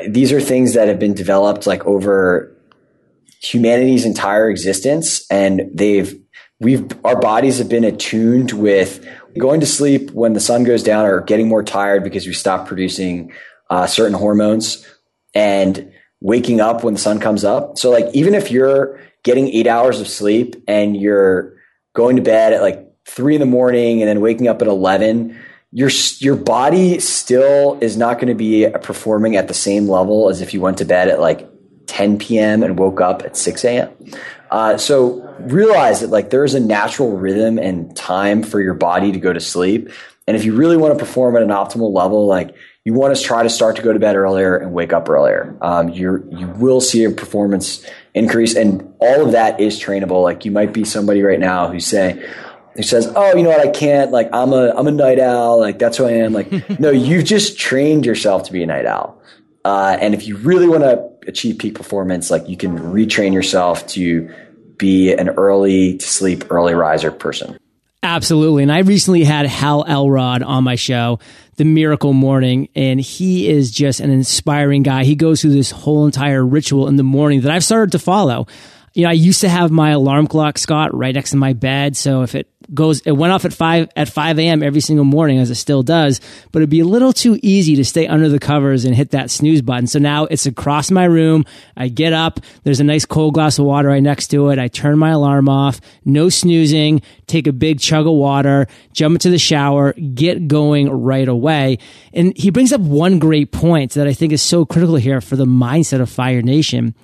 these 0.08 0.32
are 0.32 0.40
things 0.40 0.74
that 0.74 0.88
have 0.88 0.98
been 0.98 1.14
developed 1.14 1.66
like 1.66 1.84
over 1.86 2.54
humanity's 3.42 4.04
entire 4.04 4.48
existence 4.48 5.26
and 5.30 5.70
they've 5.74 6.18
we've 6.60 6.86
our 7.04 7.18
bodies 7.18 7.58
have 7.58 7.68
been 7.68 7.84
attuned 7.84 8.52
with 8.52 9.06
going 9.38 9.60
to 9.60 9.66
sleep 9.66 10.10
when 10.12 10.32
the 10.32 10.40
sun 10.40 10.64
goes 10.64 10.82
down 10.82 11.04
or 11.04 11.20
getting 11.20 11.48
more 11.48 11.62
tired 11.62 12.02
because 12.04 12.26
we 12.26 12.32
stop 12.32 12.66
producing 12.66 13.32
uh, 13.70 13.86
certain 13.86 14.16
hormones 14.16 14.86
and 15.34 15.92
waking 16.20 16.60
up 16.60 16.84
when 16.84 16.94
the 16.94 17.00
sun 17.00 17.18
comes 17.18 17.44
up. 17.44 17.78
So 17.78 17.90
like 17.90 18.06
even 18.14 18.34
if 18.34 18.50
you're 18.50 19.00
getting 19.24 19.48
eight 19.48 19.66
hours 19.66 20.00
of 20.00 20.08
sleep 20.08 20.56
and 20.66 20.96
you're 20.96 21.56
going 21.94 22.16
to 22.16 22.22
bed 22.22 22.52
at 22.52 22.62
like 22.62 22.86
three 23.04 23.34
in 23.34 23.40
the 23.40 23.46
morning 23.46 24.00
and 24.00 24.08
then 24.08 24.20
waking 24.20 24.48
up 24.48 24.62
at 24.62 24.68
11 24.68 25.38
your 25.74 25.90
your 26.20 26.36
body 26.36 27.00
still 27.00 27.76
is 27.80 27.96
not 27.96 28.18
going 28.18 28.28
to 28.28 28.34
be 28.34 28.68
performing 28.80 29.34
at 29.34 29.48
the 29.48 29.54
same 29.54 29.88
level 29.88 30.30
as 30.30 30.40
if 30.40 30.54
you 30.54 30.60
went 30.60 30.78
to 30.78 30.84
bed 30.84 31.08
at 31.08 31.18
like 31.18 31.48
10 31.86 32.18
p.m. 32.18 32.62
and 32.62 32.78
woke 32.78 33.00
up 33.00 33.22
at 33.22 33.36
6 33.36 33.64
a.m. 33.64 33.90
Uh, 34.52 34.76
so 34.78 35.20
realize 35.40 36.00
that 36.00 36.10
like 36.10 36.30
there 36.30 36.44
is 36.44 36.54
a 36.54 36.60
natural 36.60 37.16
rhythm 37.16 37.58
and 37.58 37.94
time 37.96 38.44
for 38.44 38.60
your 38.60 38.74
body 38.74 39.10
to 39.10 39.18
go 39.18 39.32
to 39.32 39.40
sleep. 39.40 39.90
And 40.28 40.36
if 40.36 40.44
you 40.44 40.54
really 40.54 40.76
want 40.76 40.96
to 40.96 41.04
perform 41.04 41.36
at 41.36 41.42
an 41.42 41.48
optimal 41.48 41.92
level, 41.92 42.26
like 42.26 42.54
you 42.84 42.94
want 42.94 43.16
to 43.16 43.20
try 43.20 43.42
to 43.42 43.50
start 43.50 43.74
to 43.76 43.82
go 43.82 43.92
to 43.92 43.98
bed 43.98 44.14
earlier 44.14 44.56
and 44.56 44.72
wake 44.72 44.92
up 44.92 45.08
earlier. 45.08 45.56
Um, 45.60 45.88
you 45.88 46.24
you 46.30 46.46
will 46.50 46.80
see 46.80 47.02
a 47.02 47.10
performance 47.10 47.84
increase, 48.14 48.54
and 48.54 48.94
all 49.00 49.26
of 49.26 49.32
that 49.32 49.58
is 49.58 49.80
trainable. 49.80 50.22
Like 50.22 50.44
you 50.44 50.52
might 50.52 50.72
be 50.72 50.84
somebody 50.84 51.22
right 51.22 51.40
now 51.40 51.68
who's 51.68 51.86
saying, 51.86 52.22
who 52.74 52.82
says, 52.82 53.10
"Oh, 53.14 53.36
you 53.36 53.42
know 53.42 53.50
what? 53.50 53.60
I 53.60 53.70
can't. 53.70 54.10
Like, 54.10 54.28
I'm 54.32 54.52
a 54.52 54.70
I'm 54.70 54.86
a 54.86 54.92
night 54.92 55.18
owl. 55.18 55.60
Like, 55.60 55.78
that's 55.78 55.96
who 55.96 56.06
I 56.06 56.12
am." 56.12 56.32
Like, 56.32 56.50
no, 56.80 56.90
you've 56.90 57.24
just 57.24 57.58
trained 57.58 58.06
yourself 58.06 58.44
to 58.44 58.52
be 58.52 58.62
a 58.62 58.66
night 58.66 58.86
owl. 58.86 59.20
Uh, 59.64 59.96
and 60.00 60.14
if 60.14 60.26
you 60.26 60.36
really 60.36 60.68
want 60.68 60.82
to 60.82 61.10
achieve 61.28 61.58
peak 61.58 61.74
performance, 61.74 62.30
like 62.30 62.48
you 62.48 62.56
can 62.56 62.78
retrain 62.78 63.32
yourself 63.32 63.86
to 63.88 64.30
be 64.76 65.12
an 65.12 65.30
early 65.30 65.96
to 65.96 66.06
sleep, 66.06 66.44
early 66.50 66.74
riser 66.74 67.10
person. 67.10 67.56
Absolutely. 68.02 68.62
And 68.62 68.70
I 68.70 68.80
recently 68.80 69.24
had 69.24 69.46
Hal 69.46 69.84
Elrod 69.88 70.42
on 70.42 70.62
my 70.62 70.74
show, 70.74 71.20
The 71.56 71.64
Miracle 71.64 72.12
Morning, 72.12 72.68
and 72.74 73.00
he 73.00 73.48
is 73.48 73.70
just 73.70 74.00
an 74.00 74.10
inspiring 74.10 74.82
guy. 74.82 75.04
He 75.04 75.14
goes 75.14 75.40
through 75.40 75.52
this 75.52 75.70
whole 75.70 76.04
entire 76.04 76.44
ritual 76.44 76.86
in 76.88 76.96
the 76.96 77.02
morning 77.02 77.40
that 77.40 77.50
I've 77.50 77.64
started 77.64 77.92
to 77.92 77.98
follow 77.98 78.46
you 78.94 79.02
know, 79.02 79.10
I 79.10 79.14
used 79.14 79.40
to 79.40 79.48
have 79.48 79.72
my 79.72 79.90
alarm 79.90 80.28
clock, 80.28 80.56
Scott, 80.56 80.94
right 80.96 81.14
next 81.14 81.30
to 81.30 81.36
my 81.36 81.52
bed. 81.52 81.96
So 81.96 82.22
if 82.22 82.36
it 82.36 82.48
goes, 82.72 83.00
it 83.00 83.10
went 83.10 83.32
off 83.32 83.44
at 83.44 83.52
five, 83.52 83.88
at 83.96 84.08
5 84.08 84.38
a.m. 84.38 84.62
every 84.62 84.80
single 84.80 85.04
morning 85.04 85.38
as 85.38 85.50
it 85.50 85.56
still 85.56 85.82
does, 85.82 86.20
but 86.52 86.60
it'd 86.60 86.70
be 86.70 86.78
a 86.78 86.86
little 86.86 87.12
too 87.12 87.36
easy 87.42 87.74
to 87.74 87.84
stay 87.84 88.06
under 88.06 88.28
the 88.28 88.38
covers 88.38 88.84
and 88.84 88.94
hit 88.94 89.10
that 89.10 89.32
snooze 89.32 89.62
button. 89.62 89.88
So 89.88 89.98
now 89.98 90.26
it's 90.26 90.46
across 90.46 90.92
my 90.92 91.04
room. 91.04 91.44
I 91.76 91.88
get 91.88 92.12
up. 92.12 92.38
There's 92.62 92.78
a 92.78 92.84
nice 92.84 93.04
cold 93.04 93.34
glass 93.34 93.58
of 93.58 93.64
water 93.64 93.88
right 93.88 94.02
next 94.02 94.28
to 94.28 94.50
it. 94.50 94.60
I 94.60 94.68
turn 94.68 94.96
my 94.96 95.10
alarm 95.10 95.48
off. 95.48 95.80
No 96.04 96.28
snoozing. 96.28 97.02
Take 97.26 97.48
a 97.48 97.52
big 97.52 97.80
chug 97.80 98.06
of 98.06 98.12
water, 98.12 98.68
jump 98.92 99.16
into 99.16 99.30
the 99.30 99.38
shower, 99.38 99.92
get 99.94 100.46
going 100.46 100.88
right 100.88 101.26
away. 101.26 101.78
And 102.12 102.36
he 102.36 102.50
brings 102.50 102.72
up 102.72 102.80
one 102.80 103.18
great 103.18 103.50
point 103.50 103.94
that 103.94 104.06
I 104.06 104.12
think 104.12 104.32
is 104.32 104.42
so 104.42 104.64
critical 104.64 104.96
here 104.96 105.20
for 105.20 105.34
the 105.34 105.46
mindset 105.46 106.00
of 106.00 106.08
Fire 106.08 106.42
Nation 106.42 106.94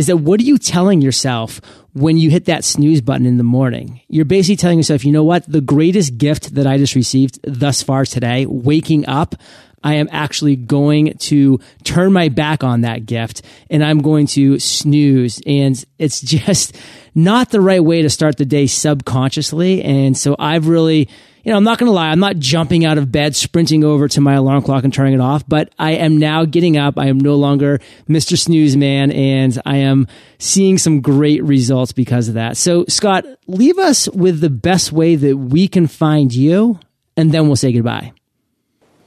is 0.00 0.06
that 0.06 0.16
what 0.16 0.40
are 0.40 0.44
you 0.44 0.56
telling 0.56 1.02
yourself 1.02 1.60
when 1.92 2.16
you 2.16 2.30
hit 2.30 2.46
that 2.46 2.64
snooze 2.64 3.02
button 3.02 3.26
in 3.26 3.36
the 3.36 3.44
morning? 3.44 4.00
You're 4.08 4.24
basically 4.24 4.56
telling 4.56 4.78
yourself, 4.78 5.04
you 5.04 5.12
know 5.12 5.24
what? 5.24 5.44
The 5.46 5.60
greatest 5.60 6.16
gift 6.16 6.54
that 6.54 6.66
I 6.66 6.78
just 6.78 6.94
received 6.94 7.38
thus 7.42 7.82
far 7.82 8.06
today, 8.06 8.46
waking 8.46 9.06
up, 9.06 9.34
I 9.82 9.94
am 9.94 10.08
actually 10.10 10.56
going 10.56 11.14
to 11.18 11.60
turn 11.84 12.12
my 12.12 12.28
back 12.28 12.62
on 12.62 12.82
that 12.82 13.06
gift 13.06 13.42
and 13.68 13.84
I'm 13.84 14.00
going 14.00 14.26
to 14.28 14.58
snooze. 14.58 15.40
And 15.46 15.82
it's 15.98 16.20
just 16.22 16.76
not 17.14 17.50
the 17.50 17.60
right 17.60 17.82
way 17.82 18.02
to 18.02 18.10
start 18.10 18.36
the 18.36 18.44
day 18.44 18.66
subconsciously. 18.66 19.82
And 19.82 20.16
so 20.16 20.36
I've 20.38 20.68
really 20.68 21.08
you 21.42 21.50
know, 21.50 21.56
I'm 21.56 21.64
not 21.64 21.78
going 21.78 21.86
to 21.86 21.92
lie. 21.92 22.10
I'm 22.10 22.20
not 22.20 22.36
jumping 22.36 22.84
out 22.84 22.98
of 22.98 23.10
bed, 23.10 23.34
sprinting 23.34 23.82
over 23.82 24.08
to 24.08 24.20
my 24.20 24.34
alarm 24.34 24.62
clock 24.62 24.84
and 24.84 24.92
turning 24.92 25.14
it 25.14 25.20
off, 25.20 25.42
but 25.48 25.72
I 25.78 25.92
am 25.92 26.18
now 26.18 26.44
getting 26.44 26.76
up. 26.76 26.98
I 26.98 27.06
am 27.06 27.18
no 27.18 27.36
longer 27.36 27.80
Mr. 28.08 28.38
Snooze 28.38 28.76
Man 28.76 29.10
and 29.10 29.58
I 29.64 29.78
am 29.78 30.06
seeing 30.38 30.76
some 30.76 31.00
great 31.00 31.42
results 31.42 31.92
because 31.92 32.28
of 32.28 32.34
that. 32.34 32.56
So 32.56 32.84
Scott, 32.88 33.24
leave 33.46 33.78
us 33.78 34.08
with 34.10 34.40
the 34.40 34.50
best 34.50 34.92
way 34.92 35.16
that 35.16 35.36
we 35.36 35.66
can 35.66 35.86
find 35.86 36.34
you 36.34 36.78
and 37.16 37.32
then 37.32 37.46
we'll 37.46 37.56
say 37.56 37.72
goodbye. 37.72 38.12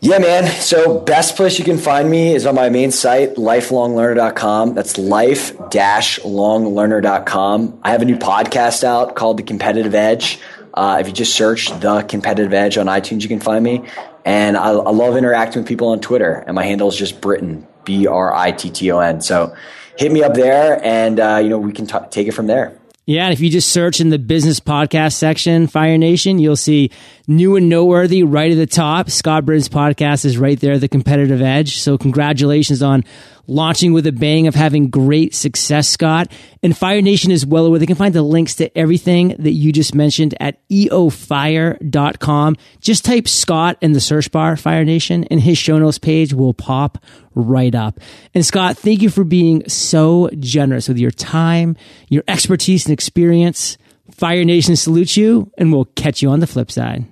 Yeah, 0.04 0.20
man. 0.20 0.52
So 0.60 1.00
best 1.00 1.38
place 1.38 1.58
you 1.58 1.64
can 1.64 1.78
find 1.78 2.12
me 2.12 2.36
is 2.36 2.46
on 2.46 2.56
my 2.56 2.68
main 2.68 2.92
site, 2.92 3.36
lifelonglearner.com. 3.36 4.74
That's 4.74 4.98
life-longlearner.com. 4.98 7.80
I 7.82 7.92
have 7.92 8.02
a 8.02 8.06
new 8.06 8.18
podcast 8.18 8.84
out 8.84 9.16
called 9.16 9.38
The 9.38 9.44
Competitive 9.44 9.96
Edge. 9.96 10.42
Uh, 10.74 10.98
if 11.00 11.08
you 11.08 11.14
just 11.14 11.34
search 11.34 11.70
The 11.80 12.02
Competitive 12.02 12.52
Edge 12.52 12.78
on 12.78 12.88
iTunes, 12.88 13.22
you 13.22 13.30
can 13.30 13.40
find 13.40 13.64
me. 13.64 13.86
And 14.26 14.58
I, 14.58 14.72
I 14.72 14.92
love 14.92 15.16
interacting 15.16 15.62
with 15.62 15.70
people 15.70 15.88
on 15.88 16.02
Twitter. 16.02 16.34
And 16.34 16.54
my 16.54 16.66
handle 16.66 16.90
is 16.90 16.98
just 16.98 17.22
Britton, 17.22 17.66
B-R-I-T-T-O-N. 17.86 19.22
So 19.22 19.56
hit 19.98 20.12
me 20.12 20.22
up 20.22 20.34
there 20.34 20.84
and, 20.84 21.18
uh, 21.18 21.40
you 21.42 21.48
know, 21.48 21.60
we 21.60 21.72
can 21.72 21.88
t- 21.88 21.96
take 22.10 22.28
it 22.28 22.34
from 22.34 22.48
there. 22.48 22.78
Yeah, 23.06 23.26
and 23.26 23.34
if 23.34 23.42
you 23.42 23.50
just 23.50 23.70
search 23.70 24.00
in 24.00 24.10
the 24.10 24.18
business 24.18 24.62
podcast 24.62 25.16
section, 25.16 25.68
Fire 25.68 25.98
Nation, 25.98 26.40
you'll 26.40 26.56
see 26.56 26.90
new 27.28 27.58
and 27.58 27.68
noteworthy 27.68 28.24
right 28.24 28.50
at 28.50 28.56
the 28.56 28.66
top. 28.66 29.10
Scott 29.10 29.46
Britton's 29.46 29.68
podcast 29.68 30.24
is 30.24 30.38
right 30.38 30.58
there, 30.58 30.80
the 30.80 30.88
competitive 30.88 31.42
edge. 31.42 31.80
So 31.80 31.98
congratulations 31.98 32.82
on 32.82 33.04
launching 33.48 33.94
with 33.94 34.08
a 34.08 34.12
bang 34.12 34.48
of 34.48 34.56
having 34.56 34.90
great 34.90 35.34
success, 35.36 35.90
Scott. 35.90 36.32
And 36.62 36.78
Fire 36.78 37.02
Nation 37.02 37.32
is 37.32 37.46
well 37.46 37.66
aware. 37.66 37.80
They 37.80 37.86
can 37.86 37.96
find 37.96 38.14
the 38.14 38.22
links 38.22 38.56
to 38.56 38.76
everything 38.78 39.36
that 39.40 39.52
you 39.52 39.72
just 39.72 39.94
mentioned 39.94 40.36
at 40.40 40.68
eofire.com. 40.70 42.58
Just 42.80 43.06
type 43.06 43.28
Scott 43.28 43.78
in 43.82 43.92
the 43.92 44.00
search 44.00 44.32
bar, 44.32 44.56
Fire 44.56 44.86
Nation, 44.86 45.26
and 45.26 45.40
his 45.40 45.58
show 45.58 45.78
notes 45.78 45.98
page 45.98 46.34
will 46.34 46.54
pop 46.54 47.04
right 47.36 47.76
up. 47.76 48.00
And 48.34 48.46
Scott, 48.46 48.78
thank 48.78 49.02
you 49.02 49.10
for 49.10 49.24
being 49.24 49.68
so 49.68 50.30
generous 50.40 50.88
with 50.88 50.98
your 50.98 51.12
time, 51.12 51.76
your 52.10 52.24
expertise 52.28 52.86
and 52.86 52.94
experience. 52.94 53.78
Fire 54.12 54.44
Nation 54.44 54.76
salutes 54.76 55.18
you, 55.18 55.52
and 55.58 55.72
we'll 55.72 55.86
catch 55.86 56.22
you 56.22 56.30
on 56.30 56.40
the 56.40 56.48
flip 56.48 56.72
side. 56.72 57.06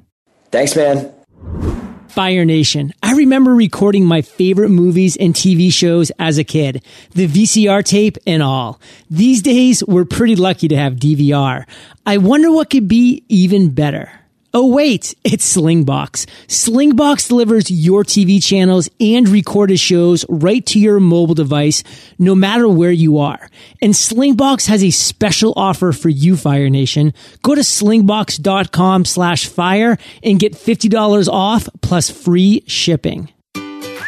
Thanks, 0.52 0.76
man. 0.76 1.91
Fire 2.12 2.44
Nation. 2.44 2.94
I 3.02 3.14
remember 3.14 3.56
recording 3.56 4.06
my 4.06 4.22
favorite 4.22 4.70
movies 4.70 5.16
and 5.16 5.34
TV 5.34 5.72
shows 5.72 6.12
as 6.20 6.38
a 6.38 6.44
kid, 6.44 6.84
the 7.12 7.26
VCR 7.26 7.86
tape 7.86 8.18
and 8.28 8.44
all. 8.44 8.82
These 9.10 9.42
days, 9.42 9.82
we're 9.86 10.04
pretty 10.04 10.36
lucky 10.36 10.68
to 10.68 10.76
have 10.76 10.96
DVR. 10.96 11.66
I 12.06 12.18
wonder 12.18 12.52
what 12.52 12.70
could 12.70 12.90
be 12.90 13.24
even 13.30 13.70
better. 13.70 14.21
Oh 14.54 14.68
wait, 14.68 15.16
it's 15.24 15.56
Slingbox. 15.56 16.26
Slingbox 16.48 17.30
delivers 17.30 17.72
your 17.72 18.04
TV 18.04 18.44
channels 18.44 18.90
and 19.00 19.30
recorded 19.30 19.80
shows 19.80 20.26
right 20.28 20.66
to 20.66 20.80
your 20.80 21.00
mobile 21.00 21.36
device, 21.36 21.86
no 22.20 22.36
matter 22.36 22.68
where 22.68 22.92
you 22.92 23.20
are. 23.20 23.50
And 23.82 23.94
Slingbox 23.94 24.68
has 24.68 24.84
a 24.84 24.92
special 24.92 25.54
offer 25.56 25.94
for 25.94 26.10
you, 26.10 26.36
Fire 26.36 26.70
Nation. 26.70 27.14
Go 27.44 27.56
to 27.56 27.62
slingbox.com 27.62 29.06
slash 29.06 29.48
fire 29.48 29.98
and 30.22 30.38
get 30.38 30.52
$50 30.52 31.30
off 31.30 31.70
plus 31.82 32.10
free 32.10 32.66
shipping. 32.68 33.30